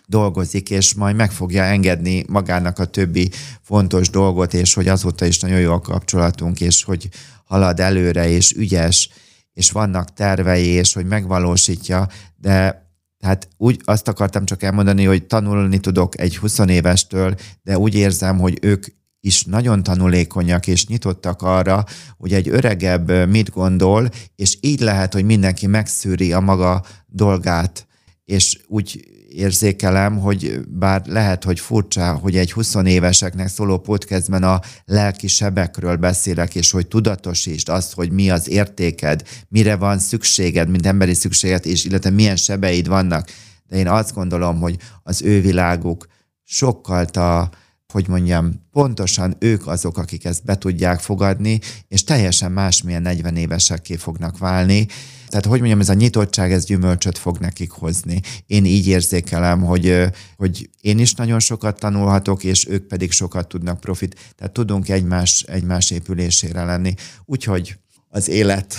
dolgozik, 0.05 0.69
és 0.69 0.93
majd 0.93 1.15
meg 1.15 1.31
fogja 1.31 1.63
engedni 1.63 2.25
magának 2.27 2.79
a 2.79 2.85
többi 2.85 3.31
fontos 3.61 4.09
dolgot, 4.09 4.53
és 4.53 4.73
hogy 4.73 4.87
azóta 4.87 5.25
is 5.25 5.39
nagyon 5.39 5.59
jó 5.59 5.73
a 5.73 5.79
kapcsolatunk, 5.79 6.61
és 6.61 6.83
hogy 6.83 7.09
halad 7.45 7.79
előre, 7.79 8.29
és 8.29 8.51
ügyes, 8.51 9.09
és 9.53 9.71
vannak 9.71 10.13
tervei, 10.13 10.67
és 10.67 10.93
hogy 10.93 11.05
megvalósítja, 11.05 12.07
de 12.35 12.81
tehát 13.19 13.47
úgy 13.57 13.81
azt 13.83 14.07
akartam 14.07 14.45
csak 14.45 14.63
elmondani, 14.63 15.03
hogy 15.03 15.23
tanulni 15.25 15.79
tudok 15.79 16.19
egy 16.19 16.37
20 16.37 16.59
évestől, 16.59 17.35
de 17.61 17.77
úgy 17.77 17.95
érzem, 17.95 18.39
hogy 18.39 18.57
ők 18.61 18.85
is 19.25 19.43
nagyon 19.43 19.83
tanulékonyak 19.83 20.67
és 20.67 20.87
nyitottak 20.87 21.41
arra, 21.41 21.85
hogy 22.17 22.33
egy 22.33 22.49
öregebb 22.49 23.29
mit 23.29 23.49
gondol, 23.49 24.09
és 24.35 24.57
így 24.61 24.79
lehet, 24.79 25.13
hogy 25.13 25.25
mindenki 25.25 25.67
megszűri 25.67 26.33
a 26.33 26.39
maga 26.39 26.83
dolgát, 27.07 27.87
és 28.25 28.59
úgy 28.67 29.07
érzékelem, 29.29 30.19
hogy 30.19 30.61
bár 30.67 31.01
lehet, 31.05 31.43
hogy 31.43 31.59
furcsa, 31.59 32.13
hogy 32.13 32.37
egy 32.37 32.51
20 32.51 32.75
éveseknek 32.85 33.47
szóló 33.47 33.77
podcastben 33.77 34.43
a 34.43 34.61
lelki 34.85 35.27
sebekről 35.27 35.95
beszélek, 35.95 36.55
és 36.55 36.71
hogy 36.71 36.87
tudatosítsd 36.87 37.69
azt, 37.69 37.93
hogy 37.93 38.11
mi 38.11 38.29
az 38.29 38.49
értéked, 38.49 39.23
mire 39.47 39.75
van 39.75 39.99
szükséged, 39.99 40.69
mint 40.69 40.85
emberi 40.85 41.13
szükséged, 41.13 41.65
és 41.65 41.85
illetve 41.85 42.09
milyen 42.09 42.35
sebeid 42.35 42.87
vannak. 42.87 43.29
De 43.67 43.77
én 43.77 43.87
azt 43.87 44.13
gondolom, 44.13 44.59
hogy 44.59 44.77
az 45.03 45.21
ő 45.21 45.41
világuk 45.41 46.07
sokkal 46.43 47.05
a 47.05 47.49
hogy 47.93 48.07
mondjam, 48.07 48.67
pontosan 48.71 49.35
ők 49.39 49.67
azok, 49.67 49.97
akik 49.97 50.25
ezt 50.25 50.43
be 50.43 50.57
tudják 50.57 50.99
fogadni, 50.99 51.59
és 51.87 52.03
teljesen 52.03 52.51
másmilyen 52.51 53.01
40 53.01 53.35
évesekké 53.35 53.95
fognak 53.95 54.37
válni. 54.37 54.87
Tehát, 55.27 55.45
hogy 55.45 55.59
mondjam, 55.59 55.79
ez 55.79 55.89
a 55.89 55.93
nyitottság, 55.93 56.51
ez 56.51 56.65
gyümölcsöt 56.65 57.17
fog 57.17 57.37
nekik 57.37 57.71
hozni. 57.71 58.21
Én 58.45 58.65
így 58.65 58.87
érzékelem, 58.87 59.61
hogy, 59.61 60.03
hogy 60.37 60.69
én 60.81 60.99
is 60.99 61.13
nagyon 61.13 61.39
sokat 61.39 61.79
tanulhatok, 61.79 62.43
és 62.43 62.67
ők 62.67 62.87
pedig 62.87 63.11
sokat 63.11 63.47
tudnak 63.47 63.79
profit. 63.79 64.33
Tehát 64.35 64.53
tudunk 64.53 64.89
egymás, 64.89 65.43
egymás 65.47 65.91
épülésére 65.91 66.63
lenni. 66.63 66.93
Úgyhogy 67.25 67.77
az 68.09 68.29
élet, 68.29 68.75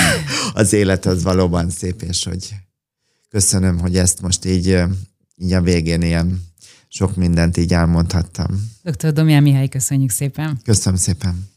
az 0.52 0.72
élet 0.72 1.06
az 1.06 1.22
valóban 1.22 1.70
szép, 1.70 2.02
és 2.02 2.24
hogy 2.24 2.54
köszönöm, 3.28 3.78
hogy 3.78 3.96
ezt 3.96 4.20
most 4.20 4.44
így, 4.44 4.82
így 5.36 5.52
a 5.52 5.60
végén 5.60 6.02
ilyen 6.02 6.49
sok 6.92 7.16
mindent 7.16 7.56
így 7.56 7.72
elmondhattam. 7.72 8.70
Dr. 8.82 9.12
Domján 9.12 9.42
Mihály, 9.42 9.68
köszönjük 9.68 10.10
szépen. 10.10 10.60
Köszönöm 10.64 10.98
szépen. 10.98 11.50